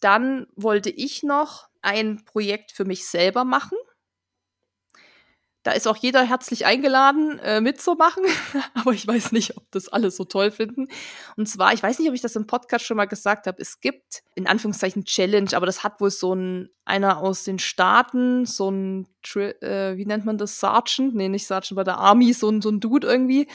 Dann 0.00 0.46
wollte 0.56 0.90
ich 0.90 1.22
noch 1.22 1.68
ein 1.82 2.24
Projekt 2.24 2.72
für 2.72 2.84
mich 2.84 3.06
selber 3.06 3.44
machen. 3.44 3.78
Da 5.66 5.72
ist 5.72 5.88
auch 5.88 5.96
jeder 5.96 6.22
herzlich 6.22 6.64
eingeladen, 6.64 7.40
äh, 7.40 7.60
mitzumachen. 7.60 8.22
Aber 8.74 8.92
ich 8.92 9.04
weiß 9.04 9.32
nicht, 9.32 9.56
ob 9.56 9.68
das 9.72 9.88
alle 9.88 10.12
so 10.12 10.24
toll 10.24 10.52
finden. 10.52 10.86
Und 11.36 11.48
zwar, 11.48 11.72
ich 11.72 11.82
weiß 11.82 11.98
nicht, 11.98 12.08
ob 12.08 12.14
ich 12.14 12.20
das 12.20 12.36
im 12.36 12.46
Podcast 12.46 12.84
schon 12.84 12.96
mal 12.96 13.06
gesagt 13.06 13.48
habe. 13.48 13.60
Es 13.60 13.80
gibt 13.80 14.22
in 14.36 14.46
Anführungszeichen 14.46 15.04
Challenge, 15.04 15.50
aber 15.54 15.66
das 15.66 15.82
hat 15.82 16.00
wohl 16.00 16.10
so 16.10 16.34
ein 16.36 16.68
einer 16.84 17.18
aus 17.18 17.42
den 17.42 17.58
Staaten, 17.58 18.46
so 18.46 18.70
ein, 18.70 19.08
äh, 19.34 19.96
wie 19.96 20.06
nennt 20.06 20.24
man 20.24 20.38
das, 20.38 20.60
Sergeant? 20.60 21.16
Nee, 21.16 21.28
nicht 21.28 21.48
Sergeant, 21.48 21.74
bei 21.74 21.82
der 21.82 21.98
Army, 21.98 22.32
so 22.32 22.48
ein, 22.48 22.62
so 22.62 22.68
ein 22.68 22.78
Dude 22.78 23.08
irgendwie 23.08 23.48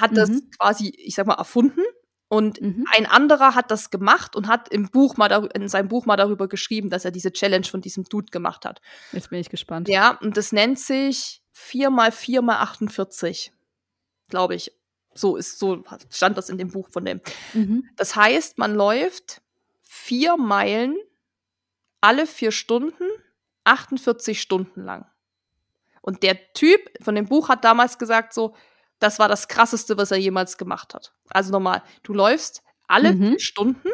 hat 0.00 0.12
mhm. 0.12 0.16
das 0.16 0.30
quasi, 0.58 0.88
ich 0.96 1.14
sag 1.14 1.26
mal, 1.26 1.34
erfunden. 1.34 1.82
Und 2.28 2.60
mhm. 2.60 2.84
ein 2.92 3.06
anderer 3.06 3.56
hat 3.56 3.72
das 3.72 3.90
gemacht 3.90 4.36
und 4.36 4.46
hat 4.46 4.68
im 4.72 4.88
Buch 4.88 5.16
mal 5.16 5.48
in 5.52 5.68
seinem 5.68 5.88
Buch 5.88 6.06
mal 6.06 6.16
darüber 6.16 6.46
geschrieben, 6.46 6.88
dass 6.88 7.04
er 7.04 7.10
diese 7.10 7.32
Challenge 7.32 7.66
von 7.66 7.80
diesem 7.80 8.04
Dude 8.04 8.30
gemacht 8.30 8.64
hat. 8.64 8.80
Jetzt 9.10 9.30
bin 9.30 9.40
ich 9.40 9.50
gespannt. 9.50 9.88
Ja, 9.88 10.16
und 10.20 10.36
das 10.36 10.52
nennt 10.52 10.78
sich 10.78 11.42
4 11.52 11.90
mal 11.90 12.12
4 12.12 12.40
mal 12.42 12.58
48, 12.58 13.52
glaube 14.28 14.54
ich. 14.54 14.72
So 15.12 15.36
ist, 15.36 15.58
so 15.58 15.82
stand 16.08 16.38
das 16.38 16.50
in 16.50 16.56
dem 16.56 16.70
Buch 16.70 16.88
von 16.90 17.04
dem. 17.04 17.20
Mhm. 17.52 17.88
Das 17.96 18.14
heißt, 18.14 18.58
man 18.58 18.74
läuft 18.76 19.42
vier 19.82 20.36
Meilen 20.36 20.96
alle 22.00 22.26
vier 22.26 22.52
Stunden, 22.52 23.04
48 23.64 24.40
Stunden 24.40 24.82
lang. 24.82 25.04
Und 26.00 26.22
der 26.22 26.52
Typ 26.54 26.80
von 27.02 27.14
dem 27.14 27.26
Buch 27.26 27.48
hat 27.48 27.64
damals 27.64 27.98
gesagt 27.98 28.32
so, 28.32 28.54
das 29.00 29.18
war 29.18 29.28
das 29.28 29.48
krasseste, 29.48 29.96
was 29.96 30.10
er 30.10 30.18
jemals 30.18 30.58
gemacht 30.58 30.94
hat. 30.94 31.12
Also 31.30 31.50
nochmal, 31.50 31.82
du 32.02 32.12
läufst 32.12 32.62
alle 32.86 33.14
mhm. 33.14 33.38
Stunden. 33.38 33.88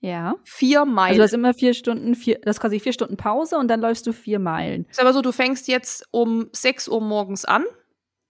Ja. 0.00 0.34
Vier 0.44 0.84
Meilen. 0.84 1.12
Also 1.12 1.18
du 1.18 1.22
hast 1.24 1.32
immer 1.32 1.54
vier 1.54 1.72
Stunden, 1.72 2.14
vier, 2.14 2.38
das 2.42 2.56
ist 2.56 2.60
quasi 2.60 2.78
vier 2.78 2.92
Stunden 2.92 3.16
Pause 3.16 3.56
und 3.56 3.68
dann 3.68 3.80
läufst 3.80 4.06
du 4.06 4.12
vier 4.12 4.38
Meilen. 4.38 4.86
Ist 4.90 5.00
aber 5.00 5.14
so, 5.14 5.22
du 5.22 5.32
fängst 5.32 5.66
jetzt 5.66 6.06
um 6.10 6.50
6 6.52 6.88
Uhr 6.88 7.00
morgens 7.00 7.46
an. 7.46 7.64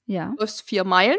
Ja. 0.07 0.35
Läufst 0.39 0.63
vier 0.63 0.85
Meilen. 0.85 1.19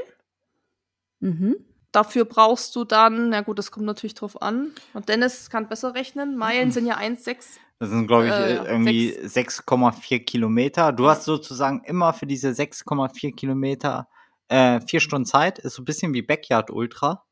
Mhm. 1.20 1.58
Dafür 1.92 2.26
brauchst 2.26 2.76
du 2.76 2.84
dann, 2.84 3.30
na 3.30 3.42
gut, 3.42 3.58
das 3.58 3.72
kommt 3.72 3.86
natürlich 3.86 4.14
drauf 4.14 4.42
an. 4.42 4.72
Und 4.94 5.10
Dennis 5.10 5.50
kann 5.50 5.68
besser 5.68 5.96
rechnen. 5.96 6.38
Meilen 6.38 6.72
sind 6.72 6.86
ja 6.86 6.98
1,6. 6.98 7.58
Das 7.80 7.90
sind, 7.90 8.08
glaube 8.08 8.28
ich, 8.28 8.32
Äh, 8.32 8.54
äh, 8.54 8.66
irgendwie 8.66 9.18
6,4 9.24 10.20
Kilometer. 10.20 10.94
Du 10.94 11.08
hast 11.08 11.24
sozusagen 11.24 11.84
immer 11.86 12.14
für 12.14 12.28
diese 12.28 12.54
6,4 12.54 13.36
Kilometer 13.36 14.08
äh, 14.50 14.82
vier 14.82 15.00
Stunden 15.00 15.26
Zeit. 15.26 15.60
Ist 15.60 15.76
so 15.76 15.82
ein 15.82 15.86
bisschen 15.86 16.14
wie 16.14 16.22
Backyard 16.22 16.72
Ultra. 16.72 17.24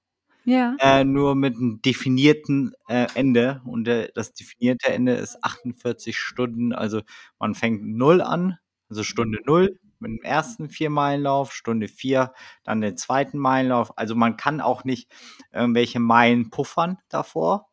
Ja. 0.45 0.75
Äh, 0.79 1.05
nur 1.05 1.35
mit 1.35 1.55
einem 1.55 1.81
definierten 1.81 2.73
äh, 2.87 3.07
Ende. 3.15 3.61
Und 3.65 3.87
äh, 3.87 4.09
das 4.13 4.33
definierte 4.33 4.91
Ende 4.91 5.13
ist 5.13 5.43
48 5.43 6.17
Stunden. 6.17 6.73
Also 6.73 7.01
man 7.39 7.55
fängt 7.55 7.83
null 7.85 8.21
an, 8.21 8.57
also 8.89 9.03
Stunde 9.03 9.39
null 9.45 9.79
mit 10.03 10.11
dem 10.11 10.21
ersten 10.21 10.69
Vier-Meilen-Lauf, 10.69 11.53
Stunde 11.53 11.87
vier, 11.87 12.33
dann 12.63 12.81
den 12.81 12.97
zweiten 12.97 13.37
Meilenlauf. 13.39 13.97
Also 13.97 14.15
man 14.15 14.37
kann 14.37 14.61
auch 14.61 14.83
nicht 14.83 15.09
irgendwelche 15.53 15.99
Meilen 16.01 16.49
puffern 16.49 16.97
davor, 17.09 17.69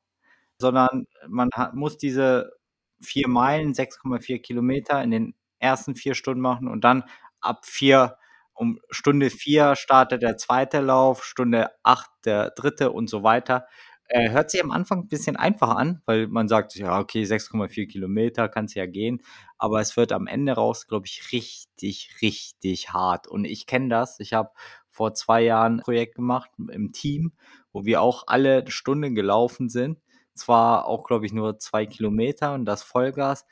sondern 0.59 1.07
man 1.28 1.51
hat, 1.55 1.74
muss 1.74 1.99
diese 1.99 2.53
vier 3.01 3.28
Meilen, 3.28 3.74
6,4 3.74 4.41
Kilometer 4.41 5.03
in 5.03 5.11
den 5.11 5.34
ersten 5.59 5.97
vier 5.97 6.14
Stunden 6.14 6.41
machen 6.41 6.68
und 6.68 6.82
dann 6.84 7.05
ab 7.41 7.66
vier 7.66 8.16
um 8.61 8.78
Stunde 8.90 9.30
vier 9.30 9.74
startet 9.74 10.20
der 10.22 10.36
zweite 10.36 10.80
Lauf, 10.80 11.24
Stunde 11.24 11.70
acht 11.82 12.11
der 12.26 12.50
dritte 12.50 12.92
und 12.92 13.08
so 13.08 13.22
weiter. 13.22 13.66
Äh, 14.08 14.30
hört 14.30 14.50
sich 14.50 14.62
am 14.62 14.70
Anfang 14.70 15.00
ein 15.00 15.08
bisschen 15.08 15.36
einfach 15.36 15.70
an, 15.70 16.02
weil 16.04 16.26
man 16.26 16.46
sagt, 16.46 16.74
ja, 16.74 16.98
okay, 16.98 17.22
6,4 17.22 17.86
Kilometer 17.88 18.50
kannst 18.50 18.74
ja 18.74 18.84
gehen, 18.84 19.22
aber 19.56 19.80
es 19.80 19.96
wird 19.96 20.12
am 20.12 20.26
Ende 20.26 20.52
raus, 20.52 20.86
glaube 20.86 21.06
ich, 21.06 21.32
richtig, 21.32 22.11
richtig 22.20 22.92
hart. 22.92 23.28
Und 23.28 23.46
ich 23.46 23.66
kenne 23.66 23.88
das. 23.88 24.20
Ich 24.20 24.34
habe 24.34 24.50
vor 24.90 25.14
zwei 25.14 25.40
Jahren 25.42 25.76
ein 25.76 25.82
Projekt 25.82 26.16
gemacht 26.16 26.50
im 26.70 26.92
Team, 26.92 27.32
wo 27.72 27.86
wir 27.86 28.02
auch 28.02 28.24
alle 28.26 28.58
eine 28.58 28.70
Stunde 28.70 29.11
gelaufen 29.12 29.70
sind. 29.70 30.00
Zwar 30.34 30.84
auch, 30.84 31.04
glaube 31.06 31.24
ich, 31.24 31.32
nur 31.32 31.58
zwei 31.58 31.86
Kilometer 31.86 32.52
und 32.52 32.66
das 32.66 32.82
Vollgas, 32.82 33.46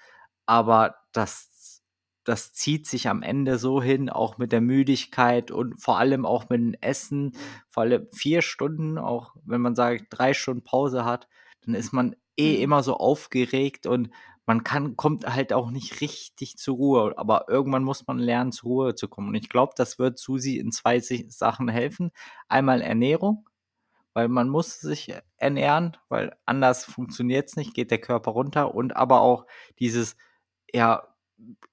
aber 0.45 0.97
das 1.13 1.49
das 2.29 2.53
zieht 2.53 2.87
sich 2.87 3.09
am 3.09 3.23
Ende 3.23 3.59
so 3.59 3.83
hin, 3.83 4.11
auch 4.11 4.37
mit 4.39 4.53
der 4.53 4.61
Müdigkeit 4.61 5.51
und 5.51 5.81
vor 5.81 5.99
allem 5.99 6.27
auch 6.27 6.49
mit 6.51 6.61
dem 6.61 6.75
Essen. 6.81 7.33
Vor 7.69 7.85
allem 7.85 8.07
vier 8.13 8.43
Stunden, 8.43 8.99
auch 8.99 9.35
wenn 9.45 9.61
man 9.63 9.75
sagt, 9.75 10.07
drei 10.11 10.35
Stunden 10.35 10.63
Pause 10.65 11.05
hat, 11.05 11.29
dann 11.65 11.75
ist 11.75 11.93
man 11.93 12.17
eh 12.37 12.57
Mhm. 12.57 12.63
immer 12.63 12.83
so 12.83 12.97
aufgeregt 12.97 13.87
und 13.87 14.11
man 14.47 14.65
kann, 14.65 14.97
kommt 14.97 15.27
halt 15.27 15.53
auch 15.53 15.71
nicht 15.71 16.01
richtig 16.01 16.57
zur 16.57 16.77
Ruhe. 16.77 17.15
Aber 17.19 17.47
irgendwann 17.49 17.85
muss 17.85 18.07
man 18.07 18.19
lernen, 18.19 18.53
zur 18.53 18.69
Ruhe 18.69 18.95
zu 18.95 19.09
kommen. 19.09 19.29
Und 19.29 19.35
ich 19.35 19.49
glaube, 19.51 19.73
das 19.77 19.99
wird 19.99 20.19
Susi 20.19 20.57
in 20.57 20.73
zwei 20.73 21.01
Sachen 21.01 21.69
helfen. 21.69 22.11
Einmal 22.49 22.81
Ernährung, 22.81 23.49
weil 24.15 24.29
man 24.29 24.49
muss 24.49 24.81
sich 24.81 25.13
ernähren, 25.37 25.97
weil 26.09 26.37
anders 26.47 26.85
funktioniert 26.85 27.49
es 27.51 27.57
nicht, 27.57 27.75
geht 27.75 27.91
der 27.91 28.01
Körper 28.01 28.33
runter. 28.33 28.75
Und 28.75 28.97
aber 28.97 29.21
auch 29.21 29.47
dieses, 29.79 30.17
ja, 30.73 31.09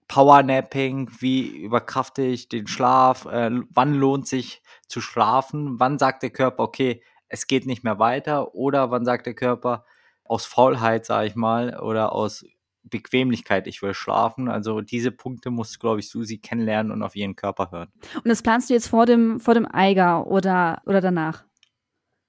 Powernapping, 0.07 1.09
wie 1.19 1.47
überkrafte 1.47 2.21
ich 2.21 2.47
den 2.47 2.67
Schlaf, 2.67 3.25
äh, 3.25 3.49
wann 3.69 3.95
lohnt 3.95 4.27
sich 4.27 4.61
zu 4.87 5.01
schlafen, 5.01 5.79
wann 5.79 5.97
sagt 5.97 6.23
der 6.23 6.29
Körper, 6.29 6.63
okay, 6.63 7.01
es 7.27 7.47
geht 7.47 7.65
nicht 7.65 7.83
mehr 7.83 7.99
weiter 7.99 8.53
oder 8.53 8.91
wann 8.91 9.05
sagt 9.05 9.25
der 9.25 9.33
Körper 9.33 9.83
aus 10.23 10.45
Faulheit, 10.45 11.05
sage 11.05 11.27
ich 11.27 11.35
mal, 11.35 11.79
oder 11.79 12.11
aus 12.11 12.45
Bequemlichkeit, 12.83 13.67
ich 13.67 13.81
will 13.81 13.93
schlafen. 13.93 14.47
Also 14.47 14.81
diese 14.81 15.11
Punkte 15.11 15.49
muss, 15.49 15.79
glaube 15.79 15.99
ich, 15.99 16.09
Susi 16.09 16.37
kennenlernen 16.37 16.91
und 16.91 17.01
auf 17.01 17.15
ihren 17.15 17.35
Körper 17.35 17.71
hören. 17.71 17.91
Und 18.15 18.27
das 18.27 18.43
planst 18.43 18.69
du 18.69 18.73
jetzt 18.73 18.87
vor 18.87 19.05
dem, 19.05 19.39
vor 19.39 19.55
dem 19.55 19.65
Eiger 19.65 20.27
oder, 20.27 20.81
oder 20.85 21.01
danach? 21.01 21.43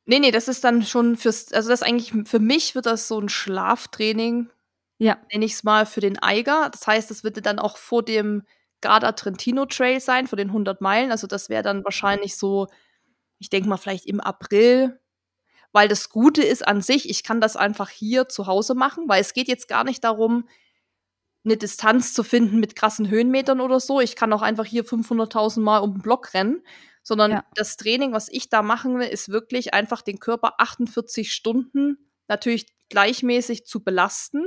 Nee, 0.07 0.21
nee, 0.21 0.31
das 0.31 0.49
ist 0.49 0.65
dann 0.65 0.83
schon 0.83 1.17
fürs, 1.17 1.53
also 1.53 1.69
das 1.69 1.83
eigentlich, 1.83 2.13
für 2.29 2.39
mich 2.39 2.75
wird 2.75 2.87
das 2.87 3.09
so 3.09 3.21
ein 3.21 3.29
Schlaftraining, 3.29 4.49
Ja. 5.01 5.19
nenne 5.33 5.45
ich 5.45 5.53
es 5.55 5.65
mal, 5.65 5.87
für 5.87 6.01
den 6.01 6.19
Eiger. 6.23 6.69
Das 6.71 6.87
heißt, 6.87 7.11
es 7.11 7.23
würde 7.25 7.43
dann 7.43 7.59
auch 7.59 7.77
vor 7.77 8.03
dem 8.05 8.43
Garda 8.81 9.13
Trentino 9.13 9.67
Trail 9.67 10.01
sein, 10.01 10.27
vor 10.27 10.37
den 10.37 10.49
100 10.53 10.81
Meilen. 10.81 11.11
Also 11.11 11.27
das 11.27 11.49
wäre 11.49 11.63
dann 11.63 11.85
wahrscheinlich 11.85 12.37
so, 12.37 12.67
ich 13.39 13.51
denke 13.51 13.69
mal 13.69 13.77
vielleicht 13.79 14.07
im 14.07 14.21
April, 14.21 15.01
weil 15.73 15.89
das 15.89 16.11
Gute 16.11 16.43
ist 16.43 16.67
an 16.67 16.83
sich, 16.83 17.11
ich 17.11 17.25
kann 17.25 17.41
das 17.41 17.57
einfach 17.57 17.91
hier 17.91 18.29
zu 18.29 18.47
Hause 18.49 18.75
machen, 18.75 19.09
weil 19.09 19.21
es 19.23 19.35
geht 19.35 19.49
jetzt 19.49 19.69
gar 19.69 19.85
nicht 19.85 20.05
darum, 20.05 20.49
eine 21.45 21.57
Distanz 21.57 22.15
zu 22.15 22.25
finden 22.25 22.59
mit 22.61 22.77
krassen 22.77 23.09
Höhenmetern 23.09 23.61
oder 23.61 23.81
so. 23.81 24.01
Ich 24.01 24.17
kann 24.17 24.33
auch 24.33 24.43
einfach 24.43 24.65
hier 24.67 24.85
500.000 24.85 25.65
Mal 25.65 25.79
um 25.79 25.95
den 25.95 26.03
Block 26.03 26.35
rennen, 26.35 26.63
sondern 27.03 27.31
Ja. 27.33 27.45
das 27.55 27.77
Training, 27.77 28.13
was 28.13 28.29
ich 28.29 28.49
da 28.51 28.63
machen 28.63 28.99
will, 28.99 29.09
ist 29.09 29.29
wirklich 29.31 29.75
einfach 29.75 30.03
den 30.03 30.19
Körper 30.21 30.55
48 30.61 31.33
Stunden 31.33 32.11
natürlich 32.29 32.67
gleichmäßig 32.91 33.65
zu 33.67 33.85
belasten. 33.85 34.45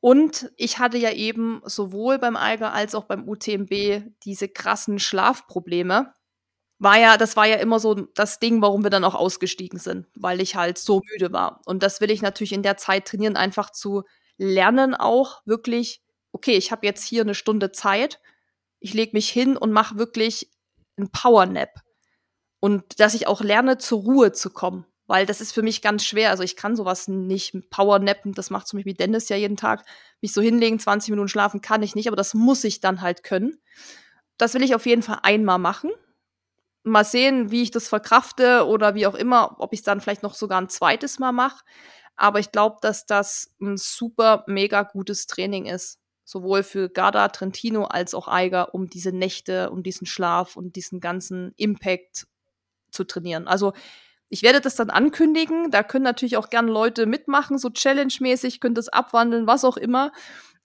Und 0.00 0.50
ich 0.56 0.78
hatte 0.78 0.98
ja 0.98 1.12
eben 1.12 1.60
sowohl 1.64 2.18
beim 2.18 2.36
Eiger 2.36 2.72
als 2.72 2.94
auch 2.94 3.04
beim 3.04 3.28
UTMB 3.28 4.12
diese 4.24 4.48
krassen 4.48 4.98
Schlafprobleme. 4.98 6.14
War 6.78 6.98
ja, 6.98 7.16
das 7.16 7.36
war 7.36 7.46
ja 7.46 7.56
immer 7.56 7.80
so 7.80 7.94
das 7.94 8.38
Ding, 8.38 8.62
warum 8.62 8.84
wir 8.84 8.90
dann 8.90 9.02
auch 9.02 9.16
ausgestiegen 9.16 9.80
sind, 9.80 10.06
weil 10.14 10.40
ich 10.40 10.54
halt 10.54 10.78
so 10.78 11.02
müde 11.12 11.32
war. 11.32 11.60
Und 11.66 11.82
das 11.82 12.00
will 12.00 12.10
ich 12.12 12.22
natürlich 12.22 12.52
in 12.52 12.62
der 12.62 12.76
Zeit 12.76 13.06
trainieren, 13.06 13.36
einfach 13.36 13.70
zu 13.70 14.04
lernen 14.36 14.94
auch 14.94 15.42
wirklich, 15.44 16.00
okay, 16.30 16.56
ich 16.56 16.70
habe 16.70 16.86
jetzt 16.86 17.04
hier 17.04 17.22
eine 17.22 17.34
Stunde 17.34 17.72
Zeit, 17.72 18.20
ich 18.78 18.94
lege 18.94 19.16
mich 19.16 19.28
hin 19.28 19.56
und 19.56 19.72
mache 19.72 19.98
wirklich 19.98 20.52
ein 20.96 21.10
Powernap. 21.10 21.70
Und 22.60 23.00
dass 23.00 23.14
ich 23.14 23.26
auch 23.26 23.40
lerne, 23.40 23.78
zur 23.78 24.02
Ruhe 24.02 24.32
zu 24.32 24.50
kommen. 24.50 24.86
Weil 25.08 25.24
das 25.24 25.40
ist 25.40 25.52
für 25.52 25.62
mich 25.62 25.80
ganz 25.80 26.04
schwer. 26.04 26.30
Also 26.30 26.42
ich 26.42 26.54
kann 26.54 26.76
sowas 26.76 27.08
nicht 27.08 27.70
Powernappen, 27.70 28.34
das 28.34 28.50
macht 28.50 28.68
zum 28.68 28.76
Beispiel 28.78 28.94
Dennis 28.94 29.30
ja 29.30 29.36
jeden 29.36 29.56
Tag. 29.56 29.84
Mich 30.20 30.34
so 30.34 30.42
hinlegen, 30.42 30.78
20 30.78 31.10
Minuten 31.10 31.28
schlafen 31.28 31.62
kann 31.62 31.82
ich 31.82 31.94
nicht, 31.94 32.06
aber 32.08 32.16
das 32.16 32.34
muss 32.34 32.62
ich 32.62 32.80
dann 32.80 33.00
halt 33.00 33.24
können. 33.24 33.58
Das 34.36 34.52
will 34.52 34.62
ich 34.62 34.74
auf 34.74 34.84
jeden 34.84 35.02
Fall 35.02 35.18
einmal 35.22 35.58
machen. 35.58 35.90
Mal 36.84 37.06
sehen, 37.06 37.50
wie 37.50 37.62
ich 37.62 37.70
das 37.70 37.88
verkrafte 37.88 38.66
oder 38.66 38.94
wie 38.94 39.06
auch 39.06 39.14
immer, 39.14 39.56
ob 39.58 39.72
ich 39.72 39.80
es 39.80 39.84
dann 39.84 40.00
vielleicht 40.02 40.22
noch 40.22 40.34
sogar 40.34 40.60
ein 40.60 40.68
zweites 40.68 41.18
Mal 41.18 41.32
mache. 41.32 41.64
Aber 42.14 42.38
ich 42.38 42.52
glaube, 42.52 42.76
dass 42.82 43.06
das 43.06 43.50
ein 43.62 43.78
super, 43.78 44.44
mega 44.46 44.82
gutes 44.82 45.26
Training 45.26 45.64
ist. 45.64 46.00
Sowohl 46.24 46.62
für 46.62 46.90
Garda, 46.90 47.28
Trentino 47.28 47.84
als 47.84 48.12
auch 48.12 48.28
Eiger, 48.28 48.74
um 48.74 48.90
diese 48.90 49.12
Nächte, 49.12 49.70
um 49.70 49.82
diesen 49.82 50.06
Schlaf 50.06 50.56
und 50.56 50.76
diesen 50.76 51.00
ganzen 51.00 51.54
Impact 51.56 52.26
zu 52.90 53.04
trainieren. 53.04 53.48
Also 53.48 53.72
ich 54.28 54.42
werde 54.42 54.60
das 54.60 54.76
dann 54.76 54.90
ankündigen. 54.90 55.70
Da 55.70 55.82
können 55.82 56.04
natürlich 56.04 56.36
auch 56.36 56.50
gerne 56.50 56.70
Leute 56.70 57.06
mitmachen, 57.06 57.58
so 57.58 57.70
challenge-mäßig, 57.70 58.60
können 58.60 58.74
das 58.74 58.88
abwandeln, 58.88 59.46
was 59.46 59.64
auch 59.64 59.76
immer. 59.76 60.12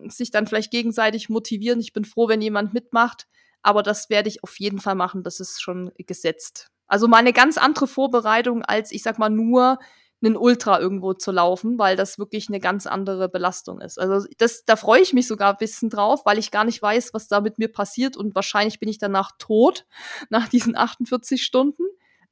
Sich 0.08 0.32
dann 0.32 0.48
vielleicht 0.48 0.72
gegenseitig 0.72 1.30
motivieren. 1.30 1.80
Ich 1.80 1.94
bin 1.94 2.06
froh, 2.06 2.28
wenn 2.28 2.42
jemand 2.42 2.74
mitmacht. 2.74 3.28
Aber 3.62 3.84
das 3.84 4.10
werde 4.10 4.30
ich 4.30 4.44
auf 4.44 4.60
jeden 4.60 4.80
Fall 4.80 4.96
machen. 4.96 5.24
Das 5.24 5.40
ist 5.40 5.62
schon 5.62 5.92
gesetzt. 5.98 6.68
Also 6.88 7.08
mal 7.08 7.18
eine 7.18 7.34
ganz 7.34 7.58
andere 7.58 7.88
Vorbereitung, 7.88 8.64
als 8.64 8.92
ich 8.92 9.04
sag 9.04 9.18
mal 9.18 9.30
nur 9.30 9.80
einen 10.22 10.38
Ultra 10.38 10.80
irgendwo 10.80 11.14
zu 11.14 11.32
laufen, 11.32 11.78
weil 11.78 11.96
das 11.96 12.18
wirklich 12.18 12.48
eine 12.48 12.60
ganz 12.60 12.88
andere 12.88 13.30
Belastung 13.30 13.82
ist. 13.82 14.00
Also 14.00 14.26
das, 14.38 14.64
da 14.66 14.76
freue 14.76 15.02
ich 15.02 15.14
mich 15.14 15.28
sogar 15.28 15.52
ein 15.52 15.58
bisschen 15.58 15.90
drauf, 15.90 16.26
weil 16.26 16.38
ich 16.38 16.52
gar 16.52 16.64
nicht 16.64 16.82
weiß, 16.82 17.14
was 17.14 17.28
da 17.28 17.42
mit 17.42 17.58
mir 17.58 17.68
passiert 17.68 18.16
und 18.16 18.34
wahrscheinlich 18.36 18.80
bin 18.80 18.90
ich 18.90 18.98
danach 18.98 19.32
tot 19.38 19.86
nach 20.30 20.48
diesen 20.48 20.76
48 20.78 21.44
Stunden. 21.44 21.84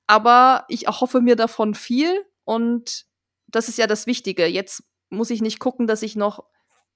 Aber 0.07 0.65
ich 0.67 0.87
erhoffe 0.87 1.21
mir 1.21 1.35
davon 1.35 1.73
viel 1.73 2.25
und 2.43 3.05
das 3.47 3.67
ist 3.69 3.77
ja 3.77 3.87
das 3.87 4.07
Wichtige. 4.07 4.45
Jetzt 4.45 4.83
muss 5.09 5.29
ich 5.29 5.41
nicht 5.41 5.59
gucken, 5.59 5.87
dass 5.87 6.01
ich 6.03 6.15
noch 6.15 6.43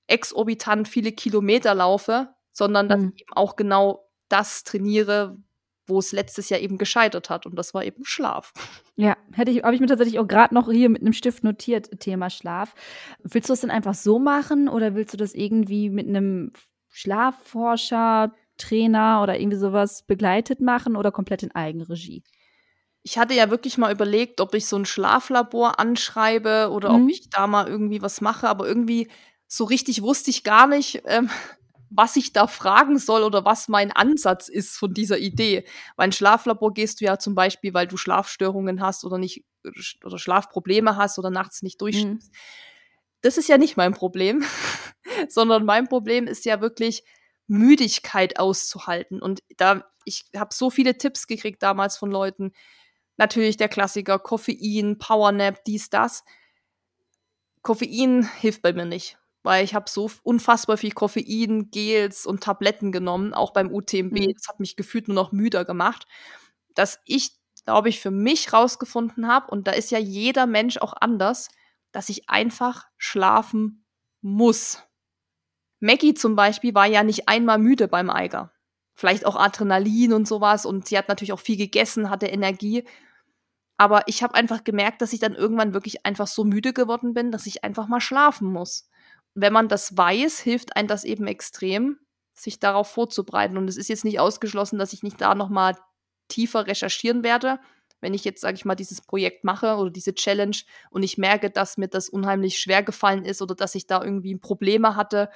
exorbitant 0.07 0.87
viele 0.87 1.11
Kilometer 1.11 1.73
laufe, 1.75 2.29
sondern 2.51 2.87
dass 2.89 3.01
Mhm. 3.01 3.11
ich 3.15 3.21
eben 3.23 3.33
auch 3.33 3.55
genau 3.55 4.07
das 4.29 4.63
trainiere, 4.63 5.37
wo 5.87 5.99
es 5.99 6.11
letztes 6.11 6.49
Jahr 6.49 6.59
eben 6.61 6.77
gescheitert 6.77 7.29
hat. 7.29 7.45
Und 7.45 7.55
das 7.57 7.73
war 7.73 7.83
eben 7.83 8.05
Schlaf. 8.05 8.53
Ja, 8.95 9.17
hätte 9.33 9.51
ich, 9.51 9.63
habe 9.63 9.75
ich 9.75 9.81
mir 9.81 9.87
tatsächlich 9.87 10.19
auch 10.19 10.27
gerade 10.27 10.53
noch 10.53 10.71
hier 10.71 10.89
mit 10.89 11.01
einem 11.01 11.13
Stift 11.13 11.43
notiert, 11.43 11.99
Thema 11.99 12.29
Schlaf. 12.29 12.73
Willst 13.19 13.49
du 13.49 13.53
das 13.53 13.61
denn 13.61 13.71
einfach 13.71 13.93
so 13.93 14.17
machen 14.17 14.67
oder 14.69 14.95
willst 14.95 15.13
du 15.13 15.17
das 15.17 15.33
irgendwie 15.33 15.89
mit 15.89 16.07
einem 16.07 16.53
Schlafforscher, 16.89 18.33
Trainer 18.57 19.21
oder 19.21 19.39
irgendwie 19.39 19.57
sowas 19.57 20.03
begleitet 20.07 20.61
machen 20.61 20.95
oder 20.95 21.11
komplett 21.11 21.43
in 21.43 21.51
Eigenregie? 21.51 22.23
Ich 23.07 23.19
hatte 23.19 23.35
ja 23.35 23.51
wirklich 23.51 23.77
mal 23.77 23.91
überlegt, 23.91 24.41
ob 24.41 24.55
ich 24.55 24.65
so 24.65 24.75
ein 24.77 24.85
Schlaflabor 24.85 25.79
anschreibe 25.79 26.69
oder 26.71 26.91
Mhm. 26.91 27.03
ob 27.03 27.09
ich 27.11 27.29
da 27.29 27.45
mal 27.45 27.67
irgendwie 27.67 28.01
was 28.01 28.19
mache, 28.19 28.49
aber 28.49 28.67
irgendwie 28.67 29.09
so 29.47 29.63
richtig 29.65 30.01
wusste 30.01 30.31
ich 30.31 30.43
gar 30.43 30.65
nicht, 30.65 31.03
ähm, 31.05 31.29
was 31.91 32.15
ich 32.15 32.33
da 32.33 32.47
fragen 32.47 32.97
soll 32.97 33.21
oder 33.21 33.45
was 33.45 33.67
mein 33.67 33.91
Ansatz 33.91 34.49
ist 34.49 34.75
von 34.75 34.91
dieser 34.93 35.19
Idee. 35.19 35.65
Weil 35.97 36.07
ein 36.09 36.11
Schlaflabor 36.13 36.73
gehst 36.73 36.99
du 36.99 37.05
ja 37.05 37.19
zum 37.19 37.35
Beispiel, 37.35 37.75
weil 37.75 37.85
du 37.87 37.95
Schlafstörungen 37.95 38.81
hast 38.81 39.05
oder 39.05 39.19
nicht 39.19 39.45
oder 40.03 40.17
Schlafprobleme 40.17 40.95
hast 40.97 41.19
oder 41.19 41.29
nachts 41.29 41.61
nicht 41.61 41.81
durchschläfst. 41.81 42.31
Das 43.21 43.37
ist 43.37 43.47
ja 43.49 43.57
nicht 43.57 43.77
mein 43.77 43.93
Problem, 43.93 44.43
sondern 45.29 45.63
mein 45.65 45.87
Problem 45.87 46.25
ist 46.27 46.45
ja 46.45 46.59
wirklich 46.59 47.03
Müdigkeit 47.47 48.39
auszuhalten. 48.39 49.21
Und 49.21 49.41
da 49.57 49.83
ich 50.05 50.25
habe 50.35 50.53
so 50.53 50.69
viele 50.69 50.97
Tipps 50.97 51.27
gekriegt 51.27 51.63
damals 51.63 51.97
von 51.97 52.11
Leuten, 52.11 52.51
natürlich 53.17 53.57
der 53.57 53.69
Klassiker, 53.69 54.19
Koffein, 54.19 54.97
Powernap, 54.97 55.63
dies, 55.65 55.89
das. 55.89 56.23
Koffein 57.61 58.29
hilft 58.39 58.61
bei 58.61 58.73
mir 58.73 58.85
nicht, 58.85 59.17
weil 59.43 59.63
ich 59.63 59.73
habe 59.73 59.89
so 59.89 60.11
unfassbar 60.23 60.77
viel 60.77 60.91
Koffein, 60.91 61.71
Gels 61.71 62.25
und 62.25 62.43
Tabletten 62.43 62.91
genommen, 62.91 63.33
auch 63.33 63.51
beim 63.53 63.71
UTMB. 63.73 64.13
Mhm. 64.13 64.33
Das 64.33 64.47
hat 64.47 64.59
mich 64.59 64.75
gefühlt 64.75 65.07
nur 65.07 65.15
noch 65.15 65.31
müder 65.31 65.65
gemacht, 65.65 66.07
dass 66.75 66.99
ich, 67.05 67.31
glaube 67.65 67.89
ich, 67.89 67.99
für 67.99 68.11
mich 68.11 68.53
rausgefunden 68.53 69.27
habe, 69.27 69.49
und 69.51 69.67
da 69.67 69.71
ist 69.71 69.91
ja 69.91 69.99
jeder 69.99 70.45
Mensch 70.45 70.77
auch 70.77 70.93
anders, 70.99 71.49
dass 71.91 72.09
ich 72.09 72.29
einfach 72.29 72.85
schlafen 72.97 73.85
muss. 74.21 74.83
Maggie 75.79 76.13
zum 76.13 76.35
Beispiel 76.35 76.73
war 76.75 76.85
ja 76.87 77.03
nicht 77.03 77.27
einmal 77.29 77.57
müde 77.57 77.87
beim 77.87 78.09
Eiger. 78.09 78.51
Vielleicht 78.95 79.25
auch 79.25 79.35
Adrenalin 79.35 80.13
und 80.13 80.27
sowas. 80.27 80.65
Und 80.65 80.87
sie 80.87 80.97
hat 80.97 81.09
natürlich 81.09 81.33
auch 81.33 81.39
viel 81.39 81.57
gegessen, 81.57 82.09
hatte 82.09 82.27
Energie. 82.27 82.85
Aber 83.77 84.03
ich 84.07 84.23
habe 84.23 84.35
einfach 84.35 84.63
gemerkt, 84.63 85.01
dass 85.01 85.13
ich 85.13 85.19
dann 85.19 85.33
irgendwann 85.33 85.73
wirklich 85.73 86.05
einfach 86.05 86.27
so 86.27 86.43
müde 86.43 86.73
geworden 86.73 87.13
bin, 87.13 87.31
dass 87.31 87.45
ich 87.45 87.63
einfach 87.63 87.87
mal 87.87 87.99
schlafen 87.99 88.51
muss. 88.51 88.89
Wenn 89.33 89.51
man 89.51 89.67
das 89.67 89.97
weiß, 89.97 90.39
hilft 90.39 90.75
einem 90.77 90.87
das 90.87 91.03
eben 91.03 91.27
extrem, 91.27 91.99
sich 92.33 92.59
darauf 92.59 92.89
vorzubereiten. 92.89 93.57
Und 93.57 93.67
es 93.67 93.77
ist 93.77 93.89
jetzt 93.89 94.05
nicht 94.05 94.19
ausgeschlossen, 94.19 94.79
dass 94.79 94.93
ich 94.93 95.03
nicht 95.03 95.19
da 95.19 95.35
noch 95.35 95.49
mal 95.49 95.77
tiefer 96.27 96.67
recherchieren 96.67 97.23
werde, 97.23 97.59
wenn 98.01 98.13
ich 98.13 98.23
jetzt, 98.23 98.41
sage 98.41 98.55
ich 98.55 98.65
mal, 98.65 98.75
dieses 98.75 99.01
Projekt 99.01 99.43
mache 99.43 99.77
oder 99.77 99.89
diese 99.89 100.13
Challenge 100.13 100.57
und 100.91 101.03
ich 101.03 101.17
merke, 101.17 101.49
dass 101.49 101.77
mir 101.77 101.87
das 101.87 102.09
unheimlich 102.09 102.59
schwer 102.59 102.83
gefallen 102.83 103.25
ist 103.25 103.41
oder 103.41 103.55
dass 103.55 103.75
ich 103.75 103.87
da 103.87 104.03
irgendwie 104.03 104.35
Probleme 104.35 104.95
hatte, 104.95 105.29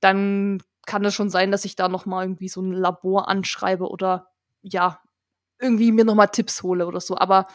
dann 0.00 0.62
kann 0.86 1.04
es 1.04 1.14
schon 1.14 1.30
sein, 1.30 1.50
dass 1.50 1.64
ich 1.64 1.76
da 1.76 1.88
noch 1.88 2.06
mal 2.06 2.24
irgendwie 2.24 2.48
so 2.48 2.62
ein 2.62 2.72
Labor 2.72 3.28
anschreibe 3.28 3.88
oder 3.88 4.30
ja, 4.62 5.00
irgendwie 5.60 5.92
mir 5.92 6.04
nochmal 6.04 6.28
Tipps 6.28 6.62
hole 6.62 6.86
oder 6.86 7.00
so. 7.00 7.16
Aber 7.16 7.46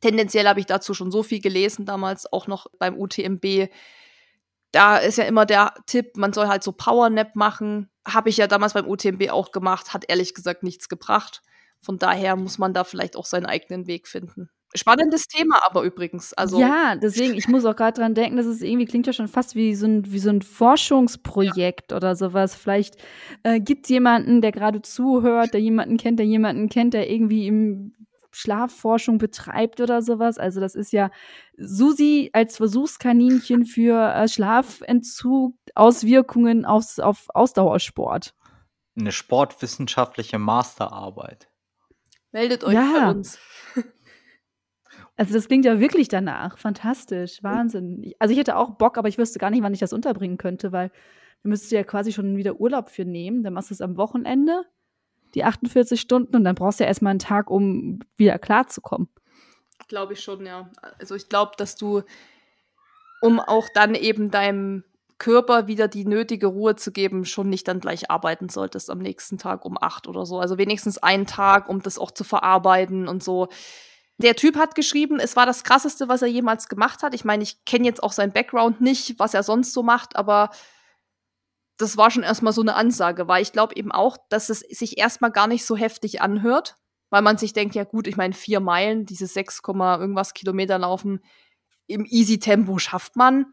tendenziell 0.00 0.46
habe 0.46 0.60
ich 0.60 0.66
dazu 0.66 0.94
schon 0.94 1.10
so 1.10 1.22
viel 1.22 1.40
gelesen, 1.40 1.86
damals 1.86 2.32
auch 2.32 2.46
noch 2.46 2.66
beim 2.78 2.98
UTMB. 2.98 3.68
Da 4.72 4.98
ist 4.98 5.18
ja 5.18 5.24
immer 5.24 5.46
der 5.46 5.74
Tipp, 5.86 6.16
man 6.16 6.32
soll 6.32 6.48
halt 6.48 6.62
so 6.62 6.72
Powernap 6.72 7.34
machen. 7.36 7.90
Habe 8.06 8.28
ich 8.28 8.36
ja 8.36 8.46
damals 8.46 8.74
beim 8.74 8.86
UTMB 8.86 9.30
auch 9.30 9.50
gemacht, 9.52 9.94
hat 9.94 10.04
ehrlich 10.08 10.34
gesagt 10.34 10.62
nichts 10.62 10.88
gebracht. 10.88 11.42
Von 11.80 11.98
daher 11.98 12.36
muss 12.36 12.58
man 12.58 12.74
da 12.74 12.84
vielleicht 12.84 13.16
auch 13.16 13.26
seinen 13.26 13.46
eigenen 13.46 13.86
Weg 13.86 14.08
finden. 14.08 14.50
Spannendes 14.74 15.28
Thema 15.28 15.60
aber 15.66 15.82
übrigens. 15.82 16.34
Also 16.34 16.60
ja, 16.60 16.94
deswegen, 16.94 17.34
ich 17.34 17.48
muss 17.48 17.64
auch 17.64 17.74
gerade 17.74 18.00
dran 18.00 18.14
denken, 18.14 18.36
dass 18.36 18.44
es 18.44 18.60
irgendwie 18.60 18.84
klingt 18.84 19.06
ja 19.06 19.14
schon 19.14 19.28
fast 19.28 19.54
wie 19.54 19.74
so 19.74 19.86
ein, 19.86 20.12
wie 20.12 20.18
so 20.18 20.28
ein 20.28 20.42
Forschungsprojekt 20.42 21.90
ja. 21.90 21.96
oder 21.96 22.14
sowas. 22.14 22.54
Vielleicht 22.54 22.96
äh, 23.44 23.60
gibt 23.60 23.86
es 23.86 23.90
jemanden, 23.90 24.42
der 24.42 24.52
gerade 24.52 24.82
zuhört, 24.82 25.54
der 25.54 25.60
jemanden 25.60 25.96
kennt, 25.96 26.18
der 26.18 26.26
jemanden 26.26 26.68
kennt, 26.68 26.92
der 26.92 27.10
irgendwie 27.10 27.46
im 27.46 27.94
Schlafforschung 28.30 29.16
betreibt 29.16 29.80
oder 29.80 30.02
sowas. 30.02 30.38
Also 30.38 30.60
das 30.60 30.74
ist 30.74 30.92
ja 30.92 31.10
Susi 31.56 32.28
als 32.34 32.58
Versuchskaninchen 32.58 33.64
für 33.64 34.12
äh, 34.14 34.28
Schlafentzug, 34.28 35.54
Auswirkungen 35.74 36.66
aufs, 36.66 36.98
auf 36.98 37.26
Ausdauersport. 37.34 38.34
Eine 38.98 39.12
sportwissenschaftliche 39.12 40.38
Masterarbeit. 40.38 41.48
Meldet 42.32 42.64
euch 42.64 42.74
ja. 42.74 42.92
bei 42.92 43.10
uns. 43.10 43.38
Also 45.18 45.34
das 45.34 45.48
klingt 45.48 45.64
ja 45.64 45.80
wirklich 45.80 46.06
danach. 46.06 46.58
Fantastisch. 46.58 47.42
Wahnsinn. 47.42 48.14
Also 48.20 48.32
ich 48.32 48.38
hätte 48.38 48.56
auch 48.56 48.70
Bock, 48.70 48.96
aber 48.96 49.08
ich 49.08 49.18
wüsste 49.18 49.40
gar 49.40 49.50
nicht, 49.50 49.62
wann 49.64 49.74
ich 49.74 49.80
das 49.80 49.92
unterbringen 49.92 50.38
könnte, 50.38 50.70
weil 50.70 50.90
da 51.42 51.48
müsstest 51.48 51.72
du 51.72 51.76
ja 51.76 51.82
quasi 51.82 52.12
schon 52.12 52.36
wieder 52.36 52.60
Urlaub 52.60 52.88
für 52.88 53.04
nehmen. 53.04 53.42
Dann 53.42 53.52
machst 53.52 53.70
du 53.70 53.74
es 53.74 53.80
am 53.80 53.96
Wochenende, 53.96 54.62
die 55.34 55.42
48 55.42 56.00
Stunden, 56.00 56.36
und 56.36 56.44
dann 56.44 56.54
brauchst 56.54 56.78
du 56.78 56.84
ja 56.84 56.88
erstmal 56.88 57.10
einen 57.10 57.18
Tag, 57.18 57.50
um 57.50 57.98
wieder 58.16 58.38
klarzukommen. 58.38 59.08
Glaube 59.88 60.12
ich 60.12 60.20
schon, 60.20 60.46
ja. 60.46 60.70
Also 61.00 61.16
ich 61.16 61.28
glaube, 61.28 61.52
dass 61.56 61.74
du, 61.74 62.02
um 63.20 63.40
auch 63.40 63.68
dann 63.74 63.96
eben 63.96 64.30
deinem 64.30 64.84
Körper 65.18 65.66
wieder 65.66 65.88
die 65.88 66.04
nötige 66.04 66.46
Ruhe 66.46 66.76
zu 66.76 66.92
geben, 66.92 67.24
schon 67.24 67.48
nicht 67.48 67.66
dann 67.66 67.80
gleich 67.80 68.08
arbeiten 68.08 68.48
solltest 68.48 68.88
am 68.88 68.98
nächsten 68.98 69.36
Tag 69.36 69.64
um 69.64 69.76
acht 69.80 70.06
oder 70.06 70.24
so. 70.24 70.38
Also 70.38 70.58
wenigstens 70.58 70.98
einen 70.98 71.26
Tag, 71.26 71.68
um 71.68 71.82
das 71.82 71.98
auch 71.98 72.12
zu 72.12 72.22
verarbeiten 72.22 73.08
und 73.08 73.24
so. 73.24 73.48
Der 74.18 74.34
Typ 74.34 74.56
hat 74.56 74.74
geschrieben, 74.74 75.20
es 75.20 75.36
war 75.36 75.46
das 75.46 75.62
krasseste, 75.62 76.08
was 76.08 76.22
er 76.22 76.28
jemals 76.28 76.68
gemacht 76.68 77.02
hat. 77.02 77.14
Ich 77.14 77.24
meine, 77.24 77.44
ich 77.44 77.64
kenne 77.64 77.86
jetzt 77.86 78.02
auch 78.02 78.12
sein 78.12 78.32
Background 78.32 78.80
nicht, 78.80 79.18
was 79.18 79.32
er 79.32 79.44
sonst 79.44 79.72
so 79.72 79.82
macht, 79.84 80.16
aber 80.16 80.50
das 81.78 81.96
war 81.96 82.10
schon 82.10 82.24
erstmal 82.24 82.52
so 82.52 82.60
eine 82.60 82.74
Ansage, 82.74 83.28
weil 83.28 83.42
ich 83.42 83.52
glaube 83.52 83.76
eben 83.76 83.92
auch, 83.92 84.16
dass 84.28 84.48
es 84.48 84.60
sich 84.60 84.98
erstmal 84.98 85.30
gar 85.30 85.46
nicht 85.46 85.64
so 85.64 85.76
heftig 85.76 86.20
anhört, 86.20 86.76
weil 87.10 87.22
man 87.22 87.38
sich 87.38 87.52
denkt, 87.52 87.76
ja 87.76 87.84
gut, 87.84 88.08
ich 88.08 88.16
meine, 88.16 88.34
vier 88.34 88.58
Meilen, 88.58 89.06
diese 89.06 89.28
6, 89.28 89.62
irgendwas 89.64 90.34
Kilometer 90.34 90.78
laufen, 90.78 91.20
im 91.86 92.04
Easy-Tempo 92.04 92.78
schafft 92.78 93.14
man. 93.14 93.46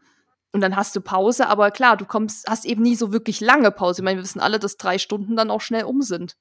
Und 0.52 0.60
dann 0.60 0.74
hast 0.76 0.96
du 0.96 1.00
Pause, 1.00 1.48
aber 1.48 1.70
klar, 1.70 1.96
du 1.96 2.06
kommst, 2.06 2.48
hast 2.48 2.64
eben 2.64 2.82
nie 2.82 2.96
so 2.96 3.12
wirklich 3.12 3.40
lange 3.40 3.70
Pause. 3.70 4.00
Ich 4.00 4.04
meine, 4.04 4.18
wir 4.18 4.24
wissen 4.24 4.40
alle, 4.40 4.58
dass 4.58 4.76
drei 4.76 4.98
Stunden 4.98 5.36
dann 5.36 5.50
auch 5.50 5.60
schnell 5.60 5.84
um 5.84 6.02
sind. 6.02 6.36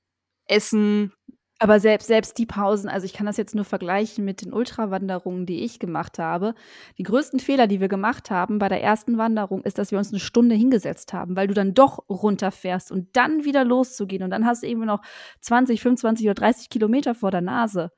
Essen, 0.47 1.11
aber 1.60 1.80
selbst, 1.80 2.08
selbst 2.08 2.38
die 2.38 2.45
Pausen, 2.45 2.89
also 2.89 3.06
ich 3.06 3.14
kann 3.14 3.26
das 3.26 3.38
jetzt 3.38 3.56
nur 3.56 3.64
vergleichen 3.64 4.26
mit 4.26 4.41
den 4.41 4.51
Ultrawanderungen, 4.51 5.45
die 5.45 5.64
ich 5.64 5.80
gemacht 5.80 6.20
habe. 6.20 6.53
Die 6.97 7.03
größten 7.03 7.39
Fehler, 7.39 7.68
die 7.68 7.80
wir 7.80 7.88
gemacht 7.88 8.30
haben 8.30 8.60
bei 8.60 8.68
der 8.68 8.84
ersten 8.84 9.18
Wanderung, 9.18 9.64
ist, 9.64 9.78
dass 9.78 9.91
wir 9.91 9.97
uns 9.97 10.10
eine 10.10 10.20
Stunde 10.20 10.56
hingesetzt 10.56 11.14
haben, 11.14 11.38
weil 11.38 11.47
du 11.47 11.53
dann 11.53 11.74
doch 11.74 11.99
runterfährst 12.10 12.91
und 12.91 13.16
dann 13.16 13.45
wieder 13.45 13.64
loszugehen 13.64 14.24
und 14.24 14.32
dann 14.32 14.45
hast 14.45 14.64
du 14.64 14.68
irgendwie 14.68 14.88
noch 14.88 15.01
20, 15.41 15.82
25 15.82 16.26
oder 16.28 16.34
30 16.34 16.70
Kilometer 16.70 17.16
vor 17.16 17.32
der 17.32 17.41
Nase. 17.41 17.91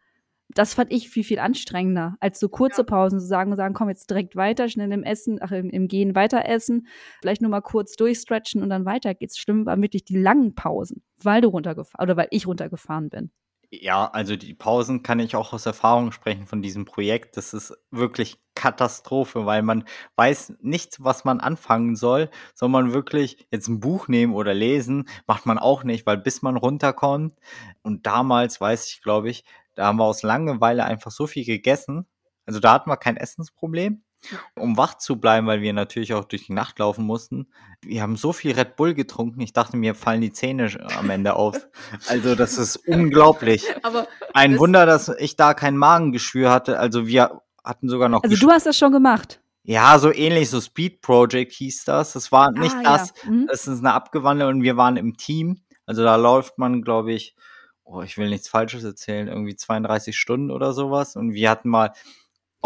Das 0.53 0.75
fand 0.75 0.93
ich 0.93 1.09
viel, 1.09 1.23
viel 1.23 1.39
anstrengender, 1.39 2.15
als 2.19 2.39
so 2.39 2.49
kurze 2.49 2.83
Pausen 2.83 3.19
zu 3.19 3.25
sagen 3.25 3.51
und 3.51 3.57
sagen, 3.57 3.73
komm 3.73 3.89
jetzt 3.89 4.09
direkt 4.09 4.35
weiter, 4.35 4.69
schnell 4.69 4.91
im 4.91 5.03
Essen, 5.03 5.39
ach, 5.41 5.51
im, 5.51 5.69
im 5.71 5.87
Gehen 5.87 6.15
weiter 6.15 6.45
essen, 6.45 6.87
vielleicht 7.21 7.41
nur 7.41 7.51
mal 7.51 7.61
kurz 7.61 7.95
durchstretchen 7.95 8.61
und 8.61 8.69
dann 8.69 8.85
weiter 8.85 9.13
geht's. 9.15 9.37
Schlimm 9.37 9.65
war 9.65 9.81
wirklich 9.81 10.05
die 10.05 10.17
langen 10.17 10.53
Pausen, 10.55 11.03
weil 11.21 11.41
du 11.41 11.49
runtergefahren, 11.49 12.03
oder 12.03 12.15
weil 12.15 12.27
ich 12.31 12.47
runtergefahren 12.47 13.09
bin. 13.09 13.31
Ja, 13.71 14.05
also 14.07 14.37
die 14.37 14.53
Pausen 14.53 15.03
kann 15.03 15.19
ich 15.19 15.35
auch 15.35 15.51
aus 15.51 15.65
Erfahrung 15.65 16.13
sprechen 16.13 16.47
von 16.47 16.61
diesem 16.61 16.85
Projekt. 16.85 17.35
Das 17.35 17.53
ist 17.53 17.73
wirklich 17.91 18.37
Katastrophe, 18.55 19.45
weil 19.45 19.61
man 19.61 19.83
weiß 20.15 20.53
nicht, 20.61 21.03
was 21.03 21.25
man 21.25 21.41
anfangen 21.41 21.97
soll. 21.97 22.29
Soll 22.55 22.69
man 22.69 22.93
wirklich 22.93 23.45
jetzt 23.51 23.67
ein 23.67 23.81
Buch 23.81 24.07
nehmen 24.07 24.33
oder 24.33 24.53
lesen? 24.53 25.09
Macht 25.27 25.45
man 25.45 25.57
auch 25.59 25.83
nicht, 25.83 26.05
weil 26.05 26.17
bis 26.17 26.41
man 26.41 26.55
runterkommt. 26.55 27.37
Und 27.81 28.05
damals 28.07 28.61
weiß 28.61 28.87
ich, 28.87 29.01
glaube 29.01 29.29
ich, 29.29 29.43
da 29.75 29.87
haben 29.87 29.97
wir 29.99 30.05
aus 30.05 30.23
Langeweile 30.23 30.85
einfach 30.85 31.11
so 31.11 31.27
viel 31.27 31.45
gegessen. 31.45 32.07
Also 32.45 32.61
da 32.61 32.71
hatten 32.73 32.89
wir 32.89 32.97
kein 32.97 33.17
Essensproblem 33.17 34.01
um 34.55 34.77
wach 34.77 34.95
zu 34.97 35.17
bleiben, 35.17 35.47
weil 35.47 35.61
wir 35.61 35.73
natürlich 35.73 36.13
auch 36.13 36.25
durch 36.25 36.45
die 36.47 36.53
Nacht 36.53 36.79
laufen 36.79 37.05
mussten. 37.05 37.47
Wir 37.81 38.01
haben 38.01 38.15
so 38.15 38.33
viel 38.33 38.53
Red 38.53 38.75
Bull 38.75 38.93
getrunken, 38.93 39.41
ich 39.41 39.53
dachte, 39.53 39.77
mir 39.77 39.95
fallen 39.95 40.21
die 40.21 40.33
Zähne 40.33 40.69
am 40.97 41.09
Ende 41.09 41.35
auf. 41.35 41.67
Also 42.07 42.35
das 42.35 42.57
ist 42.57 42.75
unglaublich. 42.87 43.65
Aber 43.83 44.07
Ein 44.33 44.53
das 44.53 44.59
Wunder, 44.59 44.85
dass 44.85 45.09
ich 45.09 45.35
da 45.35 45.53
kein 45.53 45.77
Magengeschwür 45.77 46.51
hatte. 46.51 46.79
Also 46.79 47.07
wir 47.07 47.41
hatten 47.63 47.89
sogar 47.89 48.09
noch. 48.09 48.23
Also 48.23 48.35
du 48.35 48.49
hast 48.51 48.65
das 48.65 48.77
schon 48.77 48.91
gemacht. 48.91 49.39
Ja, 49.63 49.99
so 49.99 50.13
ähnlich, 50.13 50.49
so 50.49 50.61
Speed 50.61 51.01
Project 51.01 51.51
hieß 51.51 51.83
das. 51.83 52.13
Das 52.13 52.31
war 52.31 52.51
nicht 52.51 52.73
ah, 52.73 52.83
das, 52.83 53.13
ja. 53.23 53.31
mhm. 53.31 53.47
das 53.47 53.67
ist 53.67 53.79
eine 53.79 53.93
Abgewandelt 53.93 54.49
und 54.49 54.63
wir 54.63 54.77
waren 54.77 54.95
im 54.95 55.17
Team. 55.17 55.61
Also 55.85 56.03
da 56.03 56.15
läuft 56.15 56.57
man, 56.57 56.81
glaube 56.81 57.11
ich, 57.13 57.35
oh, 57.83 58.01
ich 58.01 58.17
will 58.17 58.29
nichts 58.29 58.47
Falsches 58.47 58.83
erzählen, 58.83 59.27
irgendwie 59.27 59.55
32 59.55 60.17
Stunden 60.17 60.51
oder 60.51 60.71
sowas. 60.73 61.15
Und 61.15 61.33
wir 61.33 61.49
hatten 61.49 61.69
mal 61.69 61.91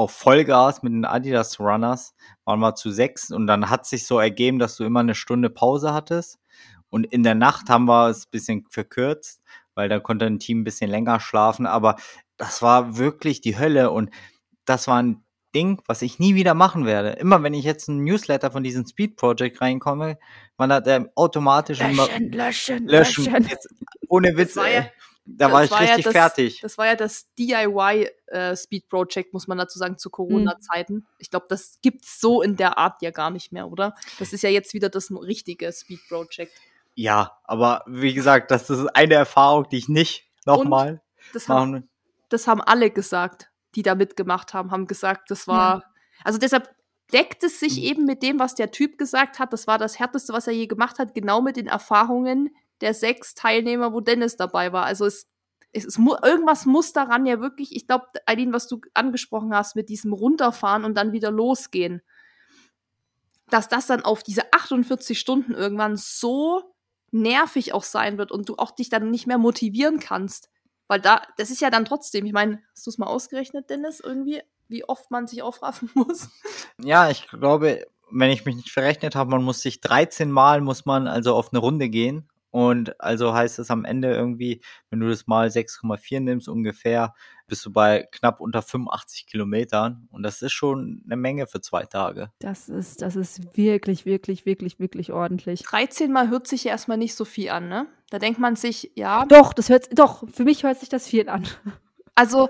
auf 0.02 0.12
Vollgas 0.12 0.84
mit 0.84 0.94
den 0.94 1.06
Adidas 1.06 1.60
Runners, 1.60 2.14
waren 2.46 2.60
wir 2.60 2.76
zu 2.76 2.92
sechs 2.92 3.32
und 3.32 3.48
dann 3.48 3.70
hat 3.70 3.86
sich 3.86 4.06
so 4.06 4.20
ergeben, 4.20 4.60
dass 4.60 4.76
du 4.76 4.84
immer 4.84 5.00
eine 5.02 5.16
Stunde 5.16 5.50
Pause 5.50 5.94
hattest. 5.94 6.40
Und 6.90 7.06
in 7.06 7.24
der 7.24 7.36
Nacht 7.36 7.70
haben 7.70 7.86
wir 7.86 8.10
es 8.10 8.26
ein 8.26 8.32
bisschen 8.32 8.66
verkürzt, 8.70 9.42
weil 9.76 9.88
da 9.90 10.00
konnte 10.00 10.26
ein 10.26 10.40
Team 10.40 10.62
ein 10.62 10.64
bisschen 10.64 10.90
länger 10.90 11.20
schlafen. 11.20 11.66
Aber 11.66 11.96
das 12.38 12.62
war 12.62 12.98
wirklich 12.98 13.42
die 13.42 13.58
Hölle 13.58 13.92
und 13.92 14.10
das 14.66 14.88
war 14.88 15.02
ein 15.02 15.24
Ding, 15.56 15.82
was 15.86 16.02
ich 16.02 16.20
nie 16.20 16.36
wieder 16.36 16.54
machen 16.54 16.86
werde. 16.86 17.12
Immer 17.12 17.44
wenn 17.44 17.54
ich 17.54 17.66
jetzt 17.66 17.88
ein 17.88 18.04
Newsletter 18.04 18.52
von 18.52 18.64
diesem 18.64 18.86
Speed 18.86 19.16
Project 19.18 19.62
reinkomme, 19.62 20.18
man 20.58 20.72
hat 20.72 20.86
der 20.86 21.12
automatisch 21.16 21.80
löschen, 21.80 21.92
immer 21.92 22.08
löschen, 22.08 22.88
löschen. 22.88 23.26
löschen. 23.26 23.48
Jetzt, 23.50 23.70
ohne 24.08 24.36
Witz. 24.38 24.56
Ja, 24.56 24.86
da 25.26 25.52
war 25.52 25.64
ich 25.64 25.72
war 25.72 25.82
richtig 25.82 26.06
ja 26.06 26.12
das, 26.12 26.14
fertig. 26.14 26.62
Das 26.62 26.78
war 26.78 26.86
ja 26.88 26.96
das 26.96 27.34
DIY 27.36 28.10
äh, 28.28 28.56
muss 29.32 29.48
man 29.48 29.58
dazu 29.58 29.78
sagen, 29.78 29.98
zu 29.98 30.10
Corona-Zeiten. 30.10 31.06
Ich 31.20 31.30
glaube, 31.30 31.46
das 31.50 31.80
gibt's 31.82 32.20
so 32.20 32.42
in 32.42 32.56
der 32.56 32.78
Art 32.78 33.02
ja 33.02 33.12
gar 33.12 33.30
nicht 33.30 33.52
mehr, 33.52 33.70
oder? 33.70 33.96
Das 34.20 34.34
ist 34.34 34.42
ja 34.42 34.50
jetzt 34.50 34.74
wieder 34.74 34.90
das 34.90 35.12
richtige 35.12 35.72
Speed 35.72 36.00
Project. 36.08 36.54
Ja, 36.96 37.38
aber 37.44 37.84
wie 37.88 38.14
gesagt, 38.14 38.52
das 38.52 38.70
ist 38.70 38.86
eine 38.96 39.14
Erfahrung, 39.14 39.68
die 39.70 39.78
ich 39.78 39.90
nicht 39.90 40.28
nochmal 40.46 41.02
das 41.34 41.48
machen 41.48 41.76
haben, 41.76 41.90
Das 42.30 42.48
haben 42.48 42.62
alle 42.62 42.90
gesagt, 42.90 43.50
die 43.76 43.84
da 43.84 43.96
mitgemacht 43.96 44.54
haben, 44.54 44.72
haben 44.72 44.88
gesagt, 44.88 45.32
das 45.32 45.48
war. 45.48 45.80
Ja. 45.80 45.84
Also 46.24 46.38
deshalb 46.38 46.70
deckt 47.14 47.44
es 47.44 47.60
sich 47.60 47.78
mhm. 47.78 47.84
eben 47.84 48.06
mit 48.06 48.24
dem, 48.24 48.40
was 48.40 48.56
der 48.56 48.72
Typ 48.72 48.98
gesagt 48.98 49.40
hat. 49.40 49.54
Das 49.54 49.68
war 49.68 49.78
das 49.78 50.00
Härteste, 50.00 50.34
was 50.34 50.48
er 50.48 50.54
je 50.54 50.68
gemacht 50.68 51.00
hat, 51.00 51.14
genau 51.14 51.42
mit 51.42 51.58
den 51.58 51.68
Erfahrungen, 51.68 52.56
der 52.82 52.94
sechs 52.94 53.36
Teilnehmer, 53.36 53.94
wo 53.94 54.02
Dennis 54.02 54.36
dabei 54.36 54.74
war. 54.74 54.86
Also 54.86 55.06
es 55.06 55.28
es 55.74 55.86
ist, 55.86 55.98
irgendwas 55.98 56.66
muss 56.66 56.94
daran 56.94 57.26
ja 57.26 57.40
wirklich, 57.40 57.76
ich 57.76 57.88
glaube, 57.88 58.08
Eileen, 58.26 58.54
was 58.54 58.68
du 58.68 58.82
angesprochen 58.94 59.54
hast, 59.54 59.76
mit 59.76 59.90
diesem 59.90 60.14
Runterfahren 60.14 60.84
und 60.84 60.96
dann 60.96 61.14
wieder 61.14 61.32
losgehen, 61.32 62.02
dass 63.50 63.68
das 63.68 63.88
dann 63.88 64.04
auf 64.04 64.24
diese 64.24 64.52
48 64.54 65.20
Stunden 65.20 65.54
irgendwann 65.54 65.98
so 65.98 66.76
nervig 67.12 67.74
auch 67.74 67.84
sein 67.84 68.18
wird 68.18 68.32
und 68.32 68.50
du 68.50 68.56
auch 68.56 68.72
dich 68.72 68.90
dann 68.90 69.12
nicht 69.12 69.28
mehr 69.28 69.38
motivieren 69.38 70.00
kannst. 70.00 70.50
Weil 70.88 71.00
da, 71.00 71.22
das 71.38 71.52
ist 71.52 71.62
ja 71.62 71.70
dann 71.70 71.86
trotzdem, 71.86 72.26
ich 72.26 72.34
meine, 72.34 72.62
hast 72.74 72.86
du 72.86 72.90
es 72.90 72.98
mal 72.98 73.08
ausgerechnet, 73.08 73.70
Dennis, 73.70 74.02
irgendwie, 74.02 74.42
wie 74.68 74.84
oft 74.84 75.10
man 75.12 75.28
sich 75.28 75.42
aufraffen 75.42 75.90
muss? 75.94 76.30
Ja, 76.80 77.10
ich 77.10 77.28
glaube, 77.28 77.86
wenn 78.10 78.30
ich 78.30 78.46
mich 78.46 78.56
nicht 78.56 78.72
verrechnet 78.72 79.16
habe, 79.16 79.30
man 79.30 79.44
muss 79.44 79.62
sich 79.62 79.80
13 79.80 80.32
Mal 80.32 80.60
muss 80.60 80.86
man 80.86 81.08
also 81.08 81.34
auf 81.34 81.54
eine 81.54 81.60
Runde 81.60 81.90
gehen 81.90 82.31
und 82.52 83.00
also 83.02 83.34
heißt 83.34 83.60
es 83.60 83.72
am 83.72 83.86
Ende 83.86 84.14
irgendwie, 84.14 84.62
wenn 84.90 85.00
du 85.00 85.08
das 85.08 85.26
mal 85.26 85.48
6,4 85.48 86.20
nimmst 86.20 86.50
ungefähr, 86.50 87.14
bist 87.48 87.66
du 87.66 87.72
bei 87.72 88.08
knapp 88.12 88.42
unter 88.42 88.62
85 88.62 89.26
Kilometern. 89.26 90.08
Und 90.12 90.24
das 90.24 90.42
ist 90.42 90.52
schon 90.52 91.02
eine 91.06 91.16
Menge 91.16 91.48
für 91.48 91.62
zwei 91.62 91.86
Tage. 91.86 92.32
Das 92.40 92.68
ist, 92.68 93.02
das 93.02 93.16
ist 93.16 93.58
wirklich, 93.58 94.06
wirklich, 94.06 94.46
wirklich, 94.46 94.80
wirklich 94.80 95.14
ordentlich. 95.14 95.64
13 95.64 96.12
Mal 96.12 96.30
hört 96.30 96.48
sich 96.48 96.66
ja 96.66 96.72
erstmal 96.72 96.98
nicht 96.98 97.16
so 97.16 97.24
viel 97.24 97.50
an, 97.50 97.70
ne? 97.70 97.88
Da 98.10 98.20
denkt 98.20 98.40
man 98.40 98.58
sich, 98.58 98.92
ja. 98.96 99.26
Doch, 99.26 99.54
das 99.54 99.70
hört, 99.70 99.98
doch, 99.98 100.28
für 100.30 100.44
mich 100.44 100.64
hört 100.64 100.80
sich 100.80 100.90
das 100.90 101.08
viel 101.08 101.30
an. 101.30 101.48
Also, 102.14 102.50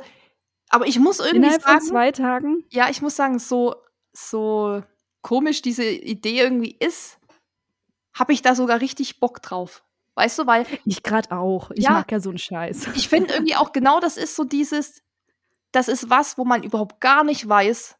aber 0.69 0.87
ich 0.87 0.97
muss 0.97 1.19
irgendwie 1.19 1.37
Innerhalb 1.37 1.61
sagen. 1.61 1.79
von 1.81 1.87
zwei 1.87 2.11
Tagen? 2.11 2.63
Ja, 2.71 2.89
ich 2.89 3.03
muss 3.03 3.15
sagen, 3.15 3.37
so, 3.37 3.75
so 4.11 4.81
komisch 5.21 5.61
diese 5.61 5.87
Idee 5.87 6.39
irgendwie 6.39 6.75
ist, 6.79 7.19
habe 8.13 8.33
ich 8.33 8.41
da 8.41 8.55
sogar 8.55 8.81
richtig 8.81 9.19
Bock 9.19 9.41
drauf. 9.43 9.83
Weißt 10.21 10.37
du, 10.37 10.45
weil. 10.45 10.67
Ich 10.85 11.01
gerade 11.01 11.31
auch. 11.31 11.71
Ich 11.71 11.85
Ja. 11.85 11.93
mag 11.93 12.11
ja 12.11 12.19
so 12.19 12.29
einen 12.29 12.37
Scheiß. 12.37 12.85
Ich 12.95 13.09
finde 13.09 13.33
irgendwie 13.33 13.55
auch 13.55 13.71
genau 13.71 13.99
das 13.99 14.17
ist 14.17 14.35
so 14.35 14.43
dieses, 14.43 15.01
das 15.71 15.87
ist 15.87 16.11
was, 16.11 16.37
wo 16.37 16.45
man 16.45 16.61
überhaupt 16.61 17.01
gar 17.01 17.23
nicht 17.23 17.47
weiß, 17.49 17.95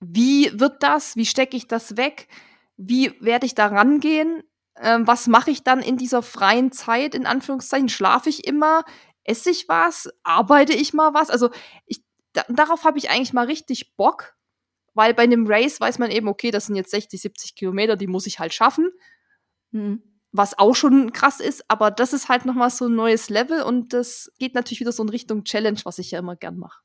wie 0.00 0.50
wird 0.60 0.82
das, 0.82 1.16
wie 1.16 1.24
stecke 1.24 1.56
ich 1.56 1.66
das 1.66 1.96
weg, 1.96 2.28
wie 2.76 3.18
werde 3.22 3.46
ich 3.46 3.54
da 3.54 3.68
rangehen, 3.68 4.42
ähm, 4.76 5.06
was 5.06 5.26
mache 5.26 5.50
ich 5.50 5.64
dann 5.64 5.80
in 5.80 5.96
dieser 5.96 6.22
freien 6.22 6.70
Zeit, 6.70 7.14
in 7.14 7.24
Anführungszeichen, 7.24 7.88
schlafe 7.88 8.28
ich 8.28 8.46
immer, 8.46 8.84
esse 9.24 9.48
ich 9.48 9.68
was, 9.70 10.10
arbeite 10.24 10.74
ich 10.74 10.92
mal 10.92 11.14
was, 11.14 11.30
also 11.30 11.48
ich, 11.86 12.02
da, 12.34 12.44
darauf 12.50 12.84
habe 12.84 12.98
ich 12.98 13.08
eigentlich 13.08 13.32
mal 13.32 13.46
richtig 13.46 13.96
Bock, 13.96 14.34
weil 14.92 15.14
bei 15.14 15.22
einem 15.22 15.46
Race 15.46 15.80
weiß 15.80 15.98
man 15.98 16.10
eben, 16.10 16.28
okay, 16.28 16.50
das 16.50 16.66
sind 16.66 16.76
jetzt 16.76 16.90
60, 16.90 17.22
70 17.22 17.54
Kilometer, 17.54 17.96
die 17.96 18.06
muss 18.06 18.26
ich 18.26 18.38
halt 18.38 18.52
schaffen 18.52 18.90
Mhm. 19.70 20.02
Was 20.32 20.58
auch 20.58 20.74
schon 20.74 21.12
krass 21.12 21.40
ist, 21.40 21.64
aber 21.68 21.90
das 21.90 22.12
ist 22.12 22.28
halt 22.28 22.44
nochmal 22.44 22.70
so 22.70 22.86
ein 22.86 22.94
neues 22.94 23.30
Level 23.30 23.62
und 23.62 23.92
das 23.92 24.30
geht 24.38 24.54
natürlich 24.54 24.80
wieder 24.80 24.92
so 24.92 25.02
in 25.02 25.08
Richtung 25.08 25.44
Challenge, 25.44 25.80
was 25.84 25.98
ich 25.98 26.10
ja 26.10 26.18
immer 26.18 26.36
gern 26.36 26.58
mache. 26.58 26.80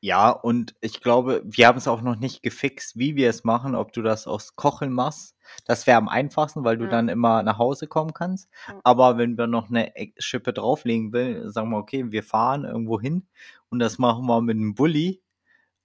Ja, 0.00 0.30
und 0.30 0.76
ich 0.80 1.00
glaube, 1.00 1.42
wir 1.44 1.66
haben 1.66 1.78
es 1.78 1.88
auch 1.88 2.02
noch 2.02 2.14
nicht 2.16 2.42
gefixt, 2.42 2.96
wie 2.96 3.16
wir 3.16 3.28
es 3.28 3.42
machen, 3.42 3.74
ob 3.74 3.92
du 3.92 4.00
das 4.00 4.28
aus 4.28 4.54
Kocheln 4.54 4.92
machst. 4.92 5.34
Das 5.66 5.88
wäre 5.88 5.98
am 5.98 6.08
einfachsten, 6.08 6.62
weil 6.62 6.78
du 6.78 6.84
Ja. 6.84 6.90
dann 6.90 7.08
immer 7.08 7.42
nach 7.42 7.58
Hause 7.58 7.88
kommen 7.88 8.12
kannst. 8.14 8.48
Ja. 8.68 8.78
Aber 8.84 9.18
wenn 9.18 9.36
wir 9.36 9.48
noch 9.48 9.70
eine 9.70 9.92
Schippe 10.18 10.52
drauflegen 10.52 11.12
will, 11.12 11.50
sagen 11.50 11.70
wir, 11.70 11.78
okay, 11.78 12.12
wir 12.12 12.22
fahren 12.22 12.64
irgendwo 12.64 13.00
hin 13.00 13.26
und 13.70 13.80
das 13.80 13.98
machen 13.98 14.24
wir 14.26 14.40
mit 14.40 14.56
einem 14.56 14.74
Bulli. 14.74 15.20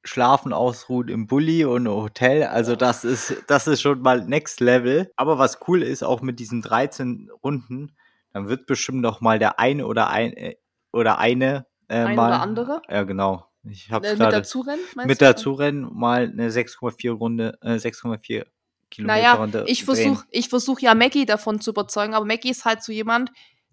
Schlafen 0.03 0.53
ausruhen 0.53 1.07
im 1.07 1.27
Bulli 1.27 1.65
und 1.65 1.87
Hotel. 1.87 2.43
Also 2.43 2.75
das 2.75 3.03
ist, 3.03 3.35
das 3.47 3.67
ist 3.67 3.81
schon 3.81 4.01
mal 4.01 4.25
Next 4.25 4.59
Level. 4.59 5.11
Aber 5.15 5.37
was 5.39 5.59
cool 5.67 5.81
ist, 5.83 6.03
auch 6.03 6.21
mit 6.21 6.39
diesen 6.39 6.61
13 6.61 7.29
Runden, 7.43 7.95
dann 8.33 8.47
wird 8.49 8.65
bestimmt 8.65 9.01
noch 9.01 9.21
mal 9.21 9.39
der 9.39 9.59
eine 9.59 9.85
oder 9.87 10.09
ein, 10.09 10.33
äh, 10.33 10.55
oder 10.91 11.19
eine 11.19 11.65
äh, 11.87 11.99
Ein 12.03 12.15
mal, 12.15 12.27
oder 12.29 12.41
andere? 12.41 12.81
Ja, 12.89 13.03
genau. 13.03 13.45
Ich 13.63 13.91
habe 13.91 14.07
Äh, 14.07 14.11
mit 14.15 14.21
dazu 14.33 14.61
rennen, 14.61 14.81
meinst 14.95 15.07
mit 15.07 15.21
du? 15.21 15.25
dazu 15.25 15.53
rennen 15.53 15.87
mal 15.93 16.23
eine 16.23 16.49
6,4 16.49 17.11
Runde, 17.11 17.57
äh, 17.61 17.77
6,4 17.79 18.45
Kilometer 18.89 19.17
Naja, 19.17 19.33
Runde 19.35 19.63
ich 19.67 19.85
drehen. 19.85 19.95
versuche 19.95 20.25
ich 20.31 20.49
versuch 20.49 20.79
ja 20.81 20.93
Maggie 20.95 21.25
davon 21.25 21.61
zu 21.61 21.71
überzeugen, 21.71 22.13
aber 22.13 22.25
Maggie 22.25 22.49
ist 22.51 22.65
halt 22.65 22.83
so 22.83 22.91
jemand, 22.91 23.31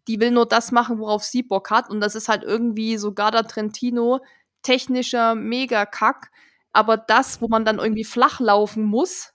die 0.08 0.20
will 0.20 0.30
nur 0.30 0.46
das 0.46 0.70
machen, 0.72 0.98
worauf 0.98 1.24
sie 1.24 1.42
Bock 1.42 1.70
hat. 1.70 1.90
Und 1.90 2.00
das 2.00 2.14
ist 2.14 2.28
halt 2.28 2.42
irgendwie 2.42 2.96
so 2.96 3.12
Garda 3.12 3.42
Trentino, 3.42 4.20
technischer 4.62 5.34
Mega-Kack. 5.34 6.30
Aber 6.72 6.96
das, 6.96 7.40
wo 7.42 7.48
man 7.48 7.64
dann 7.64 7.78
irgendwie 7.78 8.04
flach 8.04 8.40
laufen 8.40 8.84
muss, 8.84 9.32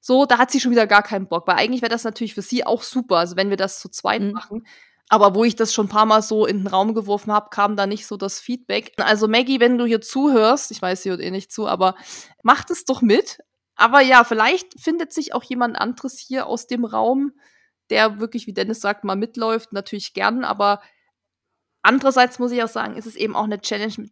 so, 0.00 0.26
da 0.26 0.36
hat 0.36 0.50
sie 0.50 0.60
schon 0.60 0.72
wieder 0.72 0.86
gar 0.86 1.02
keinen 1.02 1.28
Bock. 1.28 1.46
Weil 1.46 1.56
eigentlich 1.56 1.80
wäre 1.80 1.90
das 1.90 2.04
natürlich 2.04 2.34
für 2.34 2.42
sie 2.42 2.66
auch 2.66 2.82
super, 2.82 3.16
also 3.16 3.36
wenn 3.36 3.48
wir 3.50 3.56
das 3.56 3.80
zu 3.80 3.88
zweit 3.88 4.20
Mhm. 4.22 4.32
machen. 4.32 4.66
Aber 5.08 5.34
wo 5.34 5.44
ich 5.44 5.54
das 5.56 5.72
schon 5.72 5.86
ein 5.86 5.90
paar 5.90 6.06
Mal 6.06 6.22
so 6.22 6.46
in 6.46 6.58
den 6.58 6.66
Raum 6.66 6.94
geworfen 6.94 7.32
habe, 7.32 7.50
kam 7.50 7.76
da 7.76 7.86
nicht 7.86 8.06
so 8.06 8.16
das 8.16 8.40
Feedback. 8.40 8.92
Also 8.98 9.28
Maggie, 9.28 9.60
wenn 9.60 9.78
du 9.78 9.84
hier 9.86 10.00
zuhörst, 10.00 10.70
ich 10.70 10.80
weiß, 10.80 11.02
sie 11.02 11.10
hört 11.10 11.20
eh 11.20 11.30
nicht 11.30 11.52
zu, 11.52 11.66
aber 11.68 11.94
macht 12.42 12.70
es 12.70 12.84
doch 12.84 13.02
mit. 13.02 13.38
Aber 13.76 14.00
ja, 14.00 14.24
vielleicht 14.24 14.80
findet 14.80 15.12
sich 15.12 15.34
auch 15.34 15.42
jemand 15.42 15.76
anderes 15.76 16.18
hier 16.18 16.46
aus 16.46 16.66
dem 16.66 16.84
Raum, 16.84 17.32
der 17.90 18.18
wirklich, 18.18 18.46
wie 18.46 18.54
Dennis 18.54 18.80
sagt, 18.80 19.04
mal 19.04 19.16
mitläuft, 19.16 19.72
natürlich 19.72 20.14
gern. 20.14 20.44
Aber 20.44 20.80
andererseits 21.82 22.38
muss 22.38 22.52
ich 22.52 22.62
auch 22.62 22.68
sagen, 22.68 22.96
ist 22.96 23.06
es 23.06 23.16
eben 23.16 23.36
auch 23.36 23.44
eine 23.44 23.60
Challenge, 23.60 24.08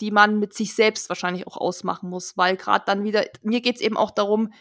die 0.00 0.10
man 0.10 0.38
mit 0.38 0.54
sich 0.54 0.74
selbst 0.74 1.08
wahrscheinlich 1.08 1.46
auch 1.46 1.56
ausmachen 1.56 2.10
muss, 2.10 2.36
weil 2.36 2.56
gerade 2.56 2.84
dann 2.86 3.04
wieder, 3.04 3.24
mir 3.42 3.60
geht 3.60 3.76
es 3.76 3.82
eben 3.82 3.96
auch 3.96 4.10
darum, 4.10 4.52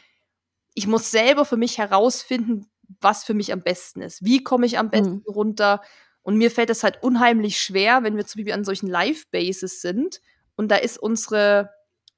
ich 0.74 0.88
muss 0.88 1.12
selber 1.12 1.46
für 1.46 1.58
mich 1.58 1.78
herausfinden, 1.78 2.68
was 3.02 3.24
für 3.24 3.34
mich 3.34 3.54
am 3.54 3.62
besten 3.62 4.02
ist. 4.02 4.24
Wie 4.24 4.44
komme 4.44 4.66
ich 4.66 4.78
am 4.78 4.90
besten 4.90 5.24
runter? 5.28 5.82
Und 6.22 6.38
mir 6.38 6.52
fällt 6.52 6.70
es 6.70 6.84
halt 6.84 7.02
unheimlich 7.02 7.60
schwer, 7.60 8.04
wenn 8.04 8.18
wir 8.18 8.26
zum 8.26 8.40
Beispiel 8.40 8.54
an 8.54 8.66
solchen 8.66 8.88
Live-Bases 8.88 9.82
sind 9.82 10.22
und 10.56 10.70
da 10.70 10.76
ist 10.76 10.98
unsere 10.98 11.70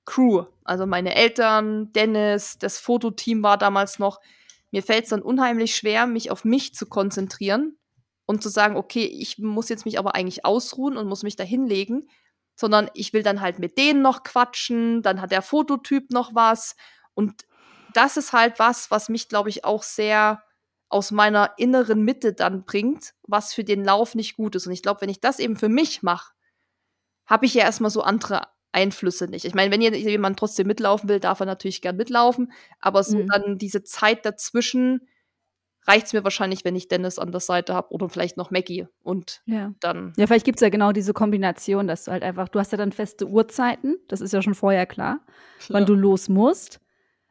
Crew, 0.05 0.45
also 0.63 0.85
meine 0.85 1.15
Eltern, 1.15 1.93
Dennis, 1.93 2.57
das 2.57 2.79
Fototeam 2.79 3.43
war 3.43 3.57
damals 3.57 3.99
noch. 3.99 4.19
Mir 4.71 4.81
fällt 4.81 5.03
es 5.03 5.09
dann 5.11 5.21
unheimlich 5.21 5.75
schwer, 5.75 6.07
mich 6.07 6.31
auf 6.31 6.43
mich 6.43 6.73
zu 6.73 6.87
konzentrieren 6.87 7.77
und 8.25 8.41
zu 8.41 8.49
sagen, 8.49 8.77
okay, 8.77 9.05
ich 9.05 9.37
muss 9.37 9.69
jetzt 9.69 9.85
mich 9.85 9.99
aber 9.99 10.15
eigentlich 10.15 10.43
ausruhen 10.45 10.97
und 10.97 11.07
muss 11.07 11.23
mich 11.23 11.35
da 11.35 11.43
hinlegen, 11.43 12.07
sondern 12.55 12.89
ich 12.93 13.13
will 13.13 13.23
dann 13.23 13.41
halt 13.41 13.59
mit 13.59 13.77
denen 13.77 14.01
noch 14.01 14.23
quatschen, 14.23 15.01
dann 15.01 15.21
hat 15.21 15.31
der 15.31 15.41
Fototyp 15.41 16.11
noch 16.11 16.35
was 16.35 16.75
und 17.13 17.45
das 17.93 18.17
ist 18.17 18.33
halt 18.33 18.59
was, 18.59 18.91
was 18.91 19.09
mich, 19.09 19.27
glaube 19.29 19.49
ich, 19.49 19.65
auch 19.65 19.83
sehr 19.83 20.43
aus 20.89 21.11
meiner 21.11 21.53
inneren 21.57 22.03
Mitte 22.03 22.33
dann 22.33 22.63
bringt, 22.65 23.13
was 23.23 23.53
für 23.53 23.63
den 23.63 23.83
Lauf 23.83 24.15
nicht 24.15 24.35
gut 24.35 24.55
ist. 24.55 24.67
Und 24.67 24.73
ich 24.73 24.81
glaube, 24.81 25.01
wenn 25.01 25.09
ich 25.09 25.21
das 25.21 25.39
eben 25.39 25.55
für 25.55 25.69
mich 25.69 26.03
mache, 26.03 26.33
habe 27.25 27.45
ich 27.45 27.53
ja 27.53 27.63
erstmal 27.63 27.91
so 27.91 28.01
andere 28.01 28.47
Einflüsse 28.73 29.27
nicht. 29.27 29.45
Ich 29.45 29.53
meine, 29.53 29.71
wenn 29.71 29.81
jemand 29.81 30.39
trotzdem 30.39 30.67
mitlaufen 30.67 31.09
will, 31.09 31.19
darf 31.19 31.39
er 31.39 31.45
natürlich 31.45 31.81
gern 31.81 31.97
mitlaufen, 31.97 32.51
aber 32.79 33.03
so 33.03 33.19
Mhm. 33.19 33.27
dann 33.27 33.57
diese 33.57 33.83
Zeit 33.83 34.25
dazwischen 34.25 35.07
reicht 35.87 36.07
es 36.07 36.13
mir 36.13 36.23
wahrscheinlich, 36.23 36.63
wenn 36.63 36.75
ich 36.75 36.87
Dennis 36.87 37.19
an 37.19 37.31
der 37.31 37.41
Seite 37.41 37.73
habe 37.73 37.91
oder 37.91 38.09
vielleicht 38.09 38.37
noch 38.37 38.51
Maggie 38.51 38.87
und 39.03 39.41
Ja. 39.45 39.73
dann 39.79 40.13
Ja, 40.17 40.27
vielleicht 40.27 40.45
gibt 40.45 40.57
es 40.57 40.61
ja 40.61 40.69
genau 40.69 40.91
diese 40.91 41.13
Kombination, 41.13 41.87
dass 41.87 42.05
du 42.05 42.11
halt 42.11 42.23
einfach, 42.23 42.49
du 42.49 42.59
hast 42.59 42.71
ja 42.71 42.77
dann 42.77 42.91
feste 42.91 43.27
Uhrzeiten, 43.27 43.97
das 44.07 44.21
ist 44.21 44.33
ja 44.33 44.41
schon 44.41 44.55
vorher 44.55 44.85
klar, 44.85 45.19
wann 45.69 45.85
du 45.85 45.93
los 45.93 46.29
musst. 46.29 46.79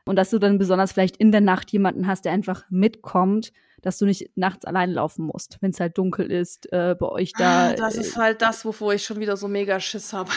Und 0.07 0.17
dass 0.17 0.31
du 0.31 0.39
dann 0.39 0.59
besonders 0.59 0.93
vielleicht 0.93 1.19
in 1.19 1.31
der 1.31 1.43
Nacht 1.43 1.71
jemanden 1.71 2.07
hast, 2.07 2.25
der 2.25 2.33
einfach 2.33 2.65
mitkommt, 2.71 3.53
dass 3.83 3.99
du 3.99 4.07
nicht 4.07 4.31
nachts 4.37 4.65
allein 4.65 4.91
laufen 4.91 5.27
musst, 5.27 5.59
wenn 5.61 5.71
es 5.71 5.81
halt 5.81 5.97
dunkel 5.97 6.31
ist, 6.31 6.71
äh, 6.73 6.97
bei 6.99 7.07
euch 7.07 7.33
da. 7.33 7.69
Ah, 7.69 7.73
das 7.75 7.95
ist 7.95 8.17
halt 8.17 8.43
das, 8.43 8.65
wovor 8.65 8.95
ich 8.95 9.05
schon 9.05 9.21
wieder 9.21 9.37
so 9.37 9.47
mega 9.47 9.79
Schiss 9.79 10.13
habe. 10.13 10.31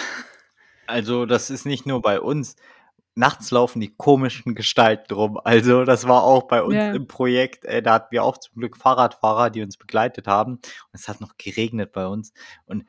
Also 0.85 1.25
das 1.25 1.49
ist 1.49 1.65
nicht 1.65 1.85
nur 1.85 2.01
bei 2.01 2.19
uns. 2.19 2.55
Nachts 3.15 3.51
laufen 3.51 3.79
die 3.79 3.95
komischen 3.95 4.55
Gestalten 4.55 5.13
rum. 5.13 5.39
Also 5.43 5.83
das 5.85 6.07
war 6.07 6.23
auch 6.23 6.43
bei 6.47 6.63
uns 6.63 6.73
Ja. 6.75 6.93
im 6.93 7.07
Projekt. 7.07 7.63
Äh, 7.65 7.81
da 7.83 7.93
hatten 7.93 8.11
wir 8.11 8.23
auch 8.23 8.37
zum 8.37 8.55
Glück 8.55 8.75
Fahrradfahrer, 8.77 9.49
die 9.51 9.61
uns 9.61 9.77
begleitet 9.77 10.27
haben. 10.27 10.53
Und 10.53 10.61
es 10.93 11.07
hat 11.07 11.21
noch 11.21 11.37
geregnet 11.37 11.91
bei 11.91 12.07
uns. 12.07 12.33
Und 12.65 12.85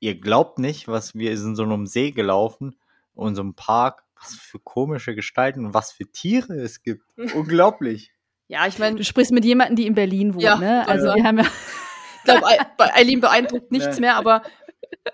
ihr 0.00 0.18
glaubt 0.20 0.58
nicht, 0.58 0.88
was 0.88 1.14
wir 1.14 1.36
sind 1.38 1.54
so 1.56 1.62
einem 1.62 1.86
See 1.86 2.10
gelaufen 2.10 2.74
und 3.14 3.36
so 3.36 3.42
einem 3.42 3.54
Park. 3.54 4.04
Was 4.20 4.34
für 4.34 4.58
komische 4.58 5.14
Gestalten 5.14 5.64
und 5.64 5.74
was 5.74 5.92
für 5.92 6.06
Tiere 6.10 6.54
es 6.54 6.82
gibt. 6.82 7.04
Unglaublich. 7.36 8.12
Ja, 8.48 8.66
ich 8.66 8.80
meine, 8.80 8.96
du 8.96 9.04
sprichst 9.04 9.30
mit 9.30 9.44
jemandem, 9.44 9.76
die 9.76 9.86
in 9.86 9.94
Berlin 9.94 10.34
wohnt, 10.34 10.42
Ja, 10.42 10.56
ne? 10.56 10.88
Also 10.88 11.06
ja. 11.06 11.14
wir 11.14 11.22
haben 11.24 11.38
ja. 11.38 11.44
ich 11.44 12.24
glaube, 12.24 12.46
bei 12.76 12.94
Eileen 12.94 13.20
beeindruckt 13.20 13.70
nichts 13.70 14.00
mehr, 14.00 14.16
aber 14.16 14.42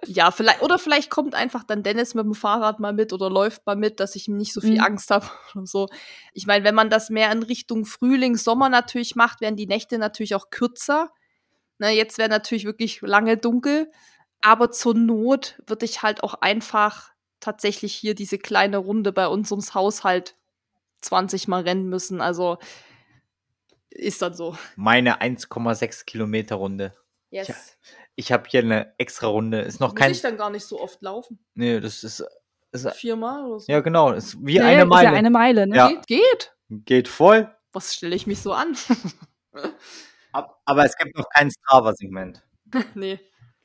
ja, 0.06 0.30
vielleicht, 0.30 0.62
oder 0.62 0.78
vielleicht 0.78 1.10
kommt 1.10 1.34
einfach 1.34 1.64
dann 1.64 1.82
Dennis 1.82 2.14
mit 2.14 2.24
dem 2.24 2.34
Fahrrad 2.34 2.80
mal 2.80 2.92
mit 2.92 3.12
oder 3.12 3.30
läuft 3.30 3.64
mal 3.66 3.76
mit, 3.76 4.00
dass 4.00 4.16
ich 4.16 4.28
ihm 4.28 4.36
nicht 4.36 4.52
so 4.52 4.60
viel 4.60 4.74
Mhm. 4.74 4.80
Angst 4.84 5.10
habe 5.10 5.26
und 5.54 5.68
so. 5.68 5.88
Ich 6.32 6.46
meine, 6.46 6.64
wenn 6.64 6.74
man 6.74 6.90
das 6.90 7.10
mehr 7.10 7.30
in 7.32 7.42
Richtung 7.42 7.84
Frühling, 7.84 8.36
Sommer 8.36 8.68
natürlich 8.68 9.16
macht, 9.16 9.40
werden 9.40 9.56
die 9.56 9.66
Nächte 9.66 9.98
natürlich 9.98 10.34
auch 10.34 10.50
kürzer. 10.50 11.10
Ne, 11.78 11.90
jetzt 11.90 12.18
wäre 12.18 12.28
natürlich 12.28 12.64
wirklich 12.64 13.00
lange 13.00 13.36
dunkel, 13.36 13.90
aber 14.40 14.70
zur 14.70 14.94
Not 14.94 15.60
würde 15.66 15.84
ich 15.84 16.02
halt 16.02 16.22
auch 16.22 16.34
einfach 16.34 17.10
tatsächlich 17.40 17.94
hier 17.94 18.14
diese 18.14 18.38
kleine 18.38 18.78
Runde 18.78 19.12
bei 19.12 19.26
uns 19.26 19.50
ums 19.50 19.74
Haus 19.74 20.04
halt 20.04 20.36
20 21.02 21.48
Mal 21.48 21.62
rennen 21.62 21.88
müssen. 21.88 22.20
Also 22.20 22.58
ist 23.90 24.22
dann 24.22 24.34
so. 24.34 24.56
Meine 24.76 25.20
1,6 25.20 26.04
Kilometer 26.04 26.56
Runde. 26.56 26.94
Yes. 27.30 27.48
Ja. 27.48 27.54
Ich 28.16 28.30
habe 28.32 28.44
hier 28.48 28.60
eine 28.60 28.94
extra 28.98 29.26
Runde. 29.26 29.60
Ist 29.60 29.80
noch 29.80 29.90
Muss 29.92 30.00
kein. 30.00 30.12
ich 30.12 30.20
dann 30.20 30.36
gar 30.36 30.50
nicht 30.50 30.64
so 30.64 30.80
oft 30.80 31.02
laufen? 31.02 31.38
Nee, 31.54 31.80
das 31.80 32.04
ist. 32.04 32.24
ist 32.72 32.88
Viermal 32.92 33.44
oder 33.44 33.60
so? 33.60 33.72
ja, 33.72 33.80
genau. 33.80 34.12
Ist 34.12 34.36
wie 34.44 34.54
Ja, 34.56 34.64
eine 34.66 34.78
ja, 34.80 34.84
Meile. 34.84 35.06
Ist 35.08 35.12
ja 35.12 35.18
eine 35.18 35.30
Meile, 35.30 35.66
ne? 35.66 35.76
Ja. 35.76 35.88
Geht, 36.06 36.52
geht. 36.68 37.08
Voll. 37.08 37.52
Was 37.72 37.94
stelle 37.94 38.14
ich 38.14 38.26
mich 38.26 38.40
so 38.40 38.52
an? 38.52 38.76
Ab- 40.32 40.60
Aber 40.64 40.84
es 40.84 40.96
gibt 40.96 41.16
noch 41.16 41.28
kein 41.28 41.50
Strava-Segment. 41.50 42.42
nee, 42.94 43.20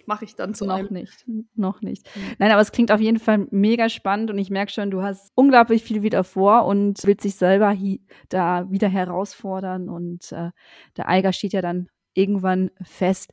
mache 0.06 0.26
ich 0.26 0.36
dann 0.36 0.54
zu 0.54 0.66
Noch 0.66 0.76
einem. 0.76 0.94
nicht, 0.94 1.26
noch 1.56 1.82
nicht. 1.82 2.08
Nein, 2.38 2.52
aber 2.52 2.62
es 2.62 2.72
klingt 2.72 2.92
auf 2.92 3.00
jeden 3.00 3.20
Fall 3.20 3.48
mega 3.52 3.90
spannend 3.90 4.30
und 4.32 4.38
ich 4.38 4.50
merke 4.50 4.72
schon, 4.72 4.92
du 4.92 5.02
hast 5.02 5.30
unglaublich 5.36 5.84
viel 5.84 6.04
wieder 6.04 6.24
vor 6.24 6.66
und 6.66 7.00
willst 7.06 7.24
dich 7.26 7.36
selber 7.36 7.76
da 8.30 8.70
wieder 8.70 8.88
herausfordern 8.88 9.90
und 9.90 10.32
äh, 10.32 10.52
der 10.98 11.08
Eiger 11.10 11.34
steht 11.34 11.54
ja 11.54 11.62
dann 11.62 11.90
irgendwann 12.14 12.72
fest. 12.82 13.32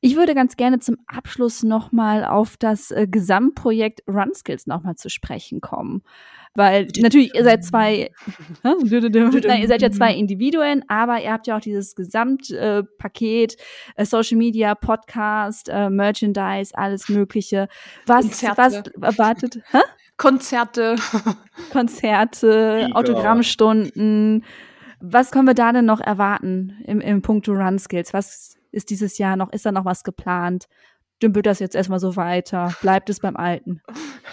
Ich 0.00 0.16
würde 0.16 0.34
ganz 0.34 0.56
gerne 0.56 0.78
zum 0.78 0.96
Abschluss 1.06 1.62
nochmal 1.62 2.24
auf 2.24 2.56
das 2.56 2.90
äh, 2.90 3.06
Gesamtprojekt 3.08 4.02
Run 4.08 4.34
Skills 4.34 4.66
nochmal 4.66 4.96
zu 4.96 5.08
sprechen 5.08 5.60
kommen. 5.60 6.02
Weil 6.56 6.86
natürlich, 6.98 7.34
ihr 7.34 7.42
seid 7.42 7.64
zwei? 7.64 8.12
Nein, 8.62 9.60
ihr 9.60 9.68
seid 9.68 9.82
ja 9.82 9.90
zwei 9.90 10.14
Individuen, 10.14 10.84
aber 10.86 11.20
ihr 11.20 11.32
habt 11.32 11.48
ja 11.48 11.56
auch 11.56 11.60
dieses 11.60 11.96
Gesamtpaket, 11.96 13.56
äh, 13.96 14.02
äh, 14.02 14.04
Social 14.04 14.38
Media, 14.38 14.76
Podcast, 14.76 15.68
äh, 15.68 15.90
Merchandise, 15.90 16.72
alles 16.76 17.08
Mögliche. 17.08 17.68
Was, 18.06 18.26
Konzerte. 18.26 18.56
was 18.56 19.14
erwartet? 19.14 19.58
Hä? 19.72 19.78
Konzerte. 20.16 20.94
Konzerte. 21.72 22.88
Autogrammstunden. 22.92 24.44
Was 25.06 25.30
können 25.30 25.46
wir 25.46 25.54
da 25.54 25.70
denn 25.70 25.84
noch 25.84 26.00
erwarten 26.00 26.82
im, 26.86 27.02
im 27.02 27.20
Punkto 27.20 27.52
Run 27.52 27.78
Skills? 27.78 28.14
Was 28.14 28.56
ist 28.72 28.88
dieses 28.88 29.18
Jahr 29.18 29.36
noch? 29.36 29.52
Ist 29.52 29.66
da 29.66 29.72
noch 29.72 29.84
was 29.84 30.02
geplant? 30.02 30.66
Dümpelt 31.22 31.44
das 31.44 31.58
jetzt 31.58 31.74
erstmal 31.74 32.00
so 32.00 32.16
weiter? 32.16 32.74
Bleibt 32.80 33.10
es 33.10 33.20
beim 33.20 33.36
Alten? 33.36 33.82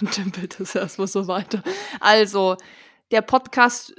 dümpelt 0.16 0.58
es 0.60 0.74
erstmal 0.74 1.08
so 1.08 1.28
weiter. 1.28 1.62
Also, 2.00 2.56
der 3.10 3.20
Podcast 3.20 3.94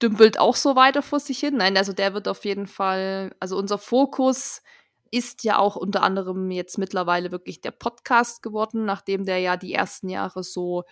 dümpelt 0.00 0.40
auch 0.40 0.56
so 0.56 0.76
weiter 0.76 1.02
vor 1.02 1.20
sich 1.20 1.40
hin. 1.40 1.58
Nein, 1.58 1.76
also 1.76 1.92
der 1.92 2.14
wird 2.14 2.26
auf 2.26 2.46
jeden 2.46 2.66
Fall, 2.66 3.34
also 3.38 3.58
unser 3.58 3.76
Fokus 3.76 4.62
ist 5.10 5.44
ja 5.44 5.58
auch 5.58 5.76
unter 5.76 6.02
anderem 6.02 6.50
jetzt 6.50 6.78
mittlerweile 6.78 7.32
wirklich 7.32 7.60
der 7.60 7.70
Podcast 7.70 8.42
geworden, 8.42 8.86
nachdem 8.86 9.26
der 9.26 9.40
ja 9.40 9.58
die 9.58 9.74
ersten 9.74 10.08
Jahre 10.08 10.42
so, 10.42 10.84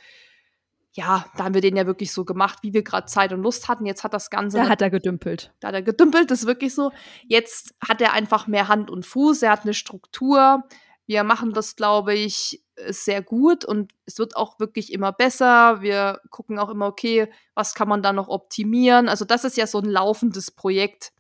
ja, 0.97 1.27
da 1.37 1.45
haben 1.45 1.55
wir 1.55 1.61
den 1.61 1.77
ja 1.77 1.87
wirklich 1.87 2.11
so 2.11 2.25
gemacht, 2.25 2.61
wie 2.63 2.73
wir 2.73 2.83
gerade 2.83 3.07
Zeit 3.07 3.33
und 3.35 3.43
Lust 3.43 3.69
hatten. 3.69 3.85
Jetzt 3.85 4.03
hat 4.03 4.15
das 4.15 4.31
Ganze 4.31 4.57
Da 4.57 4.69
hat 4.69 4.81
er 4.81 4.89
gedümpelt. 4.89 5.53
da 5.61 5.69
hat 5.69 5.75
er 5.75 5.83
gedümpelt, 5.83 6.31
das 6.31 6.41
ist 6.41 6.47
wirklich 6.47 6.75
so. 6.75 6.91
Jetzt 7.29 7.75
hat 7.87 8.01
er 8.01 8.15
einfach 8.15 8.47
mehr 8.47 8.69
Hand 8.69 8.91
und 8.91 9.05
Fuß, 9.05 9.43
er 9.43 9.51
hat 9.53 9.65
eine 9.65 9.75
Struktur. 9.75 10.65
Wir 11.05 11.23
machen 11.23 11.53
das, 11.53 11.77
glaube 11.77 12.15
ich, 12.15 12.63
äh, 12.77 12.95
sehr 12.95 13.23
gut 13.23 13.65
und 13.67 13.93
es 14.07 14.19
wird 14.19 14.37
auch 14.37 14.59
wirklich 14.59 14.91
immer 14.91 15.13
besser. 15.13 15.83
Wir 15.83 16.21
gucken 16.31 16.59
auch 16.59 16.71
immer, 16.71 16.87
okay, 16.87 17.31
was 17.55 17.75
kann 17.75 17.89
man 17.89 18.03
da 18.03 18.15
noch 18.15 18.29
optimieren? 18.29 19.09
Also 19.11 19.27
das 19.27 19.45
ist 19.45 19.59
ja 19.59 19.67
so 19.67 19.79
ein 19.79 19.85
laufendes 19.91 20.51
Projekt. 20.51 21.13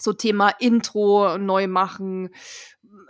So 0.00 0.12
Thema 0.12 0.50
Intro 0.58 1.38
neu 1.38 1.68
machen, 1.68 2.30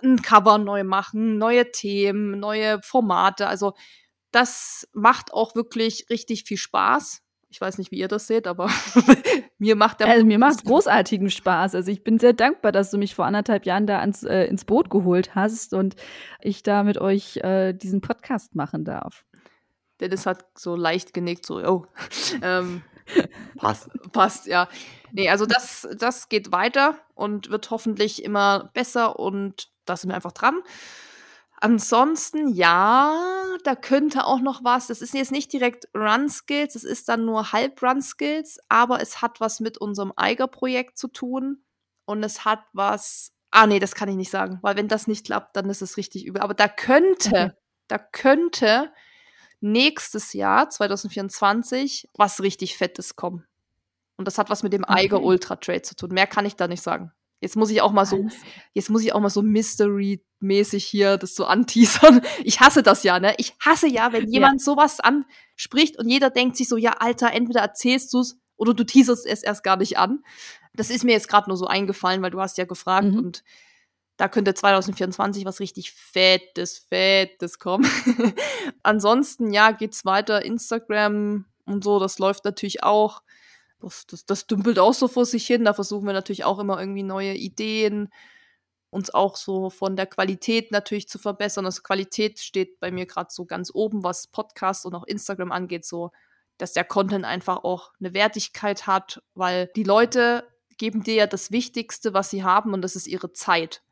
ein 0.04 0.20
Cover 0.20 0.58
neu 0.58 0.84
machen, 0.84 1.38
neue 1.38 1.72
Themen, 1.72 2.38
neue 2.38 2.80
Formate. 2.82 3.48
Also 3.48 3.72
das 4.30 4.88
macht 4.92 5.32
auch 5.32 5.54
wirklich 5.54 6.06
richtig 6.10 6.44
viel 6.44 6.56
Spaß. 6.56 7.22
Ich 7.48 7.60
weiß 7.60 7.78
nicht, 7.78 7.90
wie 7.90 7.98
ihr 7.98 8.08
das 8.08 8.26
seht, 8.26 8.46
aber 8.46 8.68
mir 9.58 9.76
macht 9.76 10.00
der 10.00 10.08
Also 10.08 10.26
mir 10.26 10.38
macht 10.38 10.56
es 10.56 10.64
großartigen 10.64 11.30
Spaß. 11.30 11.74
Also 11.74 11.90
ich 11.90 12.04
bin 12.04 12.18
sehr 12.18 12.32
dankbar, 12.32 12.72
dass 12.72 12.90
du 12.90 12.98
mich 12.98 13.14
vor 13.14 13.24
anderthalb 13.24 13.66
Jahren 13.66 13.86
da 13.86 14.00
ans, 14.00 14.24
äh, 14.24 14.44
ins 14.44 14.64
Boot 14.64 14.90
geholt 14.90 15.34
hast 15.34 15.72
und 15.72 15.96
ich 16.40 16.62
da 16.62 16.82
mit 16.82 16.98
euch 16.98 17.38
äh, 17.38 17.72
diesen 17.72 18.00
Podcast 18.00 18.54
machen 18.54 18.84
darf. 18.84 19.24
Dennis 20.00 20.26
hat 20.26 20.44
so 20.58 20.76
leicht 20.76 21.14
genickt, 21.14 21.46
so, 21.46 21.58
oh. 21.64 21.86
ähm, 22.42 22.82
Passt. 23.56 23.88
passt, 24.12 24.46
ja. 24.46 24.68
Nee, 25.12 25.30
also 25.30 25.46
das, 25.46 25.88
das 25.96 26.28
geht 26.28 26.52
weiter 26.52 26.96
und 27.14 27.50
wird 27.50 27.70
hoffentlich 27.70 28.24
immer 28.24 28.70
besser 28.74 29.18
und 29.18 29.68
da 29.84 29.96
sind 29.96 30.10
wir 30.10 30.16
einfach 30.16 30.32
dran. 30.32 30.60
Ansonsten, 31.58 32.48
ja, 32.48 33.18
da 33.64 33.74
könnte 33.74 34.24
auch 34.26 34.40
noch 34.40 34.62
was. 34.62 34.88
Das 34.88 35.00
ist 35.00 35.14
jetzt 35.14 35.32
nicht 35.32 35.52
direkt 35.52 35.88
Run 35.94 36.28
Skills, 36.28 36.74
es 36.74 36.84
ist 36.84 37.08
dann 37.08 37.24
nur 37.24 37.52
halb 37.52 37.82
Run 37.82 38.02
Skills, 38.02 38.58
aber 38.68 39.00
es 39.00 39.22
hat 39.22 39.40
was 39.40 39.60
mit 39.60 39.78
unserem 39.78 40.12
Eiger-Projekt 40.16 40.98
zu 40.98 41.08
tun 41.08 41.64
und 42.04 42.22
es 42.22 42.44
hat 42.44 42.60
was. 42.72 43.32
Ah, 43.50 43.66
nee, 43.66 43.78
das 43.78 43.94
kann 43.94 44.08
ich 44.08 44.16
nicht 44.16 44.30
sagen, 44.30 44.58
weil 44.60 44.76
wenn 44.76 44.88
das 44.88 45.06
nicht 45.06 45.24
klappt, 45.26 45.56
dann 45.56 45.70
ist 45.70 45.80
es 45.80 45.96
richtig 45.96 46.26
übel. 46.26 46.42
Aber 46.42 46.52
da 46.54 46.68
könnte, 46.68 47.28
Okay. 47.30 47.50
da 47.88 47.98
könnte 47.98 48.92
nächstes 49.60 50.34
Jahr, 50.34 50.68
2024, 50.68 52.10
was 52.14 52.42
richtig 52.42 52.76
Fettes 52.76 53.16
kommen. 53.16 53.46
Und 54.18 54.26
das 54.26 54.38
hat 54.38 54.50
was 54.50 54.62
mit 54.62 54.72
dem 54.74 54.84
Eiger. 54.84 55.22
Ultra 55.22 55.56
Trade 55.56 55.82
zu 55.82 55.96
tun. 55.96 56.10
Mehr 56.12 56.26
kann 56.26 56.44
ich 56.46 56.56
da 56.56 56.68
nicht 56.68 56.82
sagen. 56.82 57.12
Jetzt 57.40 57.56
muss 57.56 57.70
ich 57.70 57.82
auch 57.82 57.92
mal 57.92 58.06
so, 58.06 58.26
jetzt 58.72 58.88
muss 58.90 59.02
ich 59.02 59.12
auch 59.12 59.20
mal 59.20 59.28
so 59.30 59.42
Mystery-mäßig 59.42 60.84
hier 60.84 61.16
das 61.18 61.34
so 61.34 61.44
anteasern. 61.44 62.22
Ich 62.44 62.60
hasse 62.60 62.82
das 62.82 63.02
ja, 63.02 63.18
ne? 63.20 63.34
Ich 63.38 63.54
hasse 63.60 63.86
ja, 63.88 64.12
wenn 64.12 64.28
jemand 64.30 64.62
sowas 64.62 65.00
anspricht 65.00 65.98
und 65.98 66.08
jeder 66.08 66.30
denkt 66.30 66.56
sich 66.56 66.68
so, 66.68 66.76
ja, 66.76 66.92
Alter, 66.98 67.32
entweder 67.32 67.60
erzählst 67.60 68.12
du's 68.14 68.38
oder 68.56 68.72
du 68.72 68.84
teaserst 68.84 69.26
es 69.26 69.42
erst 69.42 69.62
gar 69.64 69.76
nicht 69.76 69.98
an. 69.98 70.22
Das 70.74 70.90
ist 70.90 71.04
mir 71.04 71.12
jetzt 71.12 71.28
gerade 71.28 71.48
nur 71.50 71.56
so 71.58 71.66
eingefallen, 71.66 72.22
weil 72.22 72.30
du 72.30 72.40
hast 72.40 72.56
ja 72.58 72.64
gefragt 72.64 73.08
Mhm. 73.08 73.18
und 73.18 73.44
da 74.16 74.28
könnte 74.28 74.54
2024 74.54 75.44
was 75.44 75.60
richtig 75.60 75.92
Fettes, 75.92 76.78
Fettes 76.88 77.58
kommen. 77.58 77.84
Ansonsten, 78.82 79.52
ja, 79.52 79.72
geht's 79.72 80.06
weiter. 80.06 80.42
Instagram 80.44 81.44
und 81.66 81.84
so, 81.84 81.98
das 81.98 82.18
läuft 82.18 82.46
natürlich 82.46 82.82
auch. 82.82 83.20
Das, 83.80 84.06
das, 84.06 84.24
das 84.26 84.46
dümpelt 84.46 84.78
auch 84.78 84.94
so 84.94 85.08
vor 85.08 85.26
sich 85.26 85.46
hin. 85.46 85.64
Da 85.64 85.74
versuchen 85.74 86.06
wir 86.06 86.12
natürlich 86.14 86.44
auch 86.44 86.58
immer 86.58 86.80
irgendwie 86.80 87.02
neue 87.02 87.34
Ideen, 87.34 88.08
uns 88.90 89.12
auch 89.12 89.36
so 89.36 89.68
von 89.68 89.96
der 89.96 90.06
Qualität 90.06 90.72
natürlich 90.72 91.08
zu 91.08 91.18
verbessern. 91.18 91.66
Also 91.66 91.82
Qualität 91.82 92.38
steht 92.38 92.80
bei 92.80 92.90
mir 92.90 93.06
gerade 93.06 93.28
so 93.30 93.44
ganz 93.44 93.70
oben, 93.74 94.02
was 94.02 94.28
Podcast 94.28 94.86
und 94.86 94.94
auch 94.94 95.04
Instagram 95.04 95.52
angeht, 95.52 95.84
so, 95.84 96.10
dass 96.56 96.72
der 96.72 96.84
Content 96.84 97.24
einfach 97.26 97.64
auch 97.64 97.92
eine 98.00 98.14
Wertigkeit 98.14 98.86
hat, 98.86 99.22
weil 99.34 99.70
die 99.76 99.84
Leute 99.84 100.48
geben 100.78 101.02
dir 101.02 101.14
ja 101.14 101.26
das 101.26 101.50
Wichtigste, 101.50 102.14
was 102.14 102.30
sie 102.30 102.44
haben, 102.44 102.72
und 102.72 102.82
das 102.82 102.96
ist 102.96 103.06
ihre 103.06 103.32
Zeit. 103.32 103.82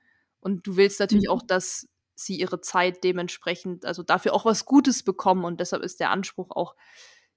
Und 0.40 0.66
du 0.66 0.76
willst 0.76 1.00
natürlich 1.00 1.26
Mhm. 1.26 1.30
auch, 1.32 1.42
dass 1.42 1.88
sie 2.14 2.36
ihre 2.38 2.60
Zeit 2.60 3.02
dementsprechend, 3.04 3.84
also 3.84 4.02
dafür 4.02 4.32
auch 4.34 4.44
was 4.44 4.64
Gutes 4.64 5.02
bekommen. 5.02 5.44
Und 5.44 5.60
deshalb 5.60 5.82
ist 5.82 6.00
der 6.00 6.10
Anspruch 6.10 6.50
auch, 6.50 6.74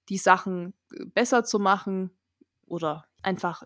die 0.10 0.18
Sachen 0.18 0.74
äh, 0.94 1.06
besser 1.06 1.44
zu 1.44 1.60
machen 1.60 2.12
oder 2.68 3.06
einfach 3.24 3.64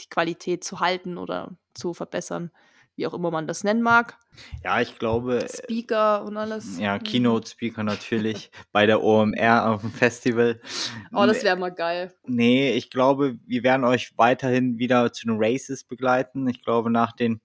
die 0.00 0.08
Qualität 0.08 0.64
zu 0.64 0.80
halten 0.80 1.18
oder 1.18 1.56
zu 1.74 1.94
verbessern, 1.94 2.50
wie 2.96 3.06
auch 3.06 3.14
immer 3.14 3.30
man 3.30 3.46
das 3.46 3.64
nennen 3.64 3.82
mag. 3.82 4.18
Ja, 4.64 4.80
ich 4.80 4.98
glaube, 4.98 5.46
Speaker 5.48 6.24
und 6.24 6.36
alles. 6.36 6.78
ja, 6.78 6.94
Mhm. 6.96 7.02
Keynote-Speaker 7.02 7.82
natürlich 7.82 8.50
bei 8.72 8.86
der 8.86 9.02
OMR 9.02 9.70
auf 9.70 9.80
dem 9.82 9.90
Festival. 9.92 10.60
Oh, 11.12 11.26
das 11.26 11.42
wäre 11.44 11.56
mal 11.56 11.70
geil. 11.72 12.14
Nee, 12.24 12.72
ich 12.72 12.90
glaube, 12.90 13.38
wir 13.46 13.62
werden 13.62 13.84
euch 13.84 14.16
weiterhin 14.16 14.78
wieder 14.78 15.12
zu 15.12 15.26
den 15.26 15.36
Races 15.38 15.84
begleiten. 15.84 16.48
Ich 16.48 16.62
glaube, 16.62 16.90
nach 16.90 17.12
den 17.12 17.40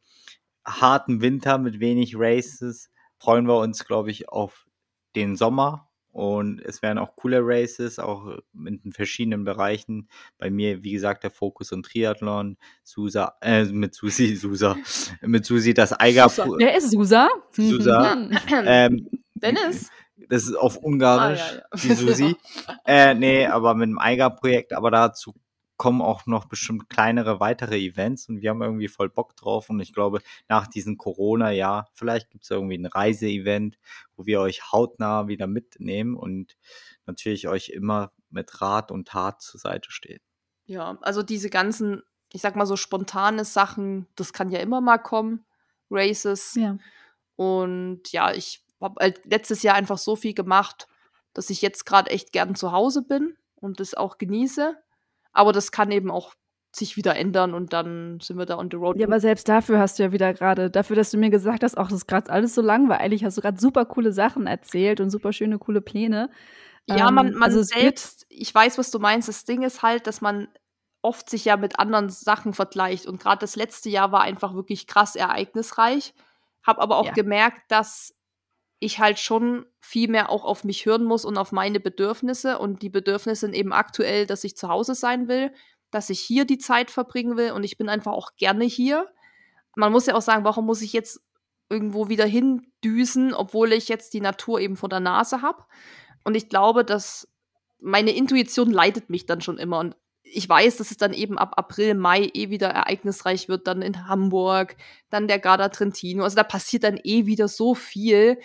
harten 0.66 1.22
Winter 1.22 1.58
mit 1.58 1.80
wenig 1.80 2.14
Races 2.16 2.90
freuen 3.18 3.48
wir 3.48 3.58
uns, 3.58 3.86
glaube 3.86 4.12
ich, 4.12 4.30
auf 4.30 4.68
den 5.16 5.36
Sommer. 5.36 5.89
Und 6.12 6.60
es 6.62 6.82
werden 6.82 6.98
auch 6.98 7.16
coole 7.16 7.40
Races, 7.42 8.00
auch 8.00 8.40
in 8.54 8.82
den 8.82 8.92
verschiedenen 8.92 9.44
Bereichen. 9.44 10.10
Bei 10.38 10.50
mir, 10.50 10.84
wie 10.84 10.92
gesagt, 10.92 11.24
der 11.24 11.32
Fokus 11.32 11.72
und 11.72 11.86
Triathlon. 11.86 12.58
Susa, 12.84 13.36
äh, 13.42 13.66
mit 13.66 13.94
Susi, 13.94 14.36
Susa, 14.36 14.76
mit 15.22 15.46
Susi 15.46 15.74
das 15.74 15.98
Eiger. 16.00 16.26
Wer 16.58 16.78
ist 16.78 16.92
Susa? 16.92 17.30
Susa. 17.52 18.16
Mhm. 18.16 18.38
Ähm, 18.66 19.10
Dennis? 19.36 19.90
das 20.30 20.44
ist 20.44 20.56
auf 20.56 20.78
Ungarisch, 20.78 21.40
Ah, 21.40 21.54
ja, 21.54 21.62
ja. 21.74 21.82
die 21.82 21.94
Susi. 21.94 22.36
äh, 22.86 23.14
nee, 23.14 23.46
aber 23.46 23.74
mit 23.76 23.90
dem 23.90 24.00
Eiger-Projekt, 24.00 24.74
aber 24.74 24.92
dazu 24.92 25.34
kommen 25.80 26.02
auch 26.02 26.26
noch 26.26 26.44
bestimmt 26.44 26.90
kleinere 26.90 27.40
weitere 27.40 27.80
Events 27.80 28.28
und 28.28 28.42
wir 28.42 28.50
haben 28.50 28.62
irgendwie 28.62 28.90
voll 28.90 29.10
Bock 29.10 29.38
drauf 29.38 29.70
und 29.70 29.80
ich 29.80 29.94
glaube, 29.94 30.22
nach 30.50 30.68
diesem 30.68 30.98
Corona-Jahr, 30.98 31.90
vielleicht 31.94 32.30
gibt 32.30 32.44
es 32.44 32.50
irgendwie 32.50 32.78
ein 32.78 32.86
Reiseevent, 32.86 33.80
wo 34.18 34.26
wir 34.26 34.42
euch 34.42 34.74
hautnah 34.74 35.30
wieder 35.30 35.48
mitnehmen 35.48 36.18
und 36.18 36.58
natürlich 37.06 37.48
euch 37.48 37.70
immer 37.70 38.12
mit 38.30 38.62
Rat 38.62 38.92
und 38.92 39.08
Tat 39.08 39.42
zur 39.42 39.62
Seite 39.62 39.90
stehen. 39.90 40.20
Ja, 40.66 40.98
also 41.00 41.24
diese 41.24 41.50
ganzen, 41.50 42.04
ich 42.34 42.42
sag 42.42 42.58
mal 42.58 42.66
so 42.66 42.76
spontane 42.76 43.46
Sachen, 43.46 44.06
das 44.18 44.34
kann 44.34 44.50
ja 44.50 44.60
immer 44.60 44.82
mal 44.82 44.98
kommen. 44.98 45.46
Races. 45.90 46.56
Ja. 46.56 46.78
Und 47.38 48.12
ja, 48.12 48.34
ich 48.34 48.66
habe 48.82 49.00
halt 49.00 49.26
letztes 49.26 49.64
Jahr 49.64 49.76
einfach 49.76 49.98
so 49.98 50.18
viel 50.18 50.34
gemacht, 50.34 50.88
dass 51.34 51.50
ich 51.50 51.62
jetzt 51.62 51.86
gerade 51.86 52.12
echt 52.12 52.34
gern 52.34 52.54
zu 52.54 52.74
Hause 52.74 53.02
bin 53.02 53.38
und 53.56 53.80
das 53.80 53.94
auch 53.94 54.18
genieße. 54.18 54.78
Aber 55.34 55.52
das 55.54 55.72
kann 55.72 55.92
eben 55.92 56.12
auch 56.12 56.34
sich 56.76 56.98
wieder 56.98 57.16
ändern 57.16 57.54
und 57.54 57.74
dann 57.74 58.20
sind 58.22 58.38
wir 58.38 58.46
da 58.46 58.58
on 58.58 58.70
the 58.72 58.78
road. 58.78 58.98
Ja, 59.00 59.08
aber 59.08 59.20
selbst 59.20 59.50
dafür 59.50 59.80
hast 59.80 59.98
du 59.98 60.04
ja 60.04 60.12
wieder 60.12 60.34
gerade, 60.34 60.70
dafür, 60.70 60.96
dass 60.96 61.10
du 61.12 61.18
mir 61.18 61.30
gesagt 61.32 61.64
hast, 61.64 61.78
auch 61.78 61.88
das 61.88 62.00
ist 62.00 62.08
gerade 62.08 62.30
alles 62.32 62.54
so 62.54 62.62
langweilig, 62.62 63.24
hast 63.24 63.38
du 63.38 63.42
gerade 63.42 63.60
super 63.60 63.86
coole 63.86 64.12
Sachen 64.12 64.46
erzählt 64.46 65.00
und 65.02 65.10
super 65.10 65.34
schöne, 65.34 65.58
coole 65.58 65.82
Pläne. 65.82 66.30
Ja, 66.88 67.12
man, 67.12 67.28
Ähm, 67.28 67.34
man 67.34 67.44
also 67.44 67.64
selbst, 67.64 68.26
ich 68.30 68.54
weiß, 68.54 68.78
was 68.78 68.92
du 68.92 69.00
meinst. 69.00 69.28
Das 69.28 69.46
Ding 69.46 69.64
ist 69.64 69.82
halt, 69.84 70.08
dass 70.08 70.22
man 70.22 70.48
oft 71.02 71.30
sich 71.30 71.46
ja 71.46 71.58
mit 71.58 71.80
anderen 71.80 72.10
Sachen 72.10 72.54
vergleicht. 72.54 73.06
Und 73.08 73.22
gerade 73.22 73.40
das 73.40 73.56
letzte 73.56 73.90
Jahr 73.90 74.12
war 74.12 74.22
einfach 74.22 74.54
wirklich 74.54 74.88
krass 74.88 75.16
ereignisreich. 75.16 76.14
Hab 76.64 76.80
aber 76.80 76.98
auch 76.98 77.06
Ja. 77.06 77.14
gemerkt, 77.14 77.62
dass 77.72 78.16
ich 78.80 79.00
halt 79.00 79.20
schon 79.20 79.66
viel 79.80 80.10
mehr 80.10 80.30
auch 80.30 80.46
auf 80.46 80.64
mich 80.64 80.86
hören 80.86 81.04
muss 81.04 81.26
und 81.26 81.38
auf 81.38 81.52
meine 81.52 81.80
Bedürfnisse. 81.80 82.60
Und 82.60 82.82
die 82.82 82.90
Bedürfnisse 82.90 83.42
sind 83.42 83.54
eben 83.54 83.74
aktuell, 83.74 84.26
dass 84.26 84.44
ich 84.44 84.56
zu 84.56 84.70
Hause 84.70 84.96
sein 84.96 85.28
will, 85.28 85.52
dass 85.92 86.10
ich 86.10 86.20
hier 86.20 86.46
die 86.46 86.58
Zeit 86.58 86.90
verbringen 86.90 87.38
will. 87.38 87.52
Und 87.52 87.64
ich 87.64 87.78
bin 87.78 87.90
einfach 87.90 88.14
auch 88.14 88.36
gerne 88.38 88.66
hier. 88.66 89.08
Man 89.76 89.92
muss 89.92 90.06
ja 90.06 90.16
auch 90.16 90.22
sagen, 90.22 90.46
warum 90.46 90.66
muss 90.66 90.82
ich 90.82 90.94
jetzt 90.94 91.22
irgendwo 91.70 92.10
wieder 92.10 92.26
hindüsen, 92.26 93.34
obwohl 93.34 93.74
ich 93.74 93.90
jetzt 93.90 94.14
die 94.14 94.22
Natur 94.22 94.60
eben 94.60 94.78
vor 94.78 94.90
der 94.90 95.00
Nase 95.00 95.42
habe. 95.42 95.64
Und 96.24 96.36
ich 96.36 96.50
glaube, 96.50 96.84
dass 96.84 97.28
meine 97.80 98.12
Intuition 98.12 98.72
leitet 98.72 99.10
mich 99.10 99.26
dann 99.26 99.42
schon 99.42 99.58
immer. 99.58 99.80
Und 99.80 99.96
ich 100.24 100.48
weiß, 100.48 100.78
dass 100.78 100.92
es 100.92 100.98
dann 100.98 101.14
eben 101.14 101.38
ab 101.38 101.54
April, 101.58 101.96
Mai 101.96 102.30
eh 102.34 102.50
wieder 102.50 102.70
ereignisreich 102.70 103.50
wird, 103.50 103.68
dann 103.68 103.82
in 103.82 104.08
Hamburg, 104.08 104.76
dann 105.10 105.28
der 105.28 105.40
Garda 105.40 105.70
Trentino. 105.70 106.24
Also 106.24 106.36
da 106.36 106.44
passiert 106.44 106.84
dann 106.84 107.00
eh 107.04 107.26
wieder 107.26 107.48
so 107.48 107.76
viel, 107.76 108.40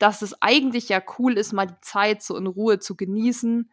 dass 0.00 0.22
es 0.22 0.40
eigentlich 0.42 0.88
ja 0.88 1.00
cool 1.18 1.34
ist, 1.34 1.52
mal 1.52 1.66
die 1.66 1.80
Zeit 1.82 2.22
so 2.22 2.36
in 2.36 2.46
Ruhe 2.46 2.80
zu 2.80 2.96
genießen, 2.96 3.70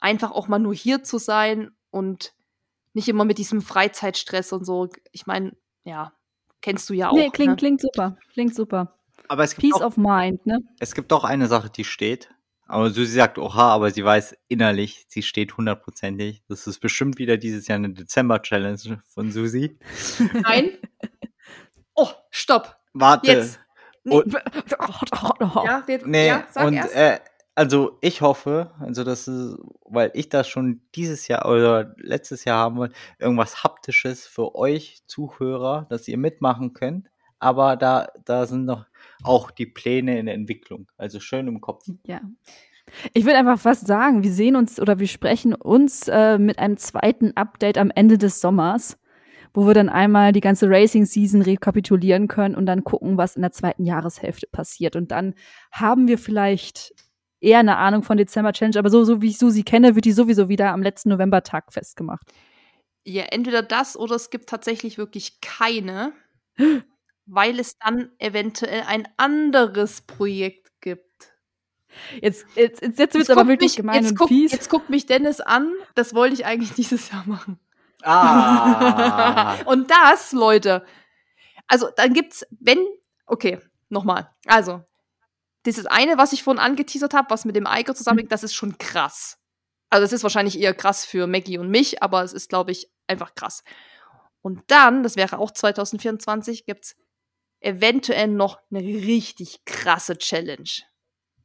einfach 0.00 0.30
auch 0.30 0.48
mal 0.48 0.60
nur 0.60 0.74
hier 0.74 1.02
zu 1.02 1.18
sein 1.18 1.72
und 1.90 2.34
nicht 2.94 3.08
immer 3.08 3.24
mit 3.24 3.36
diesem 3.36 3.60
Freizeitstress 3.60 4.52
und 4.52 4.64
so. 4.64 4.88
Ich 5.10 5.26
meine, 5.26 5.56
ja, 5.84 6.12
kennst 6.62 6.88
du 6.88 6.94
ja 6.94 7.10
auch. 7.10 7.14
nee, 7.14 7.30
klingt, 7.30 7.50
ne? 7.50 7.56
klingt 7.56 7.80
super, 7.80 8.16
klingt 8.32 8.54
super. 8.54 8.96
Aber 9.28 9.42
es 9.42 9.56
gibt, 9.56 9.62
Peace 9.62 9.82
auch, 9.82 9.86
of 9.86 9.96
mind, 9.96 10.46
ne? 10.46 10.60
es 10.78 10.94
gibt 10.94 11.12
auch 11.12 11.24
eine 11.24 11.48
Sache, 11.48 11.68
die 11.68 11.84
steht. 11.84 12.30
Aber 12.68 12.90
Susi 12.90 13.14
sagt, 13.14 13.38
oha, 13.38 13.72
aber 13.72 13.90
sie 13.90 14.04
weiß 14.04 14.36
innerlich, 14.48 15.04
sie 15.08 15.22
steht 15.22 15.56
hundertprozentig. 15.56 16.42
Das 16.48 16.66
ist 16.66 16.78
bestimmt 16.78 17.18
wieder 17.18 17.36
dieses 17.38 17.66
Jahr 17.66 17.76
eine 17.76 17.92
Dezember-Challenge 17.92 19.02
von 19.06 19.32
Susi. 19.32 19.78
Nein. 20.42 20.78
Oh, 21.98 22.10
stopp. 22.30 22.76
Warte. 22.92 23.32
Jetzt. 23.32 23.58
Und- 24.12 24.34
Ja, 25.64 25.78
red, 25.88 26.06
Nee, 26.06 26.28
ja 26.28 26.44
sag 26.50 26.66
und 26.66 26.74
erst. 26.74 26.94
äh, 26.94 27.18
also 27.54 27.98
ich 28.02 28.20
hoffe, 28.20 28.70
also 28.80 29.02
das 29.02 29.28
ist, 29.28 29.56
weil 29.86 30.10
ich 30.14 30.28
das 30.28 30.46
schon 30.48 30.82
dieses 30.94 31.26
Jahr 31.28 31.46
oder 31.48 31.94
letztes 31.98 32.44
Jahr 32.44 32.58
haben 32.58 32.76
wollte, 32.76 32.94
irgendwas 33.18 33.64
Haptisches 33.64 34.26
für 34.26 34.54
euch 34.54 35.02
Zuhörer, 35.06 35.86
dass 35.88 36.06
ihr 36.08 36.18
mitmachen 36.18 36.74
könnt. 36.74 37.08
Aber 37.38 37.76
da, 37.76 38.08
da 38.24 38.46
sind 38.46 38.64
noch 38.64 38.86
auch 39.22 39.50
die 39.50 39.66
Pläne 39.66 40.18
in 40.18 40.26
der 40.26 40.34
Entwicklung. 40.34 40.88
Also 40.96 41.20
schön 41.20 41.46
im 41.48 41.60
Kopf. 41.60 41.84
Ja. 42.06 42.20
Ich 43.14 43.24
würde 43.24 43.38
einfach 43.38 43.58
fast 43.58 43.86
sagen, 43.86 44.22
wir 44.22 44.32
sehen 44.32 44.54
uns 44.56 44.78
oder 44.80 44.98
wir 44.98 45.08
sprechen 45.08 45.54
uns 45.54 46.08
äh, 46.08 46.38
mit 46.38 46.58
einem 46.58 46.76
zweiten 46.76 47.36
Update 47.36 47.78
am 47.78 47.90
Ende 47.94 48.16
des 48.16 48.40
Sommers, 48.40 48.96
wo 49.56 49.66
wir 49.66 49.72
dann 49.72 49.88
einmal 49.88 50.32
die 50.32 50.42
ganze 50.42 50.68
Racing-Season 50.68 51.40
rekapitulieren 51.40 52.28
können 52.28 52.54
und 52.54 52.66
dann 52.66 52.84
gucken, 52.84 53.16
was 53.16 53.36
in 53.36 53.42
der 53.42 53.52
zweiten 53.52 53.86
Jahreshälfte 53.86 54.46
passiert. 54.46 54.96
Und 54.96 55.10
dann 55.12 55.34
haben 55.72 56.08
wir 56.08 56.18
vielleicht 56.18 56.94
eher 57.40 57.60
eine 57.60 57.78
Ahnung 57.78 58.02
von 58.02 58.18
Dezember 58.18 58.52
Challenge, 58.52 58.78
aber 58.78 58.90
so, 58.90 59.04
so 59.04 59.22
wie 59.22 59.28
ich 59.28 59.38
Susi 59.38 59.62
kenne, 59.62 59.94
wird 59.94 60.04
die 60.04 60.12
sowieso 60.12 60.50
wieder 60.50 60.72
am 60.72 60.82
letzten 60.82 61.08
Novembertag 61.08 61.72
festgemacht. 61.72 62.26
Ja, 63.04 63.24
entweder 63.30 63.62
das 63.62 63.96
oder 63.96 64.16
es 64.16 64.28
gibt 64.28 64.50
tatsächlich 64.50 64.98
wirklich 64.98 65.40
keine, 65.40 66.12
weil 67.26 67.58
es 67.58 67.78
dann 67.78 68.10
eventuell 68.18 68.82
ein 68.86 69.08
anderes 69.16 70.02
Projekt 70.02 70.70
gibt. 70.82 71.02
Jetzt, 72.20 72.44
jetzt, 72.56 72.82
jetzt, 72.82 72.98
jetzt 72.98 73.14
wird 73.14 73.24
es 73.24 73.30
aber 73.30 73.48
wirklich 73.48 73.70
mich, 73.70 73.76
gemein 73.76 74.02
jetzt, 74.02 74.10
und 74.10 74.18
guckt, 74.18 74.28
fies. 74.28 74.52
jetzt 74.52 74.68
guckt 74.68 74.90
mich 74.90 75.06
Dennis 75.06 75.40
an, 75.40 75.72
das 75.94 76.14
wollte 76.14 76.34
ich 76.34 76.44
eigentlich 76.44 76.72
dieses 76.76 77.10
Jahr 77.10 77.26
machen. 77.26 77.58
Ah. 78.02 79.56
Und 79.66 79.90
das, 79.90 80.32
Leute, 80.32 80.84
also 81.66 81.88
dann 81.96 82.12
gibt's, 82.12 82.46
wenn, 82.50 82.78
okay, 83.26 83.58
nochmal, 83.88 84.30
also, 84.46 84.82
dieses 85.64 85.86
eine, 85.86 86.16
was 86.16 86.32
ich 86.32 86.42
vorhin 86.42 86.62
angeteasert 86.62 87.12
habe, 87.14 87.30
was 87.30 87.44
mit 87.44 87.56
dem 87.56 87.66
Eiger 87.66 87.94
zusammenhängt, 87.94 88.32
das 88.32 88.44
ist 88.44 88.54
schon 88.54 88.78
krass. 88.78 89.38
Also 89.90 90.04
es 90.04 90.12
ist 90.12 90.22
wahrscheinlich 90.22 90.58
eher 90.58 90.74
krass 90.74 91.04
für 91.04 91.26
Maggie 91.26 91.58
und 91.58 91.70
mich, 91.70 92.02
aber 92.02 92.22
es 92.22 92.32
ist, 92.32 92.48
glaube 92.48 92.72
ich, 92.72 92.90
einfach 93.06 93.34
krass. 93.34 93.62
Und 94.42 94.62
dann, 94.68 95.02
das 95.02 95.16
wäre 95.16 95.38
auch 95.38 95.50
2024, 95.50 96.66
gibt's 96.66 96.96
eventuell 97.60 98.28
noch 98.28 98.60
eine 98.70 98.80
richtig 98.80 99.64
krasse 99.64 100.18
Challenge. 100.18 100.70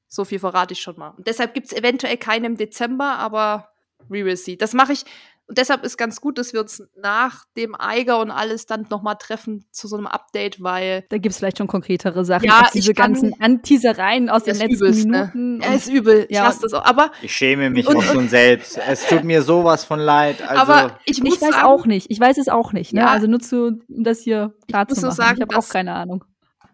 So 0.08 0.26
viel 0.26 0.40
verrate 0.40 0.74
ich 0.74 0.82
schon 0.82 0.98
mal. 0.98 1.10
Und 1.10 1.26
deshalb 1.26 1.54
gibt's 1.54 1.74
eventuell 1.74 2.18
keine 2.18 2.48
im 2.48 2.58
Dezember, 2.58 3.18
aber 3.18 3.72
we 4.08 4.26
will 4.26 4.38
see. 4.38 4.56
Das 4.56 4.74
mache 4.74 4.94
ich, 4.94 5.06
und 5.52 5.58
deshalb 5.58 5.84
ist 5.84 5.98
ganz 5.98 6.22
gut, 6.22 6.38
dass 6.38 6.54
wir 6.54 6.62
uns 6.62 6.82
nach 6.96 7.44
dem 7.58 7.76
Eiger 7.78 8.22
und 8.22 8.32
alles 8.32 8.66
dann 8.68 8.88
nochmal 8.90 9.16
treffen 9.20 9.66
zu 9.72 9.90
so 9.90 9.98
einem 9.98 10.08
Update, 10.08 10.64
weil 10.64 11.04
Da 11.10 11.18
gibt 11.18 11.34
es 11.34 11.40
vielleicht 11.40 11.58
schon 11.58 11.68
konkretere 11.68 12.24
Sachen 12.24 12.46
Ja, 12.46 12.62
als 12.62 12.72
diese 12.72 12.92
ich 12.92 12.98
ganzen 12.98 13.34
Anteasereien 13.42 14.30
aus 14.30 14.44
den 14.46 14.56
letzten 14.56 14.76
übelst, 14.76 15.06
ne? 15.08 15.30
Minuten. 15.34 15.62
er 15.62 15.76
ist 15.76 15.90
übel. 15.90 16.26
Ich 16.30 16.38
Ja. 16.38 16.46
hasse 16.46 16.60
das 16.62 16.74
auch. 16.74 16.86
Aber, 16.86 17.12
Ich 17.22 17.36
schäme 17.36 17.70
mich 17.70 17.86
Und- 17.86 17.98
auch 17.98 18.04
schon 18.04 18.30
selbst. 18.30 18.78
Es 18.88 19.06
tut 19.08 19.26
mir 19.26 19.42
sowas 19.42 19.84
von 19.84 20.00
leid. 20.00 20.42
Also, 20.48 20.62
aber 20.72 21.00
ich 21.06 21.22
muss 21.22 21.36
Ich 21.36 21.42
weiß 21.42 21.52
sagen, 21.52 21.66
auch 21.66 21.86
nicht. 21.86 22.08
Ich 22.10 22.20
weiß 22.20 22.38
es 22.38 22.48
auch 22.48 22.72
nicht. 22.72 22.94
Ne? 22.94 23.02
Ja. 23.02 23.08
Also 23.10 23.28
nur 23.28 23.42
zu, 23.42 23.82
um 23.90 24.04
das 24.06 24.22
hier 24.22 24.54
klar 24.70 24.88
zu 24.88 24.96
machen. 25.02 25.14
sagen, 25.16 25.36
ich 25.36 25.42
habe 25.42 25.58
auch 25.58 25.68
keine 25.68 25.94
Ahnung. 25.94 26.24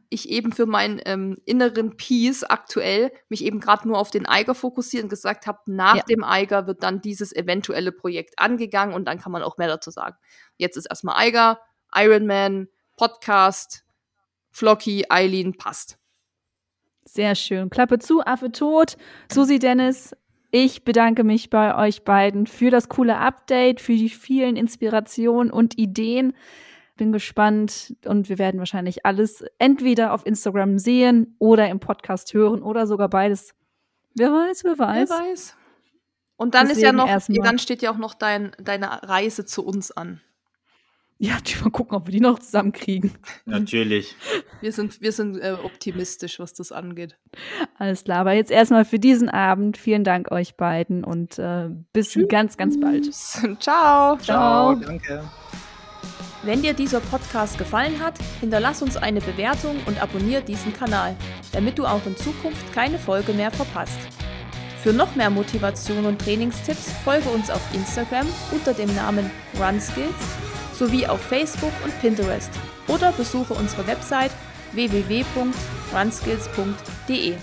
Ich 0.10 0.30
eben 0.30 0.52
für 0.52 0.66
meinen 0.66 1.02
ähm, 1.06 1.38
inneren 1.46 1.98
Peace 1.98 2.44
aktuell 2.44 3.12
mich 3.30 3.44
eben 3.44 3.60
gerade 3.60 3.88
nur 3.88 3.98
auf 4.00 4.10
den 4.12 4.26
Eiger 4.26 4.56
fokussiert 4.56 5.04
und 5.04 5.10
gesagt 5.10 5.48
habe, 5.48 5.60
nach 5.66 5.98
Ja. 5.98 6.04
dem 6.04 6.24
Eiger 6.24 6.68
wird 6.68 6.84
dann 6.84 7.02
dieses 7.02 7.36
eventuelle 7.36 7.92
Projekt 7.92 8.40
angegangen 8.40 8.94
und 8.96 9.06
dann 9.06 9.20
kann 9.20 9.32
man 9.32 9.44
auch 9.44 9.58
mehr 9.58 9.68
dazu 9.68 9.92
sagen. 9.92 10.16
Jetzt 10.58 10.78
ist 10.78 10.86
erstmal 10.86 11.18
Eiger, 11.18 11.60
Ironman, 11.94 12.68
Podcast, 12.96 13.84
Flocky, 14.52 15.06
Eileen, 15.10 15.58
passt. 15.58 15.98
Sehr 17.06 17.36
schön. 17.36 17.70
Klappe 17.70 18.00
zu, 18.00 18.22
Affe 18.26 18.52
tot. 18.52 18.98
Susi 19.32 19.60
Dennis, 19.60 20.16
ich 20.52 20.84
bedanke 20.84 21.24
mich 21.24 21.50
bei 21.50 21.76
euch 21.76 22.04
beiden 22.04 22.48
für 22.48 22.70
das 22.70 22.90
coole 22.90 23.18
Update, 23.18 23.82
für 23.82 23.94
die 23.94 24.10
vielen 24.10 24.56
Inspirationen 24.56 25.52
und 25.52 25.78
Ideen. 25.78 26.34
Bin 26.98 27.12
gespannt 27.12 27.96
und 28.06 28.28
wir 28.30 28.38
werden 28.40 28.60
wahrscheinlich 28.60 29.06
alles 29.06 29.44
entweder 29.60 30.14
auf 30.14 30.26
Instagram 30.26 30.80
sehen 30.80 31.36
oder 31.40 31.70
im 31.70 31.80
Podcast 31.80 32.34
hören 32.34 32.62
oder 32.62 32.88
sogar 32.88 33.10
beides. 33.10 33.54
Wer 34.16 34.32
weiß, 34.32 34.64
wer 34.64 34.78
weiß. 34.80 35.10
Wer 35.10 35.18
weiß. 35.32 35.56
Und 36.36 36.54
dann 36.56 36.66
ist 36.68 36.78
ja 36.82 36.92
Deswegen 36.92 36.98
noch, 36.98 37.08
erstmal- 37.08 37.48
dann 37.48 37.60
steht 37.60 37.82
ja 37.82 37.92
auch 37.92 37.98
noch 37.98 38.14
dein, 38.14 38.52
deine 38.60 39.02
Reise 39.04 39.46
zu 39.46 39.66
uns 39.66 39.92
an. 39.92 40.22
Ja, 41.20 41.38
die 41.44 41.56
mal 41.64 41.72
gucken, 41.72 41.98
ob 41.98 42.06
wir 42.06 42.12
die 42.12 42.20
noch 42.20 42.38
zusammenkriegen. 42.38 43.12
natürlich. 43.46 44.16
Wir 44.62 44.72
sind, 44.72 45.02
wir 45.02 45.12
sind 45.12 45.38
äh, 45.40 45.56
optimistisch, 45.64 46.40
was 46.40 46.54
das 46.54 46.72
angeht. 46.72 47.18
Alles 47.80 48.04
klar, 48.04 48.20
aber 48.20 48.34
jetzt 48.34 48.52
erstmal 48.52 48.86
für 48.86 49.00
diesen 49.00 49.28
Abend. 49.28 49.78
Vielen 49.78 50.04
Dank 50.04 50.32
euch 50.32 50.58
beiden 50.58 51.04
und 51.04 51.40
äh, 51.40 51.70
bis 51.92 52.16
ganz, 52.30 52.56
ganz 52.56 52.80
bald. 52.80 53.12
Ciao. 53.60 54.18
Ciao, 54.18 54.76
danke. 54.76 55.24
Wenn 56.48 56.62
dir 56.62 56.74
dieser 56.74 57.02
Podcast 57.02 57.58
gefallen 57.58 58.02
hat, 58.02 58.14
hinterlass 58.40 58.82
uns 58.82 58.96
eine 58.96 59.20
Bewertung 59.20 59.76
und 59.86 60.02
abonniere 60.02 60.42
diesen 60.42 60.72
Kanal, 60.72 61.14
damit 61.52 61.78
du 61.78 61.86
auch 61.86 62.06
in 62.06 62.16
Zukunft 62.16 62.74
keine 62.74 62.98
Folge 62.98 63.34
mehr 63.34 63.52
verpasst. 63.52 64.00
Für 64.82 64.94
noch 64.94 65.14
mehr 65.18 65.30
Motivation 65.30 66.06
und 66.06 66.22
Trainingstipps 66.22 66.94
folge 67.04 67.28
uns 67.32 67.50
auf 67.50 67.60
Instagram 67.74 68.26
unter 68.54 68.74
dem 68.74 68.96
Namen 68.96 69.30
RunSkills 69.60 70.16
sowie 70.74 71.06
auf 71.06 71.20
Facebook 71.20 71.74
und 71.84 72.00
Pinterest 72.00 72.52
oder 72.88 73.12
besuche 73.12 73.54
unsere 73.54 73.86
Website 73.86 74.32
www.runskills.de. 74.72 77.34